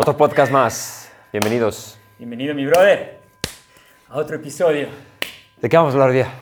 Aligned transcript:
Otro 0.00 0.16
podcast 0.16 0.50
más. 0.50 1.12
Bienvenidos. 1.30 1.98
Bienvenido, 2.16 2.54
mi 2.54 2.64
brother, 2.64 3.20
a 4.08 4.16
otro 4.16 4.36
episodio. 4.36 4.88
¿De 5.60 5.68
qué 5.68 5.76
vamos 5.76 5.92
a 5.92 5.96
hablar 5.96 6.08
hoy 6.08 6.14
día? 6.14 6.32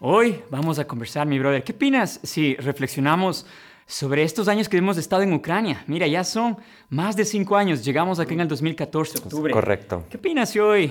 Hoy 0.00 0.42
vamos 0.48 0.78
a 0.78 0.86
conversar, 0.86 1.26
mi 1.26 1.38
brother. 1.38 1.62
¿Qué 1.62 1.72
opinas 1.72 2.20
si 2.22 2.56
reflexionamos 2.56 3.44
sobre 3.84 4.22
estos 4.22 4.48
años 4.48 4.66
que 4.66 4.78
hemos 4.78 4.96
estado 4.96 5.20
en 5.20 5.34
Ucrania? 5.34 5.84
Mira, 5.88 6.06
ya 6.06 6.24
son 6.24 6.56
más 6.88 7.14
de 7.14 7.26
cinco 7.26 7.54
años. 7.54 7.84
Llegamos 7.84 8.18
aquí 8.18 8.32
en 8.32 8.40
el 8.40 8.48
2014, 8.48 9.18
octubre. 9.18 9.52
Correcto. 9.52 10.06
¿Qué 10.08 10.16
opinas 10.16 10.48
si 10.48 10.60
hoy 10.60 10.90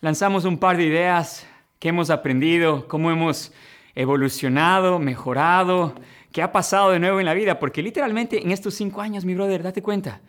lanzamos 0.00 0.46
un 0.46 0.56
par 0.56 0.78
de 0.78 0.84
ideas? 0.84 1.46
¿Qué 1.78 1.90
hemos 1.90 2.08
aprendido? 2.08 2.88
¿Cómo 2.88 3.10
hemos 3.10 3.52
evolucionado, 3.94 4.98
mejorado? 4.98 5.94
¿Qué 6.32 6.40
ha 6.40 6.52
pasado 6.52 6.92
de 6.92 7.00
nuevo 7.00 7.20
en 7.20 7.26
la 7.26 7.34
vida? 7.34 7.58
Porque 7.58 7.82
literalmente 7.82 8.42
en 8.42 8.50
estos 8.50 8.72
cinco 8.72 9.02
años, 9.02 9.26
mi 9.26 9.34
brother, 9.34 9.62
date 9.62 9.82
cuenta. 9.82 10.22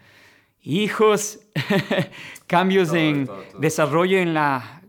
Hijos, 0.64 1.40
cambios 2.48 2.90
Todo, 2.90 2.98
en 2.98 3.26
todo, 3.26 3.44
todo. 3.52 3.60
desarrollo 3.60 4.18
en 4.20 4.34
la 4.34 4.82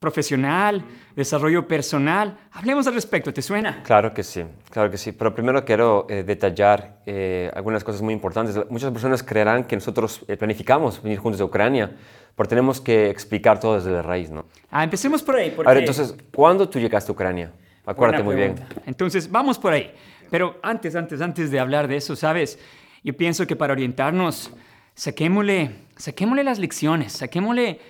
profesional, 0.00 0.84
desarrollo 1.14 1.68
personal. 1.68 2.36
Hablemos 2.50 2.86
al 2.88 2.94
respecto, 2.94 3.32
¿te 3.32 3.40
suena? 3.40 3.82
Claro 3.84 4.12
que 4.12 4.24
sí, 4.24 4.42
claro 4.68 4.90
que 4.90 4.98
sí. 4.98 5.12
Pero 5.12 5.32
primero 5.32 5.64
quiero 5.64 6.06
eh, 6.10 6.24
detallar 6.24 7.02
eh, 7.06 7.50
algunas 7.54 7.84
cosas 7.84 8.02
muy 8.02 8.12
importantes. 8.12 8.58
Muchas 8.68 8.90
personas 8.90 9.22
creerán 9.22 9.64
que 9.64 9.76
nosotros 9.76 10.22
eh, 10.26 10.36
planificamos 10.36 11.00
venir 11.00 11.18
juntos 11.18 11.38
de 11.38 11.44
Ucrania, 11.44 11.92
pero 12.34 12.48
tenemos 12.48 12.80
que 12.80 13.08
explicar 13.08 13.60
todo 13.60 13.76
desde 13.76 13.92
la 13.92 14.02
raíz, 14.02 14.28
¿no? 14.30 14.46
Ah, 14.70 14.82
empecemos 14.82 15.22
por 15.22 15.36
ahí. 15.36 15.52
Porque... 15.54 15.70
A 15.70 15.74
ver, 15.74 15.84
entonces, 15.84 16.16
¿cuándo 16.34 16.68
tú 16.68 16.80
llegaste 16.80 17.12
a 17.12 17.14
Ucrania? 17.14 17.52
Acuérdate 17.86 18.24
muy 18.24 18.34
bien. 18.34 18.56
Entonces, 18.86 19.30
vamos 19.30 19.56
por 19.58 19.72
ahí. 19.72 19.92
Pero 20.30 20.58
antes, 20.62 20.96
antes, 20.96 21.20
antes 21.20 21.50
de 21.50 21.60
hablar 21.60 21.86
de 21.86 21.96
eso, 21.96 22.16
¿sabes? 22.16 22.58
Yo 23.04 23.16
pienso 23.16 23.46
que 23.46 23.54
para 23.54 23.72
orientarnos, 23.72 24.52
saquémosle, 24.94 25.70
saquémosle 25.96 26.44
las 26.44 26.58
lecciones, 26.58 27.12
saquémosle 27.12 27.80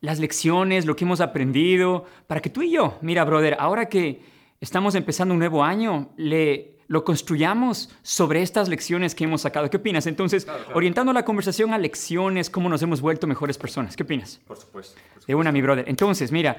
las 0.00 0.18
lecciones, 0.18 0.86
lo 0.86 0.94
que 0.96 1.04
hemos 1.04 1.20
aprendido, 1.20 2.04
para 2.26 2.40
que 2.40 2.50
tú 2.50 2.62
y 2.62 2.70
yo, 2.70 2.98
mira, 3.00 3.24
brother, 3.24 3.56
ahora 3.58 3.88
que 3.88 4.22
estamos 4.60 4.94
empezando 4.94 5.34
un 5.34 5.40
nuevo 5.40 5.64
año, 5.64 6.10
le, 6.16 6.78
lo 6.88 7.04
construyamos 7.04 7.90
sobre 8.02 8.42
estas 8.42 8.68
lecciones 8.68 9.14
que 9.14 9.24
hemos 9.24 9.42
sacado. 9.42 9.68
¿Qué 9.70 9.78
opinas? 9.78 10.06
Entonces, 10.06 10.46
orientando 10.74 11.12
la 11.12 11.24
conversación 11.24 11.72
a 11.72 11.78
lecciones, 11.78 12.50
cómo 12.50 12.68
nos 12.68 12.82
hemos 12.82 13.00
vuelto 13.00 13.26
mejores 13.26 13.58
personas. 13.58 13.96
¿Qué 13.96 14.04
opinas? 14.04 14.40
Por 14.46 14.56
supuesto. 14.56 15.00
De 15.26 15.34
una, 15.34 15.50
mi 15.50 15.60
brother. 15.60 15.84
Entonces, 15.88 16.30
mira, 16.30 16.56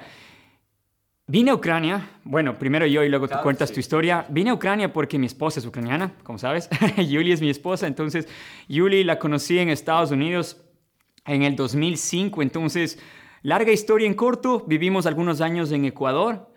vine 1.28 1.52
a 1.52 1.54
Ucrania. 1.54 2.08
Bueno, 2.24 2.58
primero 2.58 2.84
yo 2.86 3.04
y 3.04 3.08
luego 3.08 3.26
tú 3.26 3.32
Claro, 3.32 3.44
cuentas 3.44 3.68
sí. 3.68 3.74
tu 3.74 3.80
historia. 3.80 4.26
Vine 4.28 4.50
a 4.50 4.54
Ucrania 4.54 4.92
porque 4.92 5.18
mi 5.18 5.26
esposa 5.26 5.60
es 5.60 5.66
ucraniana, 5.66 6.12
como 6.24 6.38
sabes. 6.38 6.68
Yuli 6.96 7.30
es 7.30 7.40
mi 7.40 7.50
esposa. 7.50 7.86
Entonces, 7.86 8.26
Yuli 8.68 9.04
la 9.04 9.20
conocí 9.20 9.58
en 9.58 9.68
Estados 9.68 10.10
Unidos 10.10 10.56
en 11.24 11.44
el 11.44 11.54
2005. 11.54 12.42
Entonces, 12.42 12.98
larga 13.42 13.70
historia 13.70 14.06
en 14.08 14.14
corto. 14.14 14.64
Vivimos 14.66 15.06
algunos 15.06 15.40
años 15.40 15.70
en 15.70 15.84
Ecuador. 15.84 16.48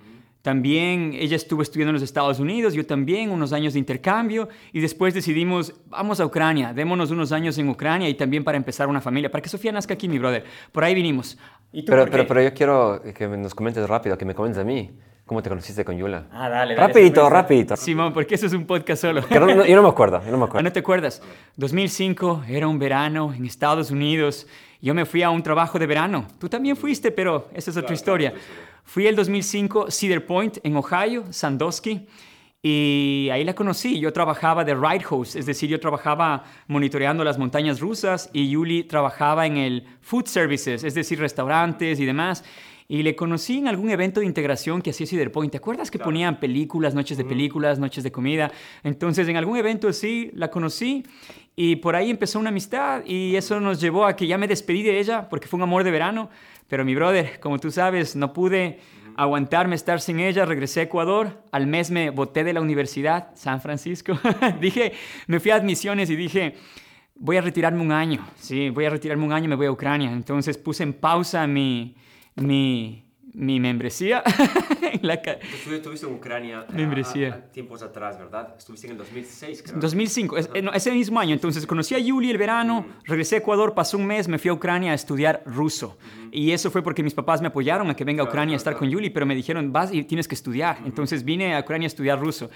También 0.42 1.14
ella 1.14 1.36
estuvo 1.36 1.62
estudiando 1.62 1.92
en 1.92 1.96
los 1.96 2.02
Estados 2.02 2.40
Unidos, 2.40 2.74
yo 2.74 2.84
también, 2.84 3.30
unos 3.30 3.54
años 3.54 3.74
de 3.74 3.80
intercambio, 3.80 4.50
y 4.74 4.80
después 4.80 5.14
decidimos, 5.14 5.76
vamos 5.86 6.20
a 6.20 6.26
Ucrania, 6.26 6.74
démonos 6.74 7.12
unos 7.12 7.32
años 7.32 7.60
en 7.60 7.70
Ucrania 7.70 8.10
y 8.10 8.16
también 8.16 8.44
para 8.44 8.58
empezar 8.58 8.88
una 8.88 9.02
familia, 9.02 9.30
para 9.30 9.44
que 9.44 9.50
Sofía 9.50 9.72
nazca 9.72 9.94
aquí, 9.94 10.10
mi 10.10 10.18
brother. 10.18 10.44
Por 10.72 10.84
ahí 10.84 10.96
vinimos. 10.96 11.38
¿Y 11.74 11.84
tú 11.84 11.92
Pero, 11.92 12.04
por 12.04 12.12
pero, 12.12 12.24
qué? 12.24 12.28
pero 12.28 12.42
yo 12.42 12.54
quiero 12.54 13.02
que 13.14 13.28
nos 13.28 13.56
comentes 13.56 13.88
rápido, 13.88 14.18
que 14.18 14.26
me 14.26 14.36
comentes 14.36 14.60
a 14.62 14.64
mí. 14.64 14.92
¿Cómo 15.26 15.42
te 15.42 15.48
conociste 15.50 15.86
con 15.86 15.98
Yula? 15.98 16.26
Ah, 16.32 16.50
dale, 16.50 16.76
dale. 16.76 16.88
Rapidito. 17.30 17.76
Simón, 17.78 18.12
porque 18.12 18.36
eso 18.36 18.48
es 18.48 18.54
un 18.54 18.66
podcast 18.66 19.02
solo. 19.02 19.26
Que 19.26 19.40
no- 19.40 19.46
no- 19.46 19.66
yo 19.66 19.76
no 19.78 19.82
me 19.84 19.88
acuerdo, 19.88 20.22
yo 20.26 20.32
no 20.32 20.38
me 20.38 20.44
Ah, 20.44 20.48
acuerdo. 20.48 20.64
¿No 20.64 20.72
te 20.74 20.80
acuerdas? 20.80 21.22
2005 21.56 22.44
era 22.50 22.68
un 22.68 22.78
verano 22.78 23.34
en 23.34 23.46
Estados 23.46 23.92
Unidos. 23.92 24.46
Yo 24.82 24.94
me 24.94 25.06
fui 25.06 25.24
a 25.24 25.30
un 25.30 25.42
trabajo 25.42 25.80
de 25.80 25.86
verano. 25.88 26.28
Tú 26.40 26.50
también 26.50 26.76
fuiste, 26.76 27.12
pero 27.12 27.48
esa 27.54 27.72
es 27.72 27.78
otra 27.78 27.94
historia. 27.94 28.34
Fui 28.84 29.08
el 29.08 29.16
2005 29.16 29.90
Cedar 29.90 30.26
Point 30.26 30.58
en 30.64 30.76
Ohio, 30.76 31.24
Sandusky. 31.30 32.08
Y 32.64 33.30
ahí 33.32 33.44
la 33.44 33.56
conocí. 33.56 34.00
Yo 34.00 34.14
trabajaba 34.14 34.64
de 34.64 34.76
ride 34.76 35.04
host, 35.10 35.36
es 35.36 35.48
decir, 35.48 35.68
yo 35.68 35.80
trabajaba 35.80 36.44
monitoreando 36.68 37.24
las 37.24 37.40
montañas 37.40 37.80
rusas 37.80 38.30
y 38.34 38.50
Yuli 38.50 38.84
trabajaba 38.84 39.48
en 39.48 39.58
el 39.58 39.88
food 40.02 40.28
services, 40.28 40.84
es 40.84 40.94
decir, 40.94 41.20
restaurantes 41.20 42.00
y 42.00 42.06
demás. 42.06 42.44
Y 42.88 43.04
le 43.04 43.16
conocí 43.16 43.58
en 43.58 43.68
algún 43.68 43.90
evento 43.90 44.20
de 44.20 44.26
integración 44.28 44.82
que 44.82 44.92
hacía 44.92 45.08
Cedar 45.08 45.32
Point. 45.32 45.52
¿Te 45.52 45.58
acuerdas 45.58 45.90
que 45.90 45.98
ponían 45.98 46.40
películas, 46.40 46.94
noches 46.94 47.18
de 47.18 47.24
películas, 47.24 47.80
noches 47.80 48.04
de 48.04 48.12
comida? 48.12 48.52
Entonces, 48.84 49.28
en 49.28 49.38
algún 49.38 49.58
evento 49.58 49.88
así 49.88 50.30
la 50.36 50.52
conocí 50.52 51.04
y 51.56 51.78
por 51.78 51.96
ahí 51.96 52.12
empezó 52.12 52.38
una 52.38 52.50
amistad 52.50 53.04
y 53.06 53.36
eso 53.38 53.60
nos 53.60 53.80
llevó 53.80 54.06
a 54.06 54.16
que 54.16 54.28
ya 54.28 54.38
me 54.38 54.48
despedí 54.48 54.84
de 54.84 55.00
ella 55.00 55.30
porque 55.30 55.48
fue 55.48 55.58
un 55.58 55.64
amor 55.64 55.84
de 55.84 55.92
verano. 55.92 56.30
Pero 56.68 56.86
mi 56.86 56.94
brother, 56.94 57.40
como 57.40 57.60
tú 57.60 57.72
sabes, 57.72 58.16
no 58.16 58.34
pude 58.34 58.80
aguantarme 59.18 59.76
estar 59.76 60.02
sin 60.02 60.20
ella. 60.20 60.46
Regresé 60.46 60.82
a 60.82 60.84
Ecuador. 60.84 61.44
Al 61.52 61.68
mes 61.68 61.92
me 61.92 62.10
boté 62.10 62.44
de 62.44 62.54
la 62.54 62.62
universidad, 62.62 63.30
San 63.36 63.62
Francisco. 63.62 64.18
dije, 64.60 64.94
me 65.28 65.40
fui 65.40 65.52
a 65.52 65.56
admisiones 65.56 66.10
y 66.10 66.16
dije, 66.16 66.56
voy 67.16 67.38
a 67.38 67.42
retirarme 67.42 67.82
un 67.82 67.92
año. 67.92 68.26
Sí, 68.36 68.70
voy 68.70 68.86
a 68.86 68.90
retirarme 68.90 69.26
un 69.26 69.34
año, 69.34 69.48
me 69.48 69.56
voy 69.56 69.68
a 69.68 69.72
Ucrania. 69.72 70.12
Entonces 70.12 70.58
puse 70.58 70.84
en 70.84 70.94
pausa 70.94 71.46
mi, 71.48 71.96
mi, 72.36 73.06
mi 73.34 73.60
membresía. 73.60 74.24
en 74.82 75.00
la 75.08 75.22
Tú 75.22 75.30
estuviste 75.74 76.06
en 76.06 76.14
Ucrania 76.14 76.66
Membresía. 76.74 77.46
tiempos 77.52 77.82
atrás, 77.82 78.18
¿verdad? 78.18 78.56
Estuviste 78.58 78.88
en 78.88 78.92
el 78.94 78.98
2006, 78.98 79.64
2005, 79.76 80.38
es- 80.38 80.50
eh, 80.54 80.62
no, 80.62 80.74
ese 80.74 80.92
mismo 80.92 81.20
año. 81.20 81.34
Entonces 81.34 81.66
conocí 81.66 81.96
a 81.96 82.00
Yuli 82.00 82.30
el 82.32 82.38
verano, 82.38 82.86
regresé 83.06 83.36
a 83.36 83.38
Ecuador, 83.40 83.74
pasó 83.74 83.98
un 83.98 84.06
mes, 84.06 84.28
me 84.28 84.38
fui 84.38 84.50
a 84.50 84.54
Ucrania 84.54 84.92
a 84.92 84.96
estudiar 84.96 85.44
ruso. 85.46 85.98
Y 86.32 86.52
eso 86.52 86.72
fue 86.72 86.82
porque 86.82 87.04
mis 87.04 87.14
papás 87.14 87.42
me 87.42 87.48
apoyaron 87.48 87.90
a 87.90 87.96
que 87.96 88.04
venga 88.04 88.24
a 88.24 88.26
Ucrania 88.26 88.56
a 88.56 88.58
estar 88.58 88.76
con 88.76 88.90
Yuli, 88.90 89.10
pero 89.10 89.26
me 89.26 89.36
dijeron, 89.36 89.72
vas 89.72 89.94
y 89.94 90.04
tienes 90.04 90.28
que 90.28 90.36
estudiar. 90.36 90.78
Entonces 90.86 91.24
vine 91.24 91.56
a 91.56 91.60
Ucrania 91.62 91.86
a 91.86 91.88
estudiar 91.88 92.20
ruso. 92.20 92.50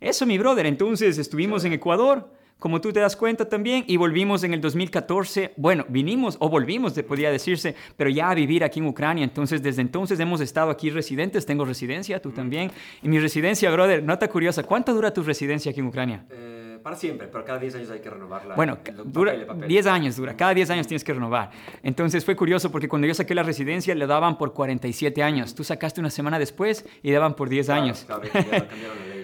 Eso, 0.00 0.26
mi 0.26 0.38
brother. 0.38 0.66
Entonces 0.66 1.18
estuvimos 1.18 1.64
en 1.64 1.72
Ecuador, 1.72 2.30
como 2.58 2.80
tú 2.80 2.92
te 2.92 3.00
das 3.00 3.16
cuenta 3.16 3.48
también, 3.48 3.84
y 3.86 3.96
volvimos 3.96 4.42
en 4.42 4.52
el 4.54 4.60
2014. 4.60 5.52
Bueno, 5.56 5.84
vinimos 5.88 6.36
o 6.40 6.48
volvimos, 6.48 6.92
podría 7.02 7.30
decirse, 7.30 7.74
pero 7.96 8.10
ya 8.10 8.30
a 8.30 8.34
vivir 8.34 8.64
aquí 8.64 8.80
en 8.80 8.86
Ucrania. 8.86 9.24
Entonces, 9.24 9.62
desde 9.62 9.82
entonces 9.82 10.18
hemos 10.18 10.40
estado 10.40 10.70
aquí 10.70 10.90
residentes. 10.90 11.46
Tengo 11.46 11.64
residencia, 11.64 12.20
tú 12.20 12.30
también. 12.30 12.70
Y 13.02 13.08
mi 13.08 13.18
residencia, 13.18 13.70
brother, 13.70 14.02
nota 14.02 14.28
curiosa, 14.28 14.62
¿cuánto 14.62 14.92
dura 14.92 15.12
tu 15.12 15.22
residencia 15.22 15.70
aquí 15.70 15.80
en 15.80 15.86
Ucrania? 15.86 16.24
Eh, 16.30 16.78
para 16.82 16.96
siempre, 16.96 17.28
pero 17.28 17.44
cada 17.44 17.58
10 17.58 17.76
años 17.76 17.90
hay 17.90 18.00
que 18.00 18.10
renovarla. 18.10 18.54
Bueno, 18.54 18.78
dura 19.04 19.34
10 19.34 19.86
años, 19.86 20.16
dura. 20.16 20.36
Cada 20.36 20.54
10 20.54 20.70
años 20.70 20.86
tienes 20.86 21.04
que 21.04 21.12
renovar. 21.12 21.50
Entonces 21.82 22.24
fue 22.24 22.34
curioso 22.34 22.70
porque 22.70 22.88
cuando 22.88 23.06
yo 23.06 23.14
saqué 23.14 23.34
la 23.34 23.42
residencia 23.42 23.94
le 23.94 24.06
daban 24.06 24.38
por 24.38 24.52
47 24.52 25.22
años. 25.22 25.54
Tú 25.54 25.64
sacaste 25.64 26.00
una 26.00 26.10
semana 26.10 26.38
después 26.38 26.84
y 27.02 27.10
daban 27.10 27.34
por 27.34 27.48
10 27.48 27.68
años. 27.68 28.06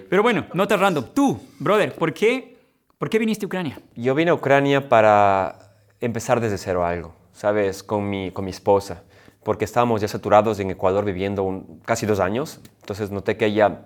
Pero 0.09 0.21
bueno, 0.21 0.45
nota 0.53 0.77
random. 0.77 1.05
Tú, 1.13 1.39
brother, 1.59 1.93
¿por 1.93 2.13
qué, 2.13 2.54
¿por 2.97 3.09
qué 3.09 3.19
viniste 3.19 3.45
a 3.45 3.47
Ucrania? 3.47 3.79
Yo 3.95 4.15
vine 4.15 4.31
a 4.31 4.33
Ucrania 4.33 4.89
para 4.89 5.59
empezar 6.01 6.39
desde 6.41 6.57
cero 6.57 6.85
algo, 6.85 7.13
¿sabes? 7.33 7.83
Con 7.83 8.09
mi, 8.09 8.31
con 8.31 8.45
mi 8.45 8.51
esposa, 8.51 9.03
porque 9.43 9.65
estábamos 9.65 10.01
ya 10.01 10.07
saturados 10.07 10.59
en 10.59 10.71
Ecuador 10.71 11.05
viviendo 11.05 11.43
un- 11.43 11.81
casi 11.85 12.05
dos 12.05 12.19
años. 12.19 12.59
Entonces 12.81 13.11
noté 13.11 13.37
que 13.37 13.45
ella, 13.47 13.81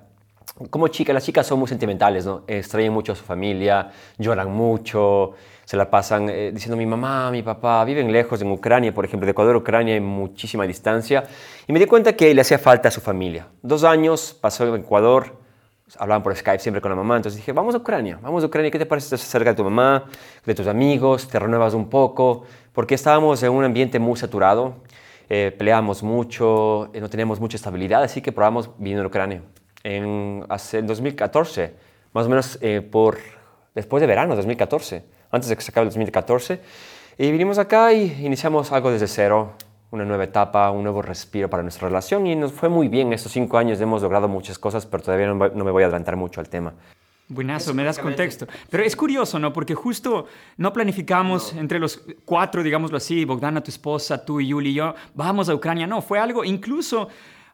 como 0.69 0.87
chica, 0.87 1.13
las 1.13 1.23
chicas 1.25 1.47
son 1.47 1.59
muy 1.59 1.67
sentimentales, 1.67 2.25
¿no? 2.25 2.43
Extrañan 2.47 2.93
mucho 2.93 3.13
a 3.13 3.15
su 3.15 3.23
familia, 3.23 3.91
lloran 4.17 4.51
mucho, 4.51 5.31
se 5.65 5.77
la 5.77 5.89
pasan 5.89 6.29
eh, 6.29 6.51
diciendo 6.51 6.75
mi 6.75 6.85
mamá, 6.87 7.29
mi 7.31 7.43
papá, 7.43 7.83
viven 7.85 8.11
lejos 8.11 8.41
en 8.41 8.51
Ucrania, 8.51 8.93
por 8.93 9.05
ejemplo, 9.05 9.25
de 9.25 9.31
Ecuador 9.31 9.55
a 9.55 9.59
Ucrania 9.59 9.93
hay 9.93 9.99
muchísima 10.01 10.65
distancia. 10.65 11.25
Y 11.67 11.73
me 11.73 11.79
di 11.79 11.85
cuenta 11.85 12.13
que 12.13 12.33
le 12.33 12.41
hacía 12.41 12.57
falta 12.57 12.87
a 12.89 12.91
su 12.91 13.01
familia. 13.01 13.47
Dos 13.61 13.83
años 13.83 14.35
pasó 14.41 14.65
en 14.67 14.81
Ecuador, 14.81 15.37
hablaban 15.97 16.21
por 16.23 16.35
Skype 16.35 16.59
siempre 16.59 16.81
con 16.81 16.91
la 16.91 16.95
mamá, 16.95 17.17
entonces 17.17 17.37
dije, 17.37 17.51
vamos 17.51 17.75
a 17.75 17.79
Ucrania, 17.79 18.19
vamos 18.21 18.43
a 18.43 18.47
Ucrania, 18.47 18.71
¿qué 18.71 18.79
te 18.79 18.85
parece 18.85 19.15
estás 19.15 19.21
cerca 19.21 19.51
de 19.51 19.55
tu 19.55 19.63
mamá, 19.63 20.05
de 20.45 20.55
tus 20.55 20.67
amigos, 20.67 21.27
te 21.27 21.39
renuevas 21.39 21.73
un 21.73 21.89
poco? 21.89 22.43
Porque 22.73 22.95
estábamos 22.95 23.41
en 23.43 23.51
un 23.51 23.63
ambiente 23.63 23.99
muy 23.99 24.17
saturado, 24.17 24.75
eh, 25.29 25.53
peleábamos 25.57 26.03
mucho, 26.03 26.89
eh, 26.93 27.01
no 27.01 27.09
teníamos 27.09 27.39
mucha 27.39 27.57
estabilidad, 27.57 28.03
así 28.03 28.21
que 28.21 28.31
probamos 28.31 28.69
viniendo 28.77 29.03
a 29.03 29.07
Ucrania. 29.07 29.41
En, 29.83 30.45
hace, 30.49 30.79
en 30.79 30.87
2014, 30.87 31.73
más 32.13 32.25
o 32.25 32.29
menos 32.29 32.57
eh, 32.61 32.81
por, 32.81 33.17
después 33.73 34.01
de 34.01 34.07
verano, 34.07 34.35
2014, 34.35 35.03
antes 35.31 35.49
de 35.49 35.55
que 35.55 35.61
se 35.61 35.71
acabe 35.71 35.85
el 35.85 35.89
2014, 35.89 36.59
y 37.17 37.31
vinimos 37.31 37.57
acá 37.57 37.93
y 37.93 38.25
iniciamos 38.25 38.71
algo 38.71 38.91
desde 38.91 39.07
cero, 39.07 39.53
una 39.91 40.05
nueva 40.05 40.23
etapa, 40.25 40.69
un 40.71 40.83
nuevo 40.83 41.01
respiro 41.01 41.49
para 41.49 41.63
nuestra 41.63 41.87
relación 41.87 42.27
y 42.27 42.35
nos 42.35 42.51
fue 42.51 42.69
muy 42.69 42.87
bien. 42.87 43.11
Estos 43.13 43.31
cinco 43.31 43.57
años 43.57 43.81
hemos 43.81 44.01
logrado 44.01 44.27
muchas 44.27 44.59
cosas, 44.59 44.85
pero 44.85 45.01
todavía 45.03 45.27
no, 45.27 45.35
me- 45.35 45.49
no 45.49 45.63
me 45.63 45.71
voy 45.71 45.83
a 45.83 45.87
adelantar 45.87 46.15
mucho 46.15 46.39
al 46.39 46.49
tema. 46.49 46.73
Buenazo, 47.27 47.75
me 47.75 47.83
das 47.83 47.99
contexto. 47.99 48.47
Pero 48.71 48.83
es 48.83 48.95
curioso, 48.95 49.37
¿no? 49.37 49.53
Porque 49.53 49.75
justo 49.75 50.25
no 50.57 50.73
planificamos 50.73 51.53
entre 51.53 51.77
los 51.79 52.01
cuatro, 52.25 52.63
digámoslo 52.63 52.97
así, 52.97 53.23
Bogdana, 53.23 53.61
tu 53.61 53.69
esposa, 53.69 54.25
tú 54.25 54.39
y 54.39 54.47
Yuli 54.47 54.71
y 54.71 54.73
yo, 54.73 54.95
vamos 55.13 55.47
a 55.47 55.53
Ucrania. 55.53 55.85
No, 55.85 56.01
fue 56.01 56.17
algo, 56.17 56.43
incluso 56.43 57.07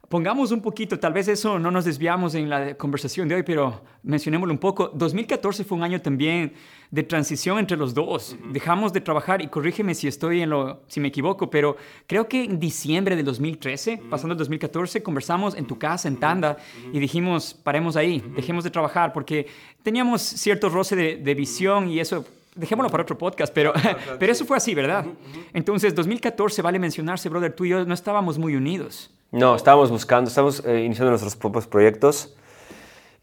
pongamos 0.10 0.52
un 0.52 0.62
poquito, 0.62 1.00
tal 1.00 1.14
vez 1.14 1.28
eso 1.28 1.60
no 1.60 1.72
nos 1.72 1.86
desviamos 1.86 2.36
en 2.36 2.50
la 2.50 2.76
conversación 2.76 3.28
de 3.28 3.36
hoy, 3.36 3.44
pero 3.44 3.82
mencionémoslo 4.04 4.54
un 4.54 4.60
poco. 4.60 4.90
2014 4.94 5.64
fue 5.64 5.78
un 5.78 5.84
año 5.84 6.02
también 6.02 6.54
de 6.92 7.04
transición 7.04 7.60
entre 7.60 7.78
los 7.78 7.94
dos. 7.94 8.36
Dejamos 8.52 8.94
de 8.94 9.02
trabajar 9.02 9.42
y 9.42 9.48
corrígeme 9.48 9.96
si 9.96 10.08
estoy 10.08 10.42
en 10.42 10.50
lo, 10.50 10.82
si 10.88 11.00
me 11.00 11.08
equivoco, 11.08 11.50
pero 11.50 11.78
creo 12.08 12.28
que 12.28 12.44
en 12.44 12.60
diciembre 12.60 13.16
de 13.16 13.24
2013, 13.24 14.02
pasando 14.10 14.34
el 14.34 14.38
2014, 14.40 15.02
conversamos 15.02 15.56
en 15.56 15.66
tu 15.66 15.78
casa, 15.78 16.08
en 16.08 16.18
Tanda, 16.18 16.58
y 16.92 17.00
dijimos, 17.00 17.54
paremos 17.54 17.96
ahí, 17.96 18.24
dejemos 18.36 18.64
de 18.64 18.70
trabajar, 18.70 19.14
porque 19.14 19.48
teníamos 19.84 20.22
cierto 20.22 20.70
roce 20.70 20.96
de, 20.96 21.16
de 21.18 21.34
visión 21.36 21.90
y 21.90 22.00
eso 22.00 22.26
dejémoslo 22.56 22.90
para 22.90 23.04
otro 23.04 23.18
podcast, 23.18 23.54
pero, 23.54 23.74
pero 24.20 24.32
eso 24.32 24.46
fue 24.46 24.58
así, 24.58 24.74
¿verdad? 24.74 25.06
Entonces, 25.54 25.94
2014, 25.94 26.62
vale 26.62 26.80
mencionarse, 26.80 27.30
brother, 27.30 27.54
tú 27.54 27.66
y 27.66 27.70
yo 27.70 27.86
no 27.86 27.94
estábamos 27.94 28.38
muy 28.38 28.56
unidos. 28.56 29.12
No, 29.36 29.54
estábamos 29.54 29.92
buscando, 29.92 30.30
estábamos 30.30 30.64
eh, 30.66 30.86
iniciando 30.86 31.10
nuestros 31.10 31.36
propios 31.36 31.68
proyectos 31.68 32.38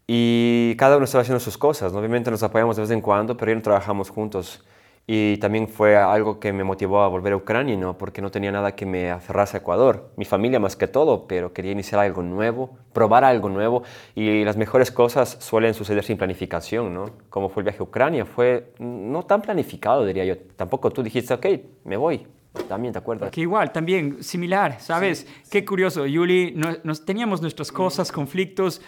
y 0.05 0.75
cada 0.77 0.97
uno 0.97 1.05
estaba 1.05 1.23
haciendo 1.23 1.39
sus 1.39 1.57
cosas. 1.57 1.91
Obviamente 1.91 2.29
nos 2.29 2.43
apoyamos 2.43 2.75
de 2.75 2.83
vez 2.83 2.91
en 2.91 3.01
cuando, 3.01 3.35
pero 3.35 3.51
ya 3.51 3.55
no 3.55 3.63
trabajamos 3.63 4.11
juntos. 4.11 4.63
Y 5.07 5.37
también 5.37 5.67
fue 5.67 5.97
algo 5.97 6.39
que 6.39 6.53
me 6.53 6.63
motivó 6.63 7.01
a 7.01 7.07
volver 7.07 7.33
a 7.33 7.37
Ucrania, 7.37 7.75
¿no? 7.77 7.97
porque 7.97 8.21
no 8.21 8.29
tenía 8.29 8.51
nada 8.51 8.75
que 8.75 8.85
me 8.85 9.09
aferrase 9.09 9.57
a 9.57 9.61
Ecuador. 9.61 10.11
Mi 10.15 10.23
familia 10.23 10.59
más 10.59 10.75
que 10.75 10.87
todo, 10.87 11.25
pero 11.25 11.51
quería 11.51 11.71
iniciar 11.71 11.99
algo 11.99 12.21
nuevo, 12.21 12.77
probar 12.93 13.23
algo 13.23 13.49
nuevo. 13.49 13.81
Y 14.13 14.43
las 14.43 14.55
mejores 14.55 14.91
cosas 14.91 15.37
suelen 15.39 15.73
suceder 15.73 16.03
sin 16.03 16.17
planificación, 16.19 16.93
¿no? 16.93 17.09
Como 17.31 17.49
fue 17.49 17.61
el 17.61 17.65
viaje 17.65 17.79
a 17.79 17.83
Ucrania, 17.85 18.25
fue 18.25 18.71
no 18.77 19.23
tan 19.23 19.41
planificado, 19.41 20.05
diría 20.05 20.25
yo. 20.25 20.37
Tampoco 20.55 20.91
tú 20.91 21.01
dijiste, 21.01 21.33
ok, 21.33 21.47
me 21.85 21.97
voy. 21.97 22.27
También, 22.67 22.93
¿te 22.93 22.99
acuerdas? 22.99 23.31
Que 23.31 23.41
igual, 23.41 23.71
también, 23.71 24.23
similar, 24.23 24.79
¿sabes? 24.79 25.27
Qué 25.49 25.65
curioso, 25.65 26.05
Yuli, 26.05 26.53
nos, 26.83 27.03
teníamos 27.03 27.41
nuestras 27.41 27.71
cosas, 27.71 28.11
conflictos, 28.11 28.81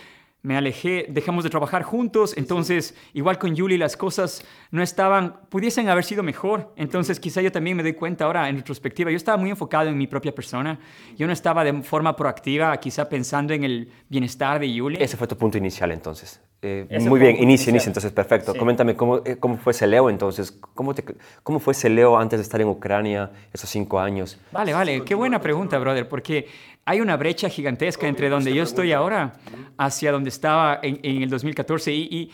me 0.43 0.55
alejé, 0.55 1.07
dejamos 1.09 1.43
de 1.43 1.49
trabajar 1.49 1.81
juntos, 1.81 2.37
entonces 2.37 2.95
igual 3.13 3.39
con 3.39 3.55
Yuli 3.55 3.77
las 3.77 3.97
cosas 3.97 4.45
no 4.69 4.83
estaban, 4.83 5.39
pudiesen 5.49 5.89
haber 5.89 6.03
sido 6.03 6.21
mejor, 6.21 6.71
entonces 6.75 7.19
quizá 7.19 7.41
yo 7.41 7.51
también 7.51 7.75
me 7.75 7.81
doy 7.81 7.93
cuenta 7.93 8.25
ahora 8.25 8.47
en 8.47 8.57
retrospectiva, 8.57 9.09
yo 9.09 9.17
estaba 9.17 9.37
muy 9.37 9.49
enfocado 9.49 9.89
en 9.89 9.97
mi 9.97 10.05
propia 10.05 10.35
persona, 10.35 10.79
yo 11.17 11.25
no 11.25 11.33
estaba 11.33 11.63
de 11.63 11.81
forma 11.81 12.15
proactiva, 12.15 12.77
quizá 12.77 13.09
pensando 13.09 13.55
en 13.55 13.63
el 13.63 13.91
bienestar 14.07 14.59
de 14.59 14.71
Yuli. 14.71 14.97
Ese 15.01 15.17
fue 15.17 15.27
tu 15.27 15.35
punto 15.35 15.57
inicial 15.57 15.91
entonces. 15.91 16.39
Eh, 16.67 16.99
muy 17.01 17.19
bien, 17.19 17.35
inicia, 17.37 17.69
inicia, 17.69 17.89
entonces 17.89 18.11
perfecto. 18.11 18.55
Coméntame 18.55 18.95
cómo, 18.95 19.21
eh, 19.23 19.37
cómo 19.37 19.57
fue 19.57 19.71
ese 19.71 19.85
Leo 19.85 20.09
entonces, 20.09 20.51
¿Cómo, 20.73 20.95
te, 20.95 21.03
cómo 21.43 21.59
fue 21.59 21.73
ese 21.73 21.89
Leo 21.89 22.17
antes 22.17 22.39
de 22.39 22.43
estar 22.43 22.59
en 22.59 22.67
Ucrania 22.67 23.31
esos 23.53 23.69
cinco 23.69 23.99
años. 23.99 24.39
Vale, 24.51 24.73
vale, 24.73 25.03
qué 25.03 25.13
buena 25.13 25.39
pregunta, 25.39 25.77
brother, 25.77 26.09
porque 26.09 26.47
hay 26.83 27.01
una 27.01 27.17
brecha 27.17 27.49
gigantesca 27.49 28.07
entre 28.07 28.29
donde 28.29 28.51
yo 28.51 28.63
estoy 28.63 28.93
ahora 28.93 29.33
hacia 29.77 30.11
donde 30.11 30.29
estaba 30.29 30.79
en, 30.81 30.99
en 31.03 31.21
el 31.21 31.29
2014 31.29 31.93
y, 31.93 32.01
y, 32.01 32.31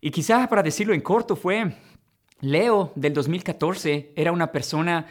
y 0.00 0.10
quizás 0.12 0.46
para 0.46 0.62
decirlo 0.62 0.94
en 0.94 1.00
corto 1.00 1.34
fue, 1.34 1.72
Leo 2.40 2.92
del 2.94 3.12
2014 3.12 4.12
era 4.14 4.30
una 4.30 4.52
persona 4.52 5.06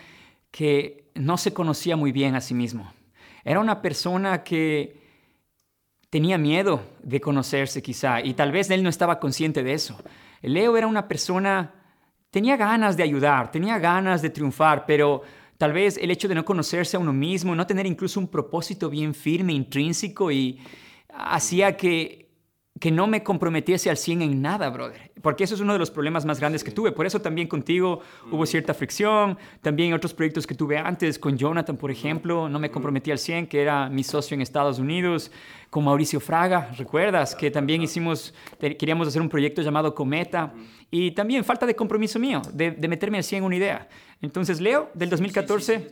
que 0.51 1.11
no 1.15 1.37
se 1.37 1.53
conocía 1.53 1.97
muy 1.97 2.13
bien 2.13 2.35
a 2.35 2.41
sí 2.41 2.53
mismo. 2.53 2.93
Era 3.43 3.59
una 3.59 3.81
persona 3.81 4.43
que 4.43 5.02
tenía 6.13 6.37
miedo 6.37 6.83
de 7.01 7.19
conocerse 7.19 7.81
quizá 7.81 8.21
y 8.21 8.35
tal 8.35 8.51
vez 8.51 8.69
él 8.69 8.83
no 8.83 8.89
estaba 8.89 9.19
consciente 9.19 9.63
de 9.63 9.73
eso. 9.73 9.97
Leo 10.43 10.77
era 10.77 10.85
una 10.85 11.07
persona, 11.07 11.73
tenía 12.29 12.55
ganas 12.55 12.95
de 12.95 13.01
ayudar, 13.01 13.51
tenía 13.51 13.79
ganas 13.79 14.21
de 14.21 14.29
triunfar, 14.29 14.85
pero 14.85 15.23
tal 15.57 15.73
vez 15.73 15.97
el 15.97 16.11
hecho 16.11 16.27
de 16.27 16.35
no 16.35 16.45
conocerse 16.45 16.97
a 16.97 16.99
uno 16.99 17.13
mismo, 17.13 17.55
no 17.55 17.65
tener 17.65 17.87
incluso 17.87 18.19
un 18.19 18.27
propósito 18.27 18.91
bien 18.91 19.15
firme, 19.15 19.53
intrínseco 19.53 20.31
y 20.31 20.59
hacía 21.11 21.75
que 21.75 22.22
que 22.83 22.91
no 22.91 23.07
me 23.07 23.23
comprometiese 23.23 23.89
al 23.89 23.95
100 23.95 24.23
en 24.23 24.41
nada, 24.41 24.69
brother. 24.69 25.09
Porque 25.21 25.45
eso 25.45 25.55
es 25.55 25.61
uno 25.61 25.71
de 25.71 25.79
los 25.79 25.89
problemas 25.89 26.25
más 26.25 26.41
grandes 26.41 26.65
que 26.65 26.71
tuve. 26.71 26.91
Por 26.91 27.05
eso 27.05 27.21
también 27.21 27.47
contigo 27.47 28.01
hubo 28.29 28.45
cierta 28.45 28.73
fricción. 28.73 29.37
También 29.61 29.93
otros 29.93 30.13
proyectos 30.13 30.45
que 30.45 30.53
tuve 30.53 30.77
antes, 30.77 31.17
con 31.17 31.37
Jonathan, 31.37 31.77
por 31.77 31.91
ejemplo, 31.91 32.49
no 32.49 32.59
me 32.59 32.69
comprometí 32.69 33.09
al 33.09 33.19
100, 33.19 33.47
que 33.47 33.61
era 33.61 33.87
mi 33.87 34.03
socio 34.03 34.35
en 34.35 34.41
Estados 34.41 34.79
Unidos. 34.79 35.31
Con 35.69 35.85
Mauricio 35.85 36.19
Fraga, 36.19 36.71
¿recuerdas? 36.77 37.35
Que 37.35 37.49
también 37.49 37.81
hicimos, 37.81 38.33
queríamos 38.59 39.07
hacer 39.07 39.21
un 39.21 39.29
proyecto 39.29 39.61
llamado 39.61 39.95
Cometa. 39.95 40.53
Y 40.91 41.11
también 41.11 41.45
falta 41.45 41.65
de 41.65 41.77
compromiso 41.77 42.19
mío, 42.19 42.41
de, 42.51 42.71
de 42.71 42.87
meterme 42.89 43.17
al 43.17 43.23
100 43.23 43.39
en 43.39 43.45
una 43.45 43.55
idea. 43.55 43.87
Entonces, 44.23 44.61
Leo, 44.61 44.89
del 44.93 45.09
2014, 45.09 45.91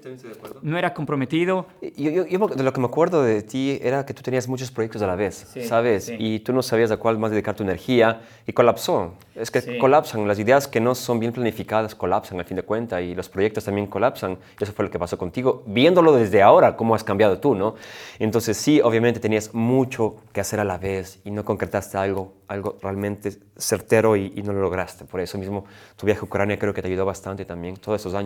no 0.62 0.78
era 0.78 0.94
comprometido. 0.94 1.66
Yo, 1.98 2.24
de 2.24 2.63
lo 2.63 2.72
que 2.72 2.80
me 2.80 2.86
acuerdo 2.86 3.24
de 3.24 3.42
ti 3.42 3.78
era 3.81 4.06
que 4.06 4.13
tú 4.13 4.24
tenías 4.24 4.48
muchos 4.48 4.72
proyectos 4.72 5.01
a 5.01 5.07
la 5.07 5.18
vez, 5.18 5.48
¿sabes? 5.68 6.10
Y 6.18 6.39
tú 6.39 6.54
no 6.54 6.62
sabías 6.62 6.92
a 6.92 6.98
cuál 6.98 7.19
más 7.19 7.31
dedicar 7.31 7.56
tu 7.56 7.63
energía 7.63 8.22
y 8.48 8.54
colapsó. 8.54 9.16
Es 9.36 9.51
que 9.51 9.78
colapsan, 9.78 10.25
las 10.30 10.39
ideas 10.39 10.66
que 10.66 10.80
no 10.80 10.95
son 10.95 11.19
bien 11.19 11.33
planificadas 11.33 11.94
colapsan 11.94 12.39
al 12.39 12.45
fin 12.45 12.56
de 12.56 12.63
cuentas 12.63 13.01
y 13.01 13.13
los 13.16 13.28
proyectos 13.28 13.66
también 13.66 13.88
colapsan. 13.88 14.38
Eso 14.57 14.72
fue 14.72 14.86
lo 14.86 14.92
que 14.92 14.98
pasó 14.98 15.18
contigo, 15.18 15.63
viéndolo 15.66 16.13
desde 16.13 16.42
ahora, 16.42 16.78
cómo 16.78 16.95
has 16.95 17.04
cambiado 17.04 17.38
tú, 17.39 17.54
¿no? 17.54 17.75
Entonces, 18.18 18.56
sí, 18.56 18.80
obviamente 18.80 19.19
tenías 19.19 19.54
mucho 19.54 20.16
que 20.31 20.39
hacer 20.39 20.62
a 20.62 20.63
la 20.63 20.78
vez 20.78 21.19
y 21.25 21.31
no 21.31 21.44
concretaste 21.44 21.98
algo, 21.98 22.31
algo 22.48 22.78
realmente 22.81 23.33
certero 23.57 24.16
y, 24.16 24.31
y 24.38 24.42
no 24.42 24.54
lo 24.54 24.62
lograste. 24.62 25.04
Por 25.04 25.19
eso 25.19 25.38
mismo, 25.38 25.66
tu 25.98 26.06
viaje 26.06 26.22
a 26.22 26.24
Ucrania 26.24 26.57
creo 26.57 26.74
que 26.74 26.81
te 26.81 26.88
ayudó 26.88 27.06
bastante 27.06 27.44
también, 27.44 27.75
todos 27.75 28.00
esos 28.00 28.13
años 28.13 28.20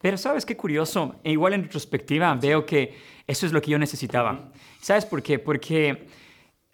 pero 0.00 0.16
sabes 0.16 0.46
qué 0.46 0.56
curioso, 0.56 1.16
e 1.24 1.32
igual 1.32 1.54
en 1.54 1.64
retrospectiva 1.64 2.34
veo 2.34 2.64
que 2.64 2.96
eso 3.26 3.46
es 3.46 3.52
lo 3.52 3.60
que 3.60 3.70
yo 3.70 3.78
necesitaba. 3.78 4.52
¿Sabes 4.80 5.04
por 5.04 5.22
qué? 5.22 5.38
Porque 5.38 6.06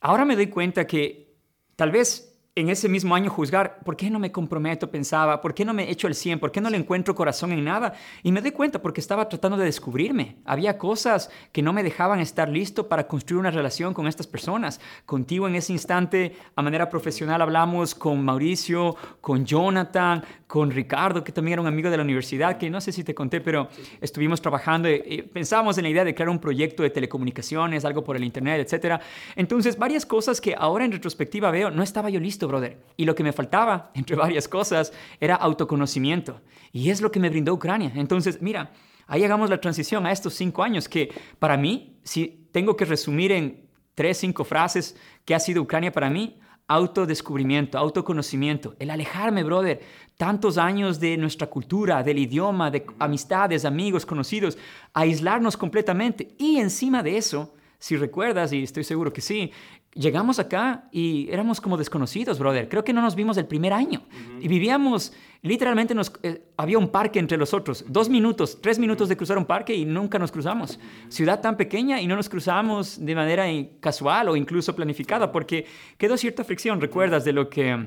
ahora 0.00 0.25
me 0.25 0.37
doy 0.37 0.49
cuenta 0.49 0.87
que 0.87 1.34
tal 1.76 1.90
vez 1.90 2.33
en 2.56 2.68
ese 2.68 2.88
mismo 2.88 3.16
año 3.16 3.30
juzgar, 3.30 3.80
¿por 3.84 3.96
qué 3.96 4.08
no 4.10 4.20
me 4.20 4.30
comprometo? 4.30 4.88
Pensaba, 4.88 5.40
¿por 5.40 5.54
qué 5.54 5.64
no 5.64 5.74
me 5.74 5.90
echo 5.90 6.06
el 6.06 6.14
100? 6.14 6.38
¿Por 6.38 6.52
qué 6.52 6.60
no 6.60 6.70
le 6.70 6.76
encuentro 6.76 7.12
corazón 7.12 7.50
en 7.50 7.64
nada? 7.64 7.94
Y 8.22 8.30
me 8.30 8.40
doy 8.40 8.52
cuenta 8.52 8.80
porque 8.80 9.00
estaba 9.00 9.28
tratando 9.28 9.56
de 9.56 9.64
descubrirme. 9.64 10.36
Había 10.44 10.78
cosas 10.78 11.30
que 11.50 11.62
no 11.62 11.72
me 11.72 11.82
dejaban 11.82 12.20
estar 12.20 12.48
listo 12.48 12.88
para 12.88 13.08
construir 13.08 13.40
una 13.40 13.50
relación 13.50 13.92
con 13.92 14.06
estas 14.06 14.28
personas. 14.28 14.80
Contigo 15.04 15.48
en 15.48 15.56
ese 15.56 15.72
instante, 15.72 16.36
a 16.54 16.62
manera 16.62 16.88
profesional, 16.88 17.42
hablamos 17.42 17.92
con 17.92 18.24
Mauricio, 18.24 18.94
con 19.20 19.44
Jonathan, 19.44 20.22
con 20.46 20.70
Ricardo, 20.70 21.24
que 21.24 21.32
también 21.32 21.54
era 21.54 21.62
un 21.62 21.66
amigo 21.66 21.90
de 21.90 21.96
la 21.96 22.04
universidad, 22.04 22.56
que 22.56 22.70
no 22.70 22.80
sé 22.80 22.92
si 22.92 23.02
te 23.02 23.16
conté, 23.16 23.40
pero 23.40 23.66
estuvimos 24.00 24.40
trabajando 24.40 24.88
y 24.88 25.22
pensábamos 25.22 25.76
en 25.78 25.82
la 25.82 25.90
idea 25.90 26.04
de 26.04 26.14
crear 26.14 26.28
un 26.28 26.38
proyecto 26.38 26.84
de 26.84 26.90
telecomunicaciones, 26.90 27.84
algo 27.84 28.04
por 28.04 28.14
el 28.14 28.22
Internet, 28.22 28.72
etc. 28.72 29.00
Entonces, 29.34 29.76
varias 29.76 30.06
cosas 30.06 30.40
que 30.40 30.54
ahora 30.56 30.84
en 30.84 30.92
retrospectiva 30.92 31.50
veo, 31.50 31.72
no 31.72 31.82
estaba 31.82 32.10
yo 32.10 32.20
listo 32.20 32.44
brother. 32.49 32.79
Y 32.96 33.05
lo 33.05 33.14
que 33.14 33.23
me 33.23 33.32
faltaba, 33.32 33.91
entre 33.94 34.17
varias 34.17 34.49
cosas, 34.49 34.93
era 35.20 35.35
autoconocimiento. 35.35 36.41
Y 36.73 36.91
es 36.91 37.00
lo 37.00 37.11
que 37.11 37.20
me 37.20 37.31
brindó 37.31 37.55
Ucrania. 37.55 37.93
Entonces, 37.94 38.43
mira, 38.43 38.73
ahí 39.06 39.20
llegamos 39.20 39.50
la 39.50 39.61
transición 39.61 40.06
a 40.06 40.12
estos 40.12 40.35
cinco 40.35 40.62
años, 40.62 40.88
que 40.88 41.12
para 41.38 41.57
mí, 41.57 41.99
si 42.02 42.49
tengo 42.52 42.76
que 42.76 42.85
resumir 42.85 43.33
en 43.33 43.68
tres, 43.95 44.18
cinco 44.18 44.45
frases, 44.45 44.97
¿qué 45.25 45.35
ha 45.35 45.40
sido 45.40 45.62
Ucrania 45.62 45.92
para 45.92 46.11
mí? 46.11 46.38
Autodescubrimiento, 46.66 47.76
autoconocimiento, 47.76 48.75
el 48.78 48.90
alejarme, 48.90 49.45
brother, 49.45 49.80
tantos 50.16 50.57
años 50.57 50.99
de 50.99 51.16
nuestra 51.16 51.49
cultura, 51.49 52.02
del 52.02 52.18
idioma, 52.18 52.71
de 52.71 52.87
amistades, 52.99 53.64
amigos, 53.64 54.07
conocidos, 54.07 54.57
aislarnos 54.95 55.57
completamente. 55.57 56.35
Y 56.38 56.59
encima 56.59 57.02
de 57.02 57.18
eso, 57.18 57.54
si 57.85 57.99
recuerdas, 57.99 58.50
y 58.55 58.62
estoy 58.62 58.83
seguro 58.83 59.12
que 59.12 59.21
sí, 59.21 59.53
llegamos 59.93 60.38
acá 60.38 60.88
y 60.91 61.29
éramos 61.31 61.61
como 61.61 61.76
desconocidos, 61.76 62.38
brother. 62.38 62.67
Creo 62.67 62.83
que 62.83 62.95
no 62.95 63.03
nos 63.03 63.14
vimos 63.14 63.37
el 63.37 63.45
primer 63.45 63.75
año. 63.75 64.00
Y 64.41 64.49
vivíamos, 64.49 65.12
literalmente 65.43 65.95
nos, 65.95 66.11
eh, 66.23 66.47
había 66.57 66.79
un 66.79 66.88
parque 66.88 67.19
entre 67.19 67.37
los 67.37 67.53
otros. 67.53 67.85
Dos 67.87 68.09
minutos, 68.09 68.59
tres 68.62 68.79
minutos 68.79 69.11
de 69.11 69.19
cruzar 69.19 69.37
un 69.37 69.45
parque 69.45 69.75
y 69.75 69.85
nunca 69.85 70.19
nos 70.19 70.33
cruzamos. 70.33 70.81
Ciudad 71.11 71.43
tan 71.43 71.59
pequeña 71.59 72.00
y 72.00 72.07
no 72.07 72.17
nos 72.17 72.31
cruzamos 72.31 73.05
de 73.05 73.14
manera 73.14 73.45
casual 73.81 74.31
o 74.31 74.37
incluso 74.37 74.75
planificada 74.75 75.31
porque 75.31 75.67
quedó 75.99 76.17
cierta 76.17 76.43
fricción, 76.43 76.81
recuerdas, 76.81 77.23
de 77.26 77.35
lo 77.35 77.50
que 77.50 77.87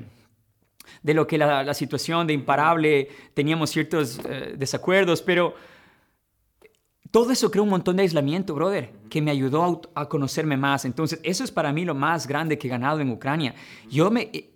de 1.02 1.14
lo 1.16 1.26
que 1.26 1.40
la, 1.40 1.74
situación 1.74 2.28
de 2.28 2.34
imparable 2.34 3.10
teníamos 3.34 3.72
ciertos 3.72 4.22
eh, 4.30 4.54
desacuerdos, 4.56 5.24
pero 5.24 5.56
todo 7.12 7.32
eso 7.32 7.52
creó 7.52 7.64
un 7.64 7.70
montón 7.70 7.96
de 7.98 8.04
aislamiento, 8.04 8.54
brother, 8.54 8.92
que 9.10 9.22
me 9.22 9.32
ayudó 9.32 9.82
a, 9.94 10.10
conocerme 10.10 10.58
más. 10.58 10.86
Entonces, 10.86 11.20
eso 11.24 11.44
es 11.44 11.52
para 11.52 11.72
mí 11.72 11.86
lo 11.86 11.96
más 11.96 12.28
grande 12.28 12.58
que 12.58 12.68
he 12.68 12.70
ganado 12.70 13.00
en 13.00 13.10
Ucrania. 13.10 13.56
Yo, 13.90 14.10
me, 14.12 14.30
eh, 14.34 14.50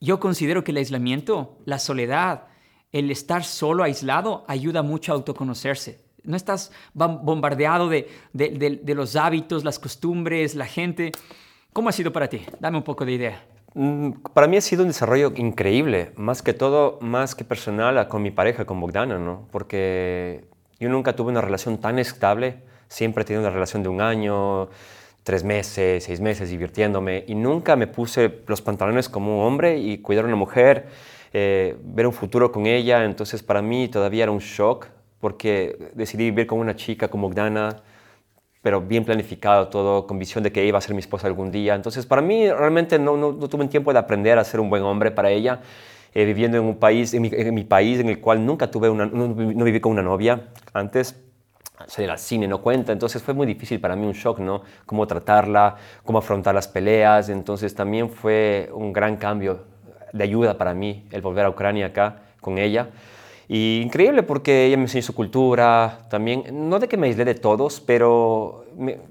yo 0.00 0.20
considero 0.20 0.62
que 0.62 0.72
el 0.72 0.78
aislamiento, 0.78 1.58
la 1.64 1.78
soledad, 1.78 2.46
el 2.92 3.10
estar 3.10 3.44
solo, 3.44 3.82
aislado, 3.82 4.44
ayuda 4.46 4.82
mucho 4.82 5.12
a 5.12 5.16
autoconocerse. 5.16 6.04
No 6.22 6.36
estás 6.36 6.72
bombardeado 6.94 7.88
de, 7.88 8.08
de, 8.32 8.94
los 8.94 9.16
hábitos, 9.16 9.64
las 9.64 9.78
costumbres, 9.78 10.54
la 10.54 10.66
gente. 10.66 11.12
¿Cómo 11.72 11.88
ha 11.88 11.92
sido 11.92 12.12
para 12.12 12.28
ti? 12.28 12.42
Dame 12.60 12.78
un 12.78 12.84
poco 12.84 13.04
de 13.04 13.12
idea. 13.12 13.46
Mm, 13.74 14.12
para 14.32 14.46
mí 14.46 14.56
ha 14.56 14.60
sido 14.60 14.82
un 14.82 14.88
desarrollo 14.88 15.32
increíble, 15.36 16.12
más 16.16 16.40
que 16.40 16.54
todo, 16.54 16.98
más 17.02 17.34
que 17.34 17.44
personal, 17.44 18.08
con 18.08 18.22
mi 18.22 18.30
pareja, 18.30 18.64
con 18.64 18.80
Bogdana, 18.80 19.18
¿no? 19.18 19.48
Porque 19.50 20.44
yo 20.84 20.90
nunca 20.90 21.16
tuve 21.16 21.30
una 21.30 21.40
relación 21.40 21.78
tan 21.78 21.98
estable, 21.98 22.58
siempre 22.88 23.22
he 23.22 23.24
tenido 23.24 23.40
una 23.42 23.50
relación 23.50 23.82
de 23.82 23.88
un 23.88 24.02
año, 24.02 24.68
tres 25.22 25.42
meses, 25.42 26.04
seis 26.04 26.20
meses 26.20 26.50
divirtiéndome 26.50 27.24
y 27.26 27.34
nunca 27.34 27.74
me 27.74 27.86
puse 27.86 28.42
los 28.46 28.60
pantalones 28.60 29.08
como 29.08 29.40
un 29.40 29.46
hombre 29.46 29.78
y 29.78 29.98
cuidar 29.98 30.26
a 30.26 30.28
una 30.28 30.36
mujer, 30.36 30.86
eh, 31.32 31.76
ver 31.82 32.06
un 32.06 32.12
futuro 32.12 32.52
con 32.52 32.66
ella. 32.66 33.02
Entonces 33.04 33.42
para 33.42 33.62
mí 33.62 33.88
todavía 33.88 34.24
era 34.24 34.32
un 34.32 34.40
shock 34.40 34.88
porque 35.20 35.90
decidí 35.94 36.24
vivir 36.24 36.46
con 36.46 36.58
una 36.58 36.76
chica 36.76 37.08
como 37.08 37.30
Gdana, 37.30 37.76
pero 38.60 38.82
bien 38.82 39.06
planificado 39.06 39.68
todo, 39.68 40.06
con 40.06 40.18
visión 40.18 40.44
de 40.44 40.52
que 40.52 40.66
iba 40.66 40.76
a 40.76 40.82
ser 40.82 40.92
mi 40.92 41.00
esposa 41.00 41.26
algún 41.26 41.50
día. 41.50 41.74
Entonces 41.74 42.04
para 42.04 42.20
mí 42.20 42.50
realmente 42.50 42.98
no, 42.98 43.16
no, 43.16 43.32
tuve 43.48 43.66
tiempo 43.68 43.94
de 43.94 43.98
aprender 44.00 44.38
a 44.38 44.44
ser 44.44 44.60
un 44.60 44.68
buen 44.68 44.82
hombre 44.82 45.10
para 45.10 45.30
ella. 45.30 45.62
Eh, 46.16 46.24
viviendo 46.24 46.56
en 46.56 46.64
un 46.64 46.76
país, 46.76 47.12
en 47.12 47.22
mi, 47.54 47.64
país 47.64 47.98
en 47.98 48.08
el 48.08 48.20
cual 48.20 48.46
nunca 48.46 48.70
tuve 48.70 48.88
una, 48.88 49.04
no, 49.04 49.26
no 49.26 49.64
viví 49.64 49.80
con 49.80 49.90
una 49.90 50.02
novia 50.02 50.48
antes, 50.72 51.16
salir 51.88 52.08
al 52.08 52.18
cine 52.18 52.46
no 52.46 52.60
cuenta, 52.60 52.92
entonces 52.92 53.20
fue 53.20 53.34
muy 53.34 53.46
difícil 53.46 53.80
para 53.80 53.96
mí 53.96 54.06
un 54.06 54.12
shock, 54.12 54.38
¿no? 54.38 54.62
Cómo 54.86 55.06
tratarla, 55.08 55.76
cómo 56.04 56.18
afrontar 56.18 56.54
las 56.54 56.68
peleas, 56.68 57.28
entonces 57.30 57.74
también 57.74 58.08
fue 58.10 58.70
un 58.72 58.92
gran 58.92 59.16
cambio 59.16 59.64
de 60.12 60.22
ayuda 60.22 60.56
para 60.56 60.72
mí 60.72 61.04
el 61.10 61.20
volver 61.20 61.46
a 61.46 61.50
Ucrania 61.50 61.86
acá 61.86 62.22
con 62.40 62.58
ella. 62.58 62.90
Y 63.48 63.80
increíble 63.82 64.22
porque 64.22 64.66
ella 64.66 64.76
me 64.76 64.84
enseñó 64.84 65.02
su 65.02 65.14
cultura, 65.14 66.06
también, 66.08 66.44
no 66.68 66.78
de 66.78 66.88
que 66.88 66.96
me 66.96 67.08
aislé 67.08 67.24
de 67.24 67.34
todos, 67.34 67.80
pero 67.80 68.66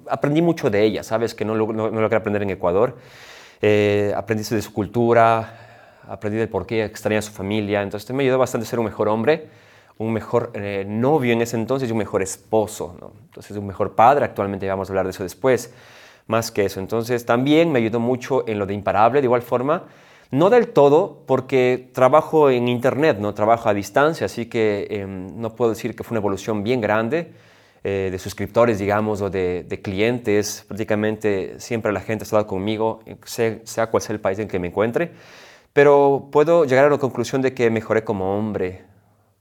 aprendí 0.10 0.42
mucho 0.42 0.70
de 0.70 0.84
ella, 0.84 1.04
¿sabes? 1.04 1.36
Que 1.36 1.44
no, 1.46 1.56
no, 1.56 1.92
no 1.92 2.02
logré 2.02 2.18
aprender 2.18 2.42
en 2.42 2.50
Ecuador. 2.52 2.98
Eh, 3.62 4.12
aprendí 4.16 4.44
de 4.44 4.62
su 4.62 4.74
cultura, 4.74 5.63
aprendí 6.08 6.38
de 6.38 6.48
por 6.48 6.66
qué 6.66 6.84
extraña 6.84 7.20
a 7.20 7.22
su 7.22 7.32
familia, 7.32 7.82
entonces 7.82 8.10
me 8.14 8.24
ayudó 8.24 8.38
bastante 8.38 8.66
a 8.66 8.70
ser 8.70 8.80
un 8.80 8.86
mejor 8.86 9.08
hombre 9.08 9.50
un 9.98 10.14
mejor 10.14 10.52
eh, 10.54 10.86
novio 10.88 11.34
en 11.34 11.42
ese 11.42 11.56
entonces 11.56 11.90
y 11.90 11.92
un 11.92 11.98
mejor 11.98 12.22
esposo. 12.22 12.96
¿no? 13.00 13.14
Entonces, 13.26 13.56
un 13.58 13.68
mejor 13.68 13.96
padre, 13.96 14.26
actualmente 14.26 14.68
vamos 14.68 14.90
a 14.90 14.92
hablar 14.92 15.06
de 15.06 15.12
eso 15.12 15.24
después, 15.24 15.74
más 16.28 16.52
que 16.52 16.66
eso. 16.66 16.80
Entonces, 16.80 17.26
también 17.26 17.72
me 17.72 17.80
ayudó 17.80 18.00
mucho 18.00 18.48
en 18.48 18.60
lo 18.60 18.66
de 18.66 18.74
imparable, 18.74 19.22
de 19.22 19.26
igual 19.26 19.42
forma. 19.42 19.84
No 20.32 20.50
del 20.50 20.70
todo, 20.70 21.22
porque 21.28 21.90
trabajo 21.94 22.50
en 22.50 22.68
Internet, 22.68 23.18
no 23.20 23.36
trabajo 23.36 23.70
a 23.70 23.74
distancia, 23.74 24.26
así 24.26 24.48
que 24.48 24.88
em, 24.90 25.40
no 25.40 25.56
puedo 25.56 25.70
decir 25.70 25.96
que 25.96 26.04
fue 26.04 26.16
una 26.16 26.22
evolución 26.22 26.64
bien 26.64 26.82
grande 26.82 27.32
eh, 27.84 28.10
de 28.12 28.18
suscriptores, 28.18 28.80
digamos, 28.80 29.22
o 29.22 29.30
de, 29.30 29.80
clientes. 29.84 30.66
Prácticamente 30.68 31.60
siempre 31.60 31.92
la 31.92 32.00
gente 32.00 32.24
ha 32.24 32.26
estado 32.26 32.48
conmigo, 32.48 33.02
sea, 33.26 33.60
sea 33.64 33.88
cual 33.88 34.02
sea 34.02 34.16
el 34.16 34.22
país 34.22 34.40
en 34.40 34.48
que 34.48 34.58
me 34.58 34.70
encuentre. 34.70 35.12
Pero 35.74 36.30
puedo 36.32 36.66
llegar 36.66 36.86
a 36.86 36.90
la 36.90 36.98
conclusión 37.00 37.42
de 37.42 37.54
que 37.54 37.70
mejoré 37.70 38.04
como 38.04 38.38
hombre, 38.38 38.86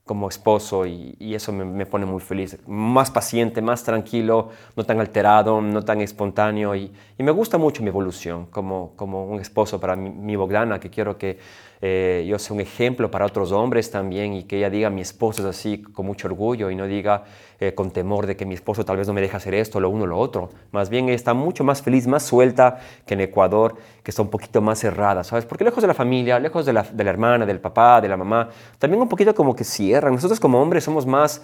como 0.05 0.27
esposo 0.27 0.85
y, 0.85 1.15
eso 1.33 1.53
me, 1.53 1.85
pone 1.85 2.05
muy 2.05 2.19
feliz. 2.19 2.57
Más 2.67 3.09
paciente, 3.09 3.61
más 3.61 3.83
tranquilo, 3.83 4.49
no 4.75 4.83
tan 4.83 4.99
alterado, 4.99 5.61
no 5.61 5.83
tan 5.83 6.01
espontáneo 6.01 6.75
y, 6.75 6.91
me 7.17 7.31
gusta 7.31 7.57
mucho 7.57 7.83
mi 7.83 7.89
evolución 7.89 8.47
como, 8.47 8.93
un 8.97 9.39
esposo 9.39 9.79
para 9.79 9.95
mi 9.95 10.35
Bogdana, 10.35 10.79
que 10.79 10.89
quiero 10.89 11.17
que 11.17 11.39
eh, 11.85 12.23
yo 12.25 12.39
sea 12.39 12.53
un 12.53 12.61
ejemplo 12.61 13.11
para 13.11 13.25
otros 13.25 13.51
hombres 13.51 13.91
también 13.91 14.31
y 14.31 14.43
que 14.43 14.55
ella 14.55 14.69
diga 14.69 14.89
mi 14.89 15.01
esposo 15.01 15.41
es 15.41 15.47
así 15.49 15.81
con 15.81 16.05
mucho 16.05 16.29
orgullo 16.29 16.71
y 16.71 16.77
no 16.77 16.87
diga 16.87 17.25
eh, 17.59 17.75
con 17.75 17.91
temor 17.91 18.25
de 18.25 18.37
que 18.37 18.45
mi 18.45 18.53
esposo 18.53 18.85
tal 18.85 18.95
vez 18.95 19.05
no 19.05 19.13
me 19.13 19.19
deja 19.19 19.35
hacer 19.35 19.53
esto, 19.53 19.81
lo 19.81 19.89
uno 19.89 20.07
lo 20.07 20.17
otro. 20.17 20.49
Más 20.71 20.89
bien 20.89 21.09
está 21.09 21.33
mucho 21.33 21.65
más 21.65 21.81
feliz, 21.81 22.07
más 22.07 22.23
suelta 22.23 22.79
que 23.05 23.15
en 23.15 23.19
Ecuador, 23.19 23.75
que 24.01 24.11
está 24.11 24.21
un 24.21 24.29
poquito 24.29 24.61
más 24.61 24.79
cerrada, 24.79 25.25
¿sabes? 25.25 25.45
Porque 25.45 25.65
lejos 25.65 25.81
de 25.81 25.87
la 25.87 25.93
familia, 25.93 26.39
lejos 26.39 26.65
de 26.65 26.71
la, 26.71 26.83
de 26.83 27.03
la 27.03 27.09
hermana, 27.09 27.45
del 27.45 27.59
papá, 27.59 27.99
de 27.99 28.07
la 28.07 28.15
mamá, 28.15 28.47
también 28.79 29.01
un 29.01 29.09
poquito 29.09 29.35
como 29.35 29.53
que 29.53 29.65
cierran. 29.65 30.13
Nosotros 30.13 30.39
como 30.39 30.61
hombres 30.61 30.85
somos 30.85 31.05
más 31.05 31.41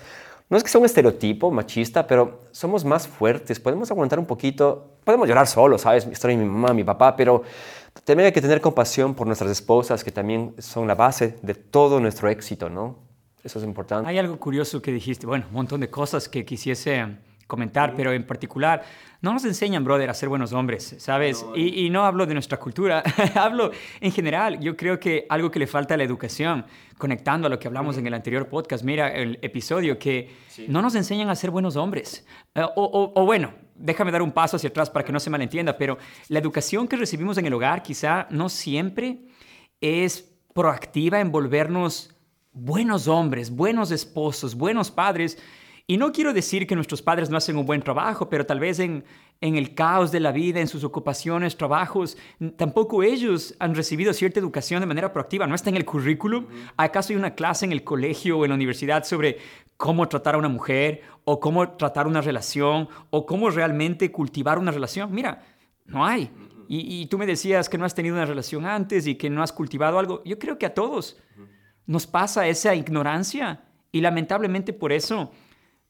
no 0.50 0.58
es 0.58 0.64
que 0.64 0.70
sea 0.70 0.80
un 0.80 0.86
estereotipo 0.86 1.52
machista, 1.52 2.08
pero 2.08 2.40
somos 2.52 2.84
más 2.84 3.08
fuertes, 3.08 3.60
podemos 3.60 3.92
aguantar 3.92 4.18
un 4.18 4.26
poquito, 4.26 4.94
podemos 5.04 5.28
llorar 5.28 5.46
solos, 5.46 5.82
¿sabes? 5.82 6.10
De 6.10 6.36
mi 6.36 6.46
mamá, 6.46 6.74
mi 6.74 6.84
papá, 6.84 7.16
pero 7.16 7.44
también 8.04 8.28
hay 8.28 8.32
que 8.32 8.42
tener 8.42 8.62
compasión 8.62 9.16
por 9.16 9.28
nuestras 9.28 9.52
esposas, 9.52 10.04
que 10.04 10.12
también 10.12 10.54
son 10.58 10.88
la 10.88 10.96
base 10.96 11.38
de 11.42 11.54
todo 11.54 12.00
nuestro 12.00 12.30
éxito, 12.30 12.70
¿no? 12.70 12.98
Eso 13.44 13.60
es 13.60 13.66
importante. 13.66 14.10
Hay 14.10 14.18
algo 14.18 14.38
curioso 14.38 14.82
que 14.82 14.92
dijiste, 14.92 15.26
bueno, 15.26 15.46
un 15.48 15.54
montón 15.54 15.80
de 15.80 15.90
cosas 15.90 16.28
que 16.28 16.44
quisiese 16.44 17.06
comentar, 17.50 17.96
pero 17.96 18.14
en 18.14 18.28
particular, 18.28 18.84
no 19.22 19.34
nos 19.34 19.44
enseñan, 19.44 19.84
brother, 19.84 20.08
a 20.10 20.14
ser 20.14 20.30
buenos 20.30 20.54
hombres, 20.54 20.96
¿sabes? 21.00 21.44
y, 21.56 21.86
y, 21.86 21.90
no 21.90 22.06
hablo 22.06 22.28
de 22.28 22.36
nuestra 22.36 22.60
cultura, 22.60 23.02
hablo 23.36 23.72
en 24.00 24.12
general. 24.12 24.60
Yo 24.60 24.78
creo 24.78 25.00
que 25.00 25.26
algo 25.30 25.50
que 25.50 25.58
le 25.58 25.66
falta 25.66 25.96
a 25.96 25.98
la 25.98 26.04
educación, 26.04 26.64
conectando 26.98 27.48
a 27.48 27.50
lo 27.50 27.58
que 27.58 27.68
hablamos 27.68 27.98
en 27.98 28.06
el 28.06 28.14
anterior 28.14 28.48
podcast, 28.48 28.84
mira 28.84 29.10
el 29.10 29.40
episodio, 29.42 29.98
que 29.98 30.30
no 30.68 30.84
nos 30.84 30.94
enseñan 30.94 31.30
a 31.30 31.36
ser 31.36 31.50
buenos 31.50 31.76
hombres. 31.76 32.24
Eh, 32.54 32.62
o, 32.76 33.12
o, 33.16 33.26
bueno, 33.26 33.52
déjame 33.80 34.12
dar 34.12 34.22
un 34.22 34.32
paso 34.32 34.58
hacia 34.58 34.70
atrás 34.70 34.90
para 34.90 35.06
que 35.06 35.12
no 35.12 35.20
se 35.20 35.30
malentienda, 35.30 35.78
pero 35.78 35.98
la 36.28 36.40
educación 36.40 36.88
que 36.88 36.98
recibimos 36.98 37.38
en 37.38 37.46
el 37.46 37.54
hogar 37.54 37.82
quizá 37.82 38.28
no 38.30 38.50
siempre 38.50 39.26
es 39.82 40.32
proactiva 40.54 41.20
en 41.20 41.32
volvernos 41.32 42.16
buenos 42.52 43.08
hombres, 43.08 43.50
buenos 43.50 43.92
esposos, 43.92 44.56
buenos 44.56 44.92
padres, 44.92 45.38
y 45.88 45.98
no 45.98 46.12
quiero 46.12 46.34
decir 46.34 46.68
que 46.68 46.76
nuestros 46.76 47.02
padres 47.02 47.32
no 47.32 47.38
hacen 47.38 47.58
un 47.58 47.66
buen 47.66 47.82
trabajo, 47.82 48.30
pero 48.30 48.46
tal 48.46 48.60
vez 48.60 48.78
en, 48.78 49.04
en 49.42 49.56
el 49.56 49.74
caos 49.74 50.12
de 50.12 50.20
la 50.20 50.32
vida, 50.32 50.60
en 50.60 50.68
sus 50.68 50.84
ocupaciones, 50.84 51.56
trabajos, 51.56 52.18
tampoco 52.58 53.04
ellos 53.04 53.56
han 53.60 53.74
recibido 53.74 54.14
cierta 54.14 54.40
educación 54.40 54.82
de 54.82 54.86
manera 54.86 55.14
proactiva. 55.14 55.48
¿No 55.48 55.56
está 55.56 55.70
en 55.70 55.78
el 55.78 55.86
currículum? 55.86 56.46
¿Acaso 56.76 57.14
hay 57.14 57.18
una 57.18 57.36
clase 57.36 57.66
en 57.66 57.72
el 57.72 57.84
colegio 57.84 58.38
o 58.38 58.46
en 58.46 58.50
la 58.50 58.56
universidad 58.56 59.06
sobre 59.06 59.38
cómo 59.78 60.10
tratar 60.10 60.36
a 60.36 60.40
una 60.40 60.50
mujer 60.50 61.04
o 61.24 61.40
cómo 61.40 61.70
tratar 61.72 62.06
una 62.06 62.20
relación 62.22 62.90
o 63.12 63.26
cómo 63.26 63.50
realmente 63.50 64.12
cultivar 64.12 64.60
una 64.60 64.72
relación? 64.72 65.14
Mira, 65.14 65.42
no 65.86 66.06
hay. 66.06 66.32
Y, 66.68 67.02
y 67.02 67.06
tú 67.06 67.18
me 67.18 67.26
decías 67.26 67.70
que 67.70 67.78
no 67.78 67.86
has 67.86 67.96
tenido 67.96 68.16
una 68.16 68.26
relación 68.26 68.66
antes 68.66 69.08
y 69.08 69.16
que 69.16 69.30
no 69.30 69.42
has 69.42 69.54
cultivado 69.54 70.00
algo. 70.00 70.22
Yo 70.26 70.38
creo 70.38 70.58
que 70.58 70.66
a 70.66 70.74
todos 70.74 71.18
nos 71.86 72.06
pasa 72.06 72.46
esa 72.48 72.76
ignorancia 72.76 73.64
y 73.92 74.02
lamentablemente 74.02 74.74
por 74.74 74.92
eso 74.92 75.32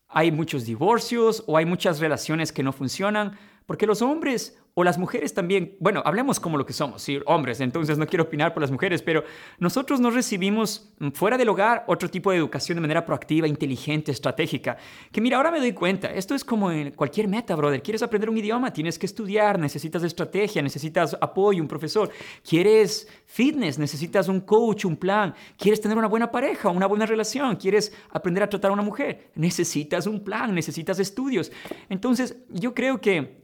hay 0.09 0.31
muchos 0.31 0.65
divorcios 0.65 1.43
o 1.47 1.55
hay 1.55 1.65
muchas 1.65 1.99
relaciones 1.99 2.51
que 2.51 2.63
no 2.63 2.73
funcionan, 2.73 3.37
porque 3.65 3.85
los 3.85 4.01
hombres 4.01 4.57
o 4.79 4.83
las 4.85 4.97
mujeres 4.97 5.33
también, 5.33 5.75
bueno, 5.81 6.01
hablemos 6.05 6.39
como 6.39 6.57
lo 6.57 6.65
que 6.65 6.71
somos, 6.71 7.01
sí, 7.01 7.19
hombres, 7.25 7.59
entonces 7.59 7.97
no 7.97 8.07
quiero 8.07 8.23
opinar 8.23 8.53
por 8.53 8.61
las 8.61 8.71
mujeres, 8.71 9.01
pero 9.01 9.25
nosotros 9.57 9.99
no 9.99 10.09
recibimos 10.09 10.93
mm, 10.99 11.09
fuera 11.09 11.37
del 11.37 11.49
hogar 11.49 11.83
otro 11.87 12.09
tipo 12.09 12.31
de 12.31 12.37
educación 12.37 12.77
de 12.77 12.81
manera 12.83 13.05
proactiva, 13.05 13.45
inteligente, 13.45 14.13
estratégica. 14.13 14.77
Que 15.11 15.19
mira, 15.19 15.35
ahora 15.35 15.51
me 15.51 15.59
doy 15.59 15.73
cuenta, 15.73 16.13
esto 16.13 16.33
es 16.33 16.45
como 16.45 16.71
en 16.71 16.91
cualquier 16.91 17.27
meta, 17.27 17.57
brother. 17.57 17.83
Quieres 17.83 18.01
aprender 18.01 18.29
un 18.29 18.37
idioma, 18.37 18.71
tienes 18.71 18.97
que 18.97 19.05
estudiar, 19.05 19.59
necesitas 19.59 20.01
estrategia, 20.03 20.61
necesitas 20.61 21.17
apoyo, 21.19 21.61
un 21.61 21.67
profesor. 21.67 22.09
Quieres 22.47 23.05
fitness, 23.25 23.77
necesitas 23.77 24.29
un 24.29 24.39
coach, 24.39 24.85
un 24.85 24.95
plan. 24.95 25.35
Quieres 25.57 25.81
tener 25.81 25.97
una 25.97 26.07
buena 26.07 26.31
pareja, 26.31 26.69
una 26.69 26.87
buena 26.87 27.05
relación, 27.05 27.57
quieres 27.57 27.91
aprender 28.11 28.43
a 28.43 28.49
tratar 28.49 28.71
a 28.71 28.75
una 28.75 28.83
mujer, 28.83 29.29
necesitas 29.35 30.07
un 30.07 30.23
plan, 30.23 30.55
necesitas 30.55 30.99
estudios. 30.99 31.51
Entonces, 31.89 32.37
yo 32.49 32.73
creo 32.73 33.01
que 33.01 33.39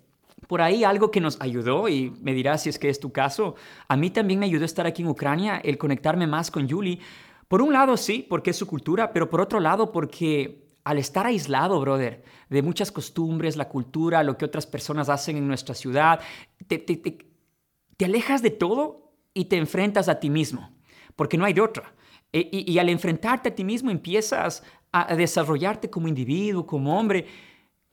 por 0.48 0.62
ahí 0.62 0.84
algo 0.84 1.12
que 1.12 1.22
nos 1.22 1.40
ayudó, 1.42 1.88
y 1.90 2.12
me 2.22 2.34
dirás 2.34 2.64
si 2.64 2.70
es 2.70 2.80
que 2.80 2.90
es 2.90 3.00
tu 3.00 3.12
caso, 3.12 3.56
a 3.88 3.96
mí 3.96 4.10
también 4.10 4.40
me 4.40 4.46
ayudó 4.46 4.66
estar 4.66 4.86
aquí 4.86 5.02
en 5.02 5.08
Ucrania, 5.08 5.62
el 5.64 5.78
conectarme 5.78 6.28
más 6.28 6.52
con 6.52 6.70
Julie. 6.70 7.00
Por 7.48 7.62
un 7.62 7.74
lado 7.74 7.98
sí, 7.98 8.26
porque 8.28 8.52
es 8.52 8.58
su 8.58 8.68
cultura, 8.68 9.14
pero 9.14 9.30
por 9.30 9.42
otro 9.42 9.60
lado 9.60 9.92
porque 9.92 10.66
al 10.84 11.00
estar 11.00 11.26
aislado, 11.26 11.80
brother, 11.80 12.24
de 12.50 12.62
muchas 12.62 12.92
costumbres, 12.92 13.58
la 13.58 13.70
cultura, 13.70 14.24
lo 14.24 14.38
que 14.38 14.46
otras 14.46 14.68
personas 14.68 15.10
hacen 15.10 15.36
en 15.36 15.48
nuestra 15.48 15.74
ciudad, 15.74 16.20
te, 16.68 18.06
alejas 18.06 18.42
de 18.42 18.52
todo 18.52 19.14
y 19.34 19.46
te 19.46 19.58
enfrentas 19.58 20.10
a 20.10 20.20
ti 20.20 20.30
mismo, 20.30 20.72
porque 21.16 21.38
no 21.38 21.46
hay 21.46 21.54
de 21.54 21.62
otra. 21.62 21.94
E, 22.32 22.50
y 22.52 22.78
al 22.78 22.90
enfrentarte 22.90 23.50
a 23.50 23.56
ti 23.56 23.64
mismo 23.64 23.90
empiezas 23.90 24.64
a 24.92 25.16
desarrollarte 25.16 25.90
como 25.90 26.08
individuo, 26.08 26.66
como 26.66 26.98
hombre, 26.98 27.26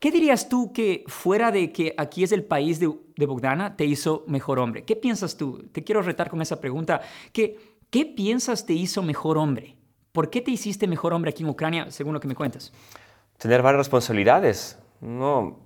¿Qué 0.03 0.11
dirías 0.11 0.49
tú 0.49 0.73
que 0.73 1.05
fuera 1.07 1.53
de 1.53 1.71
que 1.71 1.95
aquí 1.97 2.25
es 2.25 2.33
el 2.33 2.43
país 2.43 2.81
de, 2.81 2.89
Bogdana 3.25 3.77
te 3.77 3.85
hizo 3.85 4.25
mejor 4.27 4.59
hombre? 4.59 4.83
¿Qué 4.83 4.97
piensas 4.97 5.37
tú? 5.37 5.69
Te 5.71 5.85
quiero 5.85 6.03
retar 6.03 6.29
con 6.29 6.43
esa 6.43 6.61
pregunta. 6.61 7.03
¿Qué, 7.33 7.57
¿Qué 7.89 8.05
piensas 8.05 8.67
te 8.67 8.73
hizo 8.73 9.01
mejor 9.05 9.39
hombre? 9.39 9.77
¿Por 10.11 10.29
qué 10.29 10.41
te 10.41 10.51
hiciste 10.51 10.89
mejor 10.89 11.13
hombre 11.13 11.31
aquí 11.31 11.45
en 11.45 11.51
Ucrania, 11.51 11.89
según 11.93 12.15
lo 12.15 12.19
que 12.19 12.27
me 12.27 12.35
cuentas? 12.35 12.73
Tener 13.39 13.63
varias 13.63 13.79
responsabilidades. 13.79 14.77
No, 15.01 15.61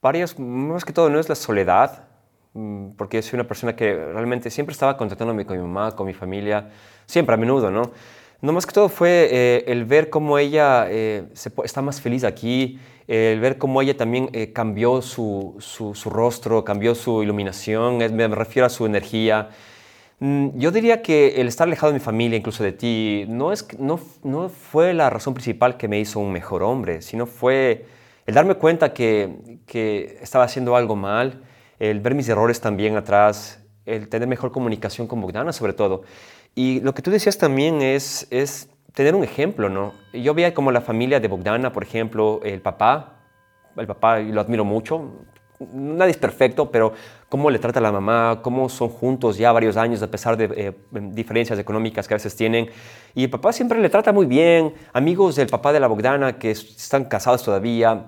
varias, 0.00 0.38
más 0.38 0.86
que 0.86 0.94
todo 0.94 1.10
no 1.10 1.20
es 1.20 1.28
la 1.28 1.34
soledad, 1.34 2.08
mm, 2.54 2.92
porque 2.92 3.20
soy 3.20 3.36
una 3.36 3.46
persona 3.46 3.76
que 3.76 3.94
realmente 3.94 4.48
siempre 4.48 4.72
estaba 4.72 4.96
contactándome 4.96 5.44
con 5.44 5.58
mi 5.58 5.62
mamá, 5.62 5.94
con 5.94 6.06
mi 6.06 6.14
familia, 6.14 6.70
siempre 7.04 7.34
a 7.34 7.36
menudo, 7.36 7.70
¿no? 7.70 7.92
No 8.42 8.52
más 8.52 8.64
que 8.64 8.72
todo 8.72 8.88
fue 8.88 9.28
eh, 9.30 9.64
el 9.66 9.84
ver 9.84 10.08
cómo 10.08 10.38
ella 10.38 10.86
eh, 10.88 11.24
está 11.62 11.82
más 11.82 12.00
feliz 12.00 12.24
aquí, 12.24 12.78
el 13.06 13.38
ver 13.40 13.58
cómo 13.58 13.82
ella 13.82 13.96
también 13.96 14.30
eh, 14.32 14.52
cambió 14.52 15.02
su, 15.02 15.56
su, 15.58 16.10
rostro, 16.10 16.64
cambió 16.64 16.94
su 16.94 17.22
iluminación, 17.22 17.98
me 17.98 18.28
refiero 18.28 18.66
a 18.66 18.70
su 18.70 18.86
energía. 18.86 19.50
Mm, 20.20 20.58
yo 20.58 20.70
diría 20.70 21.02
que 21.02 21.40
el 21.40 21.48
estar 21.48 21.66
alejado 21.66 21.92
de 21.92 21.98
mi 21.98 22.04
familia, 22.04 22.38
incluso 22.38 22.64
de 22.64 22.72
ti, 22.72 23.24
no, 23.28 23.52
es, 23.52 23.66
no, 23.78 24.00
no 24.22 24.48
fue 24.48 24.94
la 24.94 25.10
razón 25.10 25.34
principal 25.34 25.76
que 25.76 25.88
me 25.88 25.98
hizo 25.98 26.20
un 26.20 26.32
mejor 26.32 26.62
hombre, 26.62 27.02
sino 27.02 27.26
fue 27.26 27.84
el 28.26 28.34
darme 28.34 28.54
cuenta 28.54 28.94
que, 28.94 29.58
que 29.66 30.18
estaba 30.22 30.44
haciendo 30.44 30.76
algo 30.76 30.96
mal, 30.96 31.42
el 31.78 32.00
ver 32.00 32.14
mis 32.14 32.28
errores 32.28 32.60
también 32.60 32.96
atrás, 32.96 33.60
el 33.86 34.08
tener 34.08 34.28
mejor 34.28 34.52
comunicación 34.52 35.06
con 35.06 35.20
Bogdana 35.20 35.52
sobre 35.52 35.72
todo. 35.72 36.02
Y 36.54 36.80
lo 36.80 36.94
que 36.94 37.02
tú 37.02 37.10
decías 37.10 37.38
también 37.38 37.80
es, 37.82 38.26
es 38.30 38.68
tener 38.94 39.14
un 39.14 39.24
ejemplo, 39.24 39.68
¿no? 39.68 39.92
Yo 40.12 40.34
veía 40.34 40.52
como 40.52 40.72
la 40.72 40.80
familia 40.80 41.20
de 41.20 41.28
Bogdana, 41.28 41.72
por 41.72 41.82
ejemplo, 41.82 42.40
el 42.42 42.60
papá, 42.60 43.16
el 43.76 43.86
papá 43.86 44.18
lo 44.18 44.40
admiro 44.40 44.64
mucho, 44.64 45.12
nadie 45.72 46.12
es 46.12 46.16
perfecto, 46.16 46.70
pero 46.70 46.92
cómo 47.28 47.50
le 47.50 47.58
trata 47.58 47.78
a 47.78 47.82
la 47.82 47.92
mamá, 47.92 48.40
cómo 48.42 48.68
son 48.68 48.88
juntos 48.88 49.36
ya 49.36 49.52
varios 49.52 49.76
años 49.76 50.02
a 50.02 50.10
pesar 50.10 50.36
de 50.36 50.50
eh, 50.56 50.72
diferencias 51.12 51.58
económicas 51.58 52.08
que 52.08 52.14
a 52.14 52.16
veces 52.16 52.34
tienen. 52.34 52.68
Y 53.14 53.24
el 53.24 53.30
papá 53.30 53.52
siempre 53.52 53.80
le 53.80 53.88
trata 53.88 54.12
muy 54.12 54.26
bien, 54.26 54.74
amigos 54.92 55.36
del 55.36 55.48
papá 55.48 55.72
de 55.72 55.80
la 55.80 55.86
Bogdana 55.86 56.38
que 56.38 56.50
están 56.50 57.04
casados 57.04 57.42
todavía. 57.42 58.06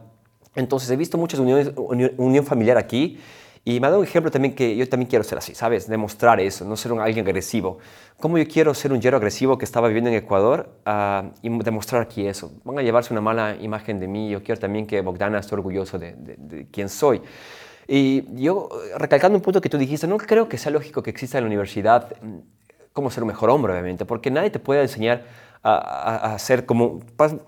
Entonces 0.55 0.91
he 0.91 0.97
visto 0.97 1.17
muchas 1.17 1.41
uniones, 1.41 1.73
unión 1.77 2.45
familiar 2.45 2.77
aquí 2.77 3.19
y 3.65 3.79
me 3.79 3.87
ha 3.87 3.91
dado 3.91 4.01
un 4.01 4.07
ejemplo 4.07 4.31
también 4.31 4.55
que 4.55 4.77
yo 4.77 4.89
también 4.89 5.09
quiero 5.09 5.25
ser 5.25 5.39
así, 5.39 5.55
¿sabes? 5.55 5.89
Demostrar 5.89 6.41
eso, 6.41 6.65
no 6.65 6.77
ser 6.77 6.93
un, 6.93 7.01
alguien 7.01 7.25
agresivo. 7.25 7.79
¿Cómo 8.19 8.37
yo 8.37 8.47
quiero 8.49 8.75
ser 8.75 8.93
un 8.93 9.01
yero 9.01 9.17
agresivo 9.17 9.57
que 9.57 9.65
estaba 9.65 9.87
viviendo 9.87 10.11
en 10.11 10.17
Ecuador 10.17 10.69
uh, 10.85 11.29
y 11.43 11.49
demostrar 11.63 12.03
aquí 12.03 12.27
eso? 12.27 12.53
Van 12.65 12.79
a 12.79 12.83
llevarse 12.83 13.15
una 13.15 13.21
mala 13.21 13.57
imagen 13.61 14.01
de 14.01 14.09
mí. 14.09 14.31
Yo 14.31 14.43
quiero 14.43 14.61
también 14.61 14.87
que 14.87 15.01
Bogdana 15.01 15.39
esté 15.39 15.55
orgulloso 15.55 15.97
de, 15.97 16.15
de, 16.15 16.37
de 16.39 16.67
quién 16.73 16.89
soy. 16.89 17.23
Y 17.87 18.25
yo, 18.43 18.69
recalcando 18.97 19.37
un 19.37 19.43
punto 19.43 19.61
que 19.61 19.69
tú 19.69 19.79
dijiste, 19.79 20.09
no 20.09 20.17
creo 20.17 20.49
que 20.49 20.59
sea 20.59 20.73
lógico 20.73 21.03
que 21.03 21.11
exista 21.11 21.39
en 21.39 21.45
la 21.45 21.49
universidad 21.49 22.17
mm, 22.21 22.39
cómo 22.93 23.11
ser 23.11 23.23
un 23.23 23.29
mejor 23.29 23.51
hombre, 23.51 23.73
obviamente, 23.73 24.05
porque 24.05 24.31
nadie 24.31 24.51
te 24.51 24.59
puede 24.59 24.83
enseñar 24.83 25.25
a, 25.63 26.35
a, 26.35 26.39
ser 26.39 26.67
como, 26.67 27.01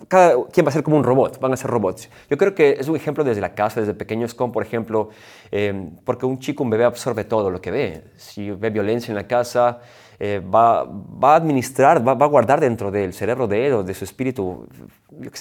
cada 0.08 0.36
quien 0.52 0.64
va 0.64 0.68
a 0.70 0.72
ser 0.72 0.84
como 0.84 0.96
un 0.96 1.04
robot, 1.04 1.40
van 1.40 1.52
a 1.52 1.56
ser 1.56 1.70
robots. 1.70 2.08
Yo 2.30 2.38
creo 2.38 2.54
que 2.54 2.76
es 2.78 2.88
un 2.88 2.96
ejemplo 2.96 3.24
desde 3.24 3.40
la 3.40 3.54
casa, 3.54 3.80
desde 3.80 3.94
pequeños, 3.94 4.34
como 4.34 4.52
por 4.52 4.62
ejemplo, 4.62 5.10
eh, 5.50 5.90
porque 6.04 6.26
un 6.26 6.38
chico, 6.38 6.62
un 6.62 6.70
bebé 6.70 6.84
absorbe 6.84 7.24
todo 7.24 7.50
lo 7.50 7.60
que 7.60 7.70
ve. 7.70 8.04
Si 8.16 8.50
ve 8.50 8.70
violencia 8.70 9.10
en 9.10 9.16
la 9.16 9.26
casa, 9.26 9.80
eh, 10.18 10.40
va, 10.40 10.84
va, 10.84 11.32
a 11.32 11.36
administrar, 11.36 12.06
va, 12.06 12.12
a 12.12 12.28
guardar 12.28 12.60
dentro 12.60 12.90
del 12.90 13.12
cerebro 13.12 13.46
de 13.46 13.66
él 13.66 13.72
o 13.72 13.82
de 13.82 13.94
su 13.94 14.04
espíritu 14.04 14.66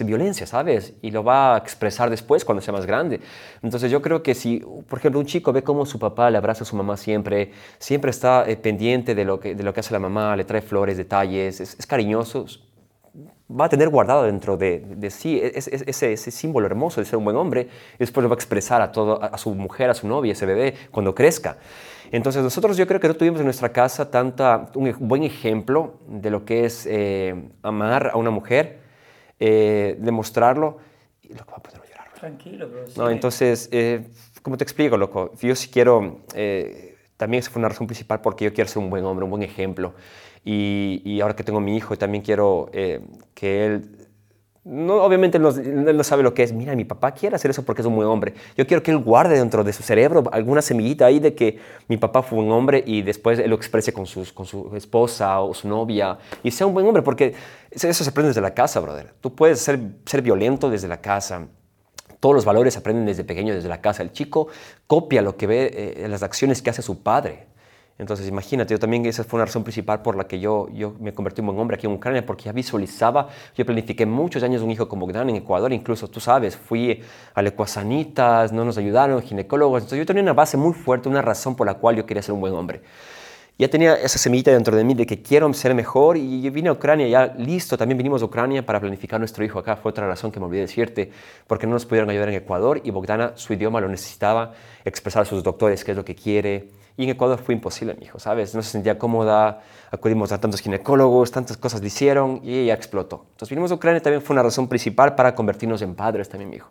violencia, 0.06 0.48
¿sabes? 0.48 0.94
Y 1.02 1.12
lo 1.12 1.24
va 1.24 1.56
a 1.56 1.58
expresar 1.58 2.10
después 2.10 2.46
cuando 2.46 2.62
sea 2.62 2.74
más 2.74 2.86
grande. 2.86 3.20
Entonces 3.62 3.92
yo 3.92 4.02
creo 4.02 4.24
que 4.24 4.36
si, 4.36 4.60
por 4.88 5.00
ejemplo, 5.00 5.20
un 5.20 5.26
chico 5.26 5.52
ve 5.52 5.64
cómo 5.64 5.86
su 5.86 6.00
papá 6.00 6.30
le 6.30 6.38
abraza 6.38 6.64
a 6.64 6.66
su 6.66 6.76
mamá 6.76 6.98
siempre, 6.98 7.52
siempre 7.80 8.12
está 8.12 8.46
eh, 8.48 8.56
pendiente 8.56 9.16
de 9.16 9.26
lo, 9.26 9.40
que, 9.40 9.56
de 9.56 9.64
lo 9.64 9.74
que 9.74 9.80
hace 9.80 9.94
la 9.94 10.00
mamá, 10.00 10.36
le 10.36 10.44
trae 10.44 10.62
flores, 10.62 10.98
detalles, 10.98 11.60
es, 11.60 11.76
es 11.78 11.88
cariñoso, 11.88 12.46
va 13.50 13.66
a 13.66 13.70
tener 13.70 13.90
guardado 13.90 14.24
dentro 14.24 14.58
de, 14.58 15.10
sí 15.12 15.40
ese, 15.42 15.76
ese, 15.88 16.14
ese, 16.14 16.32
símbolo 16.32 16.66
hermoso 16.66 17.02
de 17.02 17.06
ser 17.06 17.18
un 17.18 17.26
buen 17.26 17.36
hombre 17.36 17.68
y 17.96 17.98
después 18.00 18.24
lo 18.24 18.30
va 18.30 18.34
a 18.34 18.38
expresar 18.38 18.82
a, 18.82 18.92
todo, 18.92 19.22
a 19.22 19.38
su 19.38 19.54
mujer, 19.54 19.90
a 19.90 19.94
su 19.94 20.08
novia, 20.08 20.32
a 20.32 20.34
ese 20.34 20.46
bebé, 20.46 20.74
cuando 20.92 21.14
crezca. 21.14 21.58
Entonces 22.14 22.44
nosotros 22.44 22.78
yo 22.78 22.86
creo 22.86 23.00
que 23.00 23.08
no 23.08 23.16
tuvimos 23.16 23.40
en 23.40 23.46
nuestra 23.46 23.70
casa 23.70 24.12
tanta, 24.12 24.70
un 24.76 24.96
buen 25.00 25.24
ejemplo 25.24 25.96
de 26.08 26.30
lo 26.30 26.46
que 26.46 26.66
es 26.66 26.86
eh, 26.86 27.50
amar 27.64 28.12
a 28.14 28.18
una 28.18 28.30
mujer, 28.30 28.82
eh, 29.40 29.98
demostrarlo. 30.00 30.78
Y 31.24 31.34
loco, 31.34 31.54
va 31.54 31.58
a 31.58 31.64
poder 31.64 31.82
llorar. 31.90 32.14
Tranquilo, 32.14 32.70
bro. 32.70 32.84
No, 32.98 33.10
entonces, 33.10 33.68
eh, 33.72 34.12
¿cómo 34.44 34.58
te 34.58 34.64
explico, 34.64 34.96
loco? 34.96 35.32
Yo 35.42 35.56
sí 35.56 35.70
quiero, 35.70 36.20
eh, 36.36 36.98
también 37.18 37.40
esa 37.40 37.50
fue 37.50 37.60
una 37.60 37.70
razón 37.70 37.88
principal 37.88 38.22
porque 38.22 38.46
yo 38.46 38.54
quiero 38.54 38.70
ser 38.70 38.84
un 38.84 38.92
buen 38.92 39.04
hombre, 39.06 39.24
un 39.24 39.32
buen 39.32 39.42
ejemplo. 39.42 39.96
Y, 40.46 41.02
y 41.04 41.20
ahora 41.20 41.36
que 41.36 41.44
tengo 41.44 41.60
mi 41.62 41.76
hijo, 41.76 41.98
también 41.98 42.24
quiero 42.24 42.70
eh, 42.74 43.02
que 43.34 43.66
él 43.66 44.03
no, 44.66 45.04
obviamente 45.04 45.38
él 45.38 45.44
no, 45.44 46.04
sabe 46.04 46.24
lo 46.24 46.34
que 46.34 46.44
es. 46.44 46.54
Mira, 46.54 46.74
mi 46.74 46.86
papá 46.86 47.12
quiere 47.12 47.36
hacer 47.36 47.52
eso 47.52 47.64
porque 47.64 47.82
es 47.82 47.86
un 47.86 47.96
buen 47.96 48.08
hombre. 48.08 48.34
Yo 48.56 48.66
quiero 48.66 48.82
que 48.82 48.92
él 48.92 48.98
guarde 48.98 49.38
dentro 49.38 49.62
de 49.64 49.74
su 49.74 49.84
cerebro 49.84 50.24
alguna 50.32 50.62
semillita 50.62 51.06
ahí 51.06 51.20
de 51.20 51.36
que 51.36 51.60
mi 51.90 51.98
papá 51.98 52.24
fue 52.24 52.40
un 52.40 52.50
hombre 52.50 52.82
y 52.86 53.02
después 53.02 53.46
lo 53.46 53.56
exprese 53.56 53.92
con, 53.92 54.06
sus, 54.06 54.32
con 54.32 54.46
su 54.46 54.74
esposa 54.76 55.42
o 55.42 55.54
su 55.54 55.68
novia 55.68 56.18
y 56.44 56.52
sea 56.52 56.66
un 56.66 56.74
buen 56.74 56.86
hombre 56.86 57.04
porque 57.04 57.34
eso 57.72 57.92
se 57.92 58.10
aprende 58.10 58.30
desde 58.30 58.40
la 58.40 58.54
casa, 58.54 58.80
brother. 58.80 59.14
Tú 59.20 59.36
puedes 59.36 59.60
ser, 59.60 59.80
ser 60.06 60.22
violento 60.22 60.70
desde 60.70 60.88
la 60.88 61.02
casa. 61.02 61.46
Todos 62.22 62.34
los 62.34 62.46
valores 62.46 62.74
se 62.74 62.80
aprenden 62.80 63.06
desde 63.06 63.26
pequeño, 63.26 63.54
desde 63.54 63.68
la 63.68 63.82
casa. 63.82 64.02
El 64.02 64.14
chico 64.14 64.48
copia 64.88 65.22
lo 65.22 65.36
que 65.36 65.46
ve, 65.46 65.96
eh, 65.98 66.08
las 66.08 66.24
acciones 66.24 66.62
que 66.62 66.70
hace 66.70 66.82
su 66.82 67.04
padre. 67.04 67.48
Entonces, 68.04 68.28
imagínate, 68.28 68.74
yo 68.74 68.80
también 68.80 69.06
esa 69.06 69.24
fue 69.24 69.38
una 69.38 69.46
razón 69.46 69.64
principal 69.64 70.02
por 70.02 70.18
la 70.18 70.26
que 70.26 70.38
yo, 70.38 70.68
yo 70.74 70.94
me 71.00 71.14
convertí 71.14 71.40
en 71.40 71.48
buen 71.48 71.58
hombre 71.58 71.76
aquí 71.76 71.88
en 71.88 71.94
Ucrania, 71.94 72.26
porque 72.26 72.44
ya 72.44 72.52
visualizaba, 72.52 73.30
yo 73.56 73.66
planifiqué 73.66 74.06
muchos 74.06 74.44
años 74.44 74.62
un 74.62 74.72
hijo 74.72 74.90
como 74.90 75.06
Bogdan 75.06 75.30
en 75.30 75.38
Ecuador, 75.38 75.72
incluso, 75.72 76.10
tú 76.10 76.20
sabes, 76.20 76.58
fui 76.58 77.02
a 77.34 77.42
Lecuasanitas, 77.42 78.52
no 78.52 78.66
nos 78.66 78.78
ayudaron, 78.78 79.22
ginecólogos, 79.22 79.84
entonces 79.84 80.00
yo 80.00 80.06
tenía 80.06 80.22
una 80.22 80.34
base 80.34 80.58
muy 80.58 80.74
fuerte, 80.74 81.08
una 81.08 81.22
razón 81.22 81.56
por 81.56 81.66
la 81.66 81.76
cual 81.76 81.96
yo 81.96 82.06
quería 82.06 82.22
ser 82.22 82.36
un 82.36 82.42
buen 82.42 82.54
hombre. 82.54 82.82
Ya 83.58 83.70
tenía 83.70 83.94
esa 83.94 84.18
semillita 84.18 84.52
dentro 84.52 84.76
de 84.76 84.84
mí 84.84 84.96
de 84.96 85.06
que 85.06 85.22
quiero 85.22 85.54
ser 85.54 85.74
mejor 85.74 86.18
y 86.18 86.42
yo 86.42 86.52
vine 86.52 86.68
a 86.68 86.74
Ucrania 86.74 87.08
ya 87.08 87.28
listo, 87.38 87.78
también 87.78 87.98
vinimos 87.98 88.22
a 88.22 88.26
Ucrania 88.26 88.66
para 88.66 88.82
planificar 88.82 89.18
nuestro 89.20 89.46
hijo 89.46 89.60
acá, 89.60 89.78
fue 89.78 89.92
otra 89.92 90.08
razón 90.08 90.30
que 90.30 90.42
me 90.42 90.48
olvidé 90.48 90.62
decirte, 90.62 91.10
porque 91.48 91.68
no 91.68 91.74
nos 91.74 91.86
pudieron 91.86 92.10
ayudar 92.10 92.28
en 92.28 92.36
Ecuador 92.36 92.82
y 92.84 92.92
Bogdana 92.92 93.32
su 93.36 93.54
idioma 93.54 93.80
lo 93.80 93.88
necesitaba, 93.88 94.52
expresar 94.84 95.22
a 95.22 95.26
sus 95.26 95.42
doctores 95.42 95.86
qué 95.86 95.92
es 95.92 95.98
lo 95.98 96.04
que 96.04 96.16
quiere, 96.16 96.68
y 96.96 97.04
en 97.06 97.10
Ecuador 97.10 97.40
fue 97.40 97.56
imposible, 97.56 97.96
mi 97.96 98.06
hijo, 98.06 98.20
¿sabes? 98.20 98.54
No 98.54 98.62
se 98.62 98.70
sentía 98.70 99.00
cómoda, 99.00 99.62
acudimos 99.92 100.32
a 100.32 100.40
tantos 100.40 100.62
ginecólogos, 100.62 101.32
tantas 101.32 101.58
cosas 101.58 101.82
le 101.82 101.88
hicieron 101.88 102.40
y 102.44 102.60
ella 102.60 102.74
explotó. 102.76 103.26
Entonces 103.32 103.50
vinimos 103.50 103.72
a 103.72 103.76
Ucrania 103.76 104.02
también 104.02 104.22
fue 104.22 104.36
una 104.36 104.44
razón 104.44 104.68
principal 104.68 105.16
para 105.16 105.34
convertirnos 105.34 105.82
en 105.82 105.96
padres 105.96 106.30
también, 106.30 106.50
mi 106.50 106.58
hijo. 106.58 106.70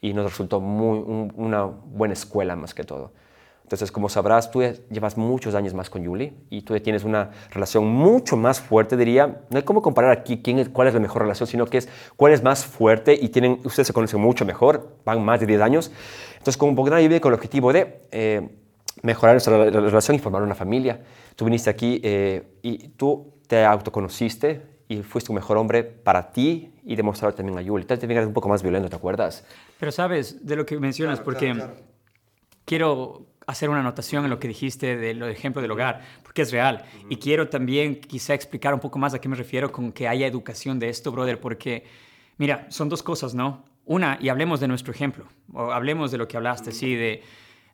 Y 0.00 0.14
nos 0.14 0.30
resultó 0.30 0.60
muy, 0.60 0.98
un, 0.98 1.32
una 1.36 1.64
buena 1.64 2.14
escuela 2.14 2.56
más 2.56 2.72
que 2.72 2.84
todo. 2.84 3.12
Entonces, 3.68 3.92
como 3.92 4.08
sabrás, 4.08 4.50
tú 4.50 4.62
llevas 4.88 5.18
muchos 5.18 5.54
años 5.54 5.74
más 5.74 5.90
con 5.90 6.02
Yuli 6.02 6.32
y 6.48 6.62
tú 6.62 6.80
tienes 6.80 7.04
una 7.04 7.32
relación 7.50 7.86
mucho 7.86 8.34
más 8.34 8.62
fuerte, 8.62 8.96
diría. 8.96 9.42
No 9.50 9.58
hay 9.58 9.62
cómo 9.62 9.82
comparar 9.82 10.10
aquí 10.10 10.40
quién 10.40 10.58
es, 10.58 10.70
cuál 10.70 10.88
es 10.88 10.94
la 10.94 11.00
mejor 11.00 11.20
relación, 11.20 11.46
sino 11.46 11.66
que 11.66 11.76
es 11.76 11.88
cuál 12.16 12.32
es 12.32 12.42
más 12.42 12.64
fuerte 12.64 13.12
y 13.12 13.28
tienen, 13.28 13.60
ustedes 13.64 13.88
se 13.88 13.92
conocen 13.92 14.22
mucho 14.22 14.46
mejor, 14.46 14.96
van 15.04 15.22
más 15.22 15.40
de 15.40 15.46
10 15.46 15.60
años. 15.60 15.92
Entonces, 16.32 16.56
como 16.56 16.72
Bogdan 16.72 17.00
vive 17.00 17.20
con 17.20 17.28
el 17.28 17.34
objetivo 17.34 17.70
de... 17.74 18.00
Eh, 18.10 18.48
mejorar 19.02 19.34
nuestra 19.34 19.70
relación 19.70 20.16
y 20.16 20.18
formar 20.18 20.42
una 20.42 20.54
familia. 20.54 21.00
Tú 21.36 21.44
viniste 21.44 21.70
aquí 21.70 22.00
eh, 22.02 22.58
y 22.62 22.88
tú 22.88 23.34
te 23.46 23.64
autoconociste 23.64 24.78
y 24.88 25.02
fuiste 25.02 25.30
un 25.30 25.36
mejor 25.36 25.58
hombre 25.58 25.84
para 25.84 26.30
ti 26.30 26.72
y 26.84 26.96
demostrar 26.96 27.32
también 27.34 27.58
a 27.58 27.62
Yuli. 27.62 27.84
Tal 27.84 27.98
vez 27.98 28.10
eres 28.10 28.26
un 28.26 28.32
poco 28.32 28.48
más 28.48 28.62
violento, 28.62 28.88
¿te 28.88 28.96
acuerdas? 28.96 29.44
Pero 29.78 29.92
sabes 29.92 30.46
de 30.46 30.56
lo 30.56 30.64
que 30.64 30.78
mencionas, 30.78 31.18
claro, 31.18 31.24
porque 31.24 31.52
claro, 31.52 31.72
claro. 31.72 31.86
quiero 32.64 33.26
hacer 33.46 33.70
una 33.70 33.80
anotación 33.80 34.24
en 34.24 34.30
lo 34.30 34.38
que 34.38 34.48
dijiste 34.48 34.96
del 34.96 35.22
ejemplo 35.22 35.62
del 35.62 35.70
hogar, 35.70 36.02
porque 36.22 36.42
es 36.42 36.52
real. 36.52 36.84
Uh 36.84 36.98
-huh. 36.98 37.06
Y 37.10 37.16
quiero 37.16 37.48
también 37.48 38.00
quizá 38.00 38.34
explicar 38.34 38.74
un 38.74 38.80
poco 38.80 38.98
más 38.98 39.14
a 39.14 39.20
qué 39.20 39.28
me 39.28 39.36
refiero 39.36 39.72
con 39.72 39.90
que 39.92 40.06
haya 40.06 40.26
educación 40.26 40.78
de 40.78 40.90
esto, 40.90 41.10
brother, 41.12 41.40
porque, 41.40 41.84
mira, 42.36 42.66
son 42.70 42.88
dos 42.88 43.02
cosas, 43.02 43.34
¿no? 43.34 43.64
Una, 43.86 44.18
y 44.20 44.28
hablemos 44.28 44.60
de 44.60 44.68
nuestro 44.68 44.92
ejemplo, 44.92 45.24
o 45.54 45.72
hablemos 45.72 46.10
de 46.10 46.18
lo 46.18 46.28
que 46.28 46.36
hablaste, 46.36 46.70
uh 46.70 46.72
-huh. 46.72 46.76
sí, 46.76 46.94
de 46.94 47.22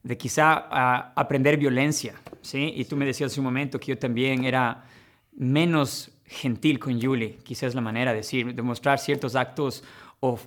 de 0.04 0.18
quizá 0.18 1.10
aprender 1.16 1.56
violencia, 1.56 2.14
¿sí? 2.42 2.72
Y 2.76 2.84
tú 2.84 2.94
me 2.96 3.06
decías 3.06 3.32
hace 3.32 3.40
un 3.40 3.44
momento 3.46 3.80
que 3.80 3.86
yo 3.86 3.98
también 3.98 4.44
era 4.44 4.84
menos 5.32 6.10
gentil 6.26 6.78
con 6.78 7.00
Julie, 7.00 7.38
quizás 7.42 7.74
la 7.74 7.80
manera 7.80 8.12
de 8.12 8.18
decir, 8.18 8.54
demostrar 8.54 8.98
ciertos 8.98 9.34
actos 9.34 9.82
o, 10.20 10.38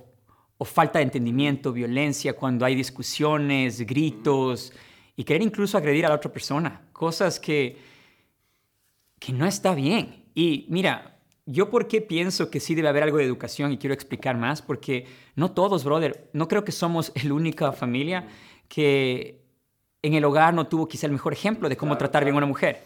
o, 0.56 0.64
falta 0.64 1.00
de 1.00 1.04
entendimiento, 1.04 1.72
violencia, 1.72 2.34
cuando 2.34 2.64
hay 2.64 2.76
discusiones, 2.76 3.84
gritos, 3.84 4.72
y 5.16 5.24
querer 5.24 5.42
incluso 5.42 5.76
agredir 5.76 6.06
a 6.06 6.10
la 6.10 6.14
otra 6.14 6.32
persona, 6.32 6.82
cosas 6.92 7.40
que, 7.40 7.76
que 9.18 9.32
no 9.32 9.44
está 9.44 9.74
bien. 9.74 10.24
Y 10.34 10.66
mira, 10.68 11.18
yo 11.46 11.68
por 11.68 11.88
qué 11.88 12.00
pienso 12.00 12.48
que 12.48 12.60
sí 12.60 12.76
debe 12.76 12.88
haber 12.88 13.02
algo 13.02 13.18
de 13.18 13.24
educación 13.24 13.72
y 13.72 13.78
quiero 13.78 13.94
explicar 13.94 14.36
más, 14.36 14.62
porque 14.62 15.06
no 15.34 15.50
todos, 15.50 15.82
brother, 15.82 16.30
no 16.32 16.46
creo 16.46 16.62
que 16.62 16.70
somos 16.72 17.12
la 17.24 17.34
única 17.34 17.72
familia 17.72 18.28
que 18.68 19.37
en 20.02 20.14
el 20.14 20.24
hogar 20.24 20.54
no 20.54 20.66
tuvo 20.66 20.88
quizá 20.88 21.06
el 21.06 21.12
mejor 21.12 21.32
ejemplo 21.32 21.68
de 21.68 21.76
cómo 21.76 21.90
claro, 21.90 21.98
tratar 21.98 22.24
bien 22.24 22.34
a 22.34 22.38
una 22.38 22.46
mujer. 22.46 22.82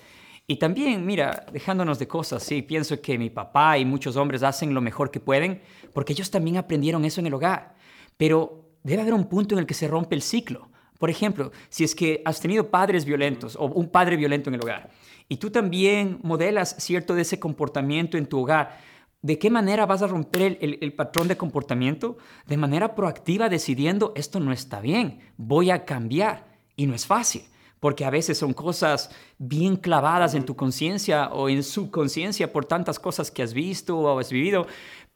Y 0.46 0.56
también, 0.56 1.06
mira, 1.06 1.46
dejándonos 1.52 1.98
de 1.98 2.08
cosas, 2.08 2.42
sí, 2.42 2.62
pienso 2.62 3.00
que 3.00 3.16
mi 3.16 3.30
papá 3.30 3.78
y 3.78 3.84
muchos 3.84 4.16
hombres 4.16 4.42
hacen 4.42 4.74
lo 4.74 4.80
mejor 4.80 5.10
que 5.10 5.20
pueden 5.20 5.62
porque 5.92 6.12
ellos 6.12 6.30
también 6.30 6.56
aprendieron 6.56 7.04
eso 7.04 7.20
en 7.20 7.26
el 7.26 7.34
hogar. 7.34 7.76
Pero 8.16 8.70
debe 8.82 9.02
haber 9.02 9.14
un 9.14 9.28
punto 9.28 9.54
en 9.54 9.60
el 9.60 9.66
que 9.66 9.74
se 9.74 9.88
rompe 9.88 10.14
el 10.14 10.22
ciclo. 10.22 10.68
Por 10.98 11.10
ejemplo, 11.10 11.52
si 11.68 11.84
es 11.84 11.94
que 11.94 12.22
has 12.24 12.40
tenido 12.40 12.70
padres 12.70 13.04
violentos 13.04 13.56
o 13.56 13.66
un 13.66 13.88
padre 13.88 14.16
violento 14.16 14.50
en 14.50 14.54
el 14.54 14.62
hogar 14.62 14.90
y 15.28 15.36
tú 15.36 15.50
también 15.50 16.18
modelas 16.22 16.76
cierto 16.78 17.14
de 17.14 17.22
ese 17.22 17.40
comportamiento 17.40 18.16
en 18.16 18.26
tu 18.26 18.40
hogar, 18.40 18.78
¿de 19.20 19.38
qué 19.38 19.50
manera 19.50 19.86
vas 19.86 20.02
a 20.02 20.06
romper 20.06 20.42
el, 20.42 20.58
el, 20.60 20.78
el 20.80 20.92
patrón 20.92 21.26
de 21.28 21.36
comportamiento? 21.36 22.18
De 22.46 22.56
manera 22.56 22.94
proactiva 22.94 23.48
decidiendo, 23.48 24.12
esto 24.14 24.40
no 24.40 24.52
está 24.52 24.80
bien, 24.80 25.20
voy 25.36 25.70
a 25.70 25.84
cambiar. 25.84 26.51
Y 26.82 26.86
no 26.88 26.96
es 26.96 27.06
fácil, 27.06 27.42
porque 27.78 28.04
a 28.04 28.10
veces 28.10 28.38
son 28.38 28.52
cosas 28.54 29.10
bien 29.38 29.76
clavadas 29.76 30.34
en 30.34 30.44
tu 30.44 30.56
conciencia 30.56 31.28
o 31.28 31.48
en 31.48 31.62
su 31.62 31.92
conciencia 31.92 32.52
por 32.52 32.64
tantas 32.64 32.98
cosas 32.98 33.30
que 33.30 33.40
has 33.40 33.54
visto 33.54 33.96
o 33.96 34.18
has 34.18 34.32
vivido, 34.32 34.66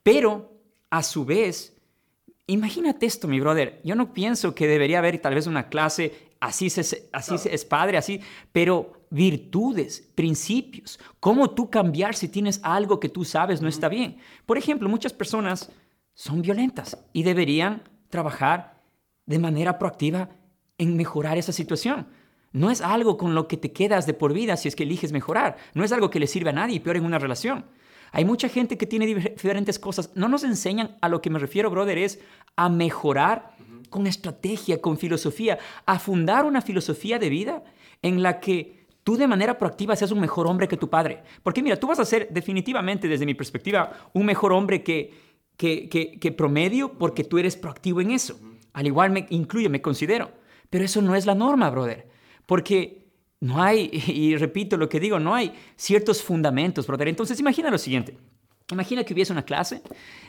pero 0.05 0.53
a 0.91 1.03
su 1.03 1.25
vez 1.25 1.77
imagínate 2.47 3.05
esto, 3.05 3.27
mi 3.27 3.41
brother. 3.41 3.81
Yo 3.83 3.97
no 3.97 4.13
pienso 4.13 4.55
que 4.55 4.69
debería 4.69 5.01
haber 5.01 5.19
tal 5.19 5.35
vez 5.35 5.49
una 5.49 5.69
clase, 5.69 6.31
así, 6.39 6.71
se, 6.71 7.09
así 7.13 7.35
es 7.51 7.65
padre, 7.65 7.99
así, 7.99 8.21
pero 8.53 8.93
virtudes, 9.11 10.09
principios, 10.15 11.01
cómo 11.19 11.51
tú 11.51 11.69
cambiar 11.69 12.15
si 12.15 12.29
tienes 12.29 12.61
algo 12.63 13.01
que 13.01 13.09
tú 13.09 13.25
sabes 13.25 13.61
no 13.61 13.67
está 13.67 13.89
bien. 13.89 14.19
Por 14.47 14.57
ejemplo, 14.57 14.89
muchas 14.89 15.13
personas 15.13 15.73
son 16.15 16.43
violentas 16.43 16.97
y 17.13 17.25
deberían 17.25 17.83
trabajar 18.09 18.81
de 19.25 19.41
manera 19.41 19.81
proactiva 19.81 20.29
en 20.79 20.97
mejorar 20.97 21.39
esa 21.39 21.53
situación. 21.53 22.07
No 22.53 22.71
es 22.71 22.81
algo 22.81 23.17
con 23.17 23.35
lo 23.35 23.49
que 23.49 23.57
te 23.57 23.73
quedas 23.73 24.07
de 24.07 24.15
por 24.15 24.33
vida 24.33 24.57
si 24.57 24.69
es 24.69 24.77
que 24.77 24.85
eliges 24.85 25.13
mejorar. 25.13 25.57
No 25.75 25.85
es 25.85 25.93
algo 25.93 26.11
que 26.11 26.21
le 26.21 26.27
sirve 26.27 26.51
a 26.51 26.55
nadie, 26.55 26.81
peor 26.81 26.97
en 26.97 27.05
una 27.05 27.19
relación. 27.19 27.67
Hay 28.13 28.25
mucha 28.25 28.49
gente 28.49 28.79
que 28.79 28.87
tiene 28.87 29.07
diferentes 29.07 29.79
cosas. 29.79 30.11
No 30.15 30.29
nos 30.29 30.45
enseñan 30.45 30.97
a 31.01 31.09
lo 31.09 31.21
que 31.21 31.31
me 31.31 31.39
refiero, 31.39 31.71
brother, 31.71 31.99
es 31.99 32.21
a 32.57 32.69
mejorar 32.69 33.57
con 33.91 34.07
estrategia, 34.07 34.81
con 34.81 34.97
filosofía, 34.97 35.59
a 35.85 35.99
fundar 35.99 36.45
una 36.45 36.63
filosofía 36.63 37.19
de 37.19 37.29
vida 37.29 37.63
en 38.03 38.23
la 38.23 38.41
que 38.41 38.87
tú 39.05 39.17
de 39.17 39.29
manera 39.29 39.59
proactiva 39.59 39.95
seas 39.95 40.11
un 40.11 40.21
mejor 40.21 40.47
hombre 40.47 40.67
que 40.67 40.77
tu 40.77 40.89
padre. 40.89 41.23
Porque 41.43 41.63
mira, 41.63 41.77
tú 41.77 41.87
vas 41.87 42.01
a 42.01 42.05
ser 42.05 42.29
definitivamente, 42.31 43.07
desde 43.07 43.27
mi 43.27 43.35
perspectiva, 43.35 44.11
un 44.13 44.27
mejor 44.27 44.53
hombre 44.53 44.83
que, 44.83 45.15
que, 45.57 45.89
que, 45.89 46.33
promedio 46.33 46.95
porque 46.95 47.25
tú 47.25 47.39
eres 47.39 47.57
proactivo 47.57 48.01
en 48.01 48.11
eso. 48.11 48.39
Al 48.73 48.87
igual 48.87 49.11
me 49.11 49.27
incluye, 49.31 49.69
me 49.69 49.81
considero. 49.81 50.31
Pero 50.71 50.85
eso 50.85 51.03
no 51.03 51.15
es 51.15 51.27
la 51.27 51.35
norma, 51.35 51.71
brother. 51.71 52.09
Porque 52.47 53.07
no 53.41 53.63
hay, 53.63 53.91
y 54.07 54.37
repito 54.37 54.77
lo 54.77 54.89
que 54.89 55.01
digo, 55.01 55.19
no 55.19 55.35
hay 55.35 55.53
ciertos 55.77 56.23
fundamentos, 56.23 56.87
brother. 56.87 57.09
Entonces 57.09 57.39
imagina 57.41 57.71
lo 57.71 57.79
siguiente. 57.79 58.17
Imagina 58.73 59.05
que 59.05 59.15
hubiese 59.15 59.33
una 59.33 59.45
clase 59.45 59.81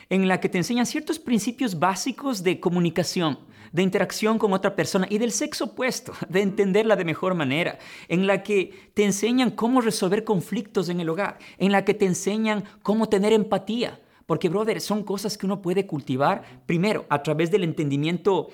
en 0.08 0.28
la 0.28 0.40
que 0.40 0.48
te 0.48 0.58
enseñan 0.58 0.86
ciertos 0.86 1.18
principios 1.18 1.78
básicos 1.78 2.44
de 2.44 2.60
comunicación, 2.60 3.40
de 3.72 3.82
interacción 3.82 4.38
con 4.38 4.52
otra 4.52 4.76
persona 4.76 5.08
y 5.10 5.18
del 5.18 5.32
sexo 5.32 5.64
opuesto, 5.64 6.12
de 6.28 6.42
entenderla 6.42 6.94
de 6.94 7.04
mejor 7.04 7.34
manera, 7.34 7.78
en 8.06 8.28
la 8.28 8.44
que 8.44 8.92
te 8.94 9.04
enseñan 9.04 9.50
cómo 9.50 9.80
resolver 9.80 10.22
conflictos 10.22 10.88
en 10.88 11.00
el 11.00 11.08
hogar, 11.08 11.38
en 11.58 11.72
la 11.72 11.84
que 11.84 11.94
te 11.94 12.06
enseñan 12.06 12.64
cómo 12.82 13.08
tener 13.08 13.32
empatía. 13.32 14.00
Porque, 14.24 14.50
brother, 14.50 14.80
son 14.80 15.02
cosas 15.04 15.38
que 15.38 15.46
uno 15.46 15.62
puede 15.62 15.86
cultivar, 15.86 16.62
primero, 16.66 17.06
a 17.08 17.22
través 17.22 17.50
del 17.50 17.64
entendimiento 17.64 18.50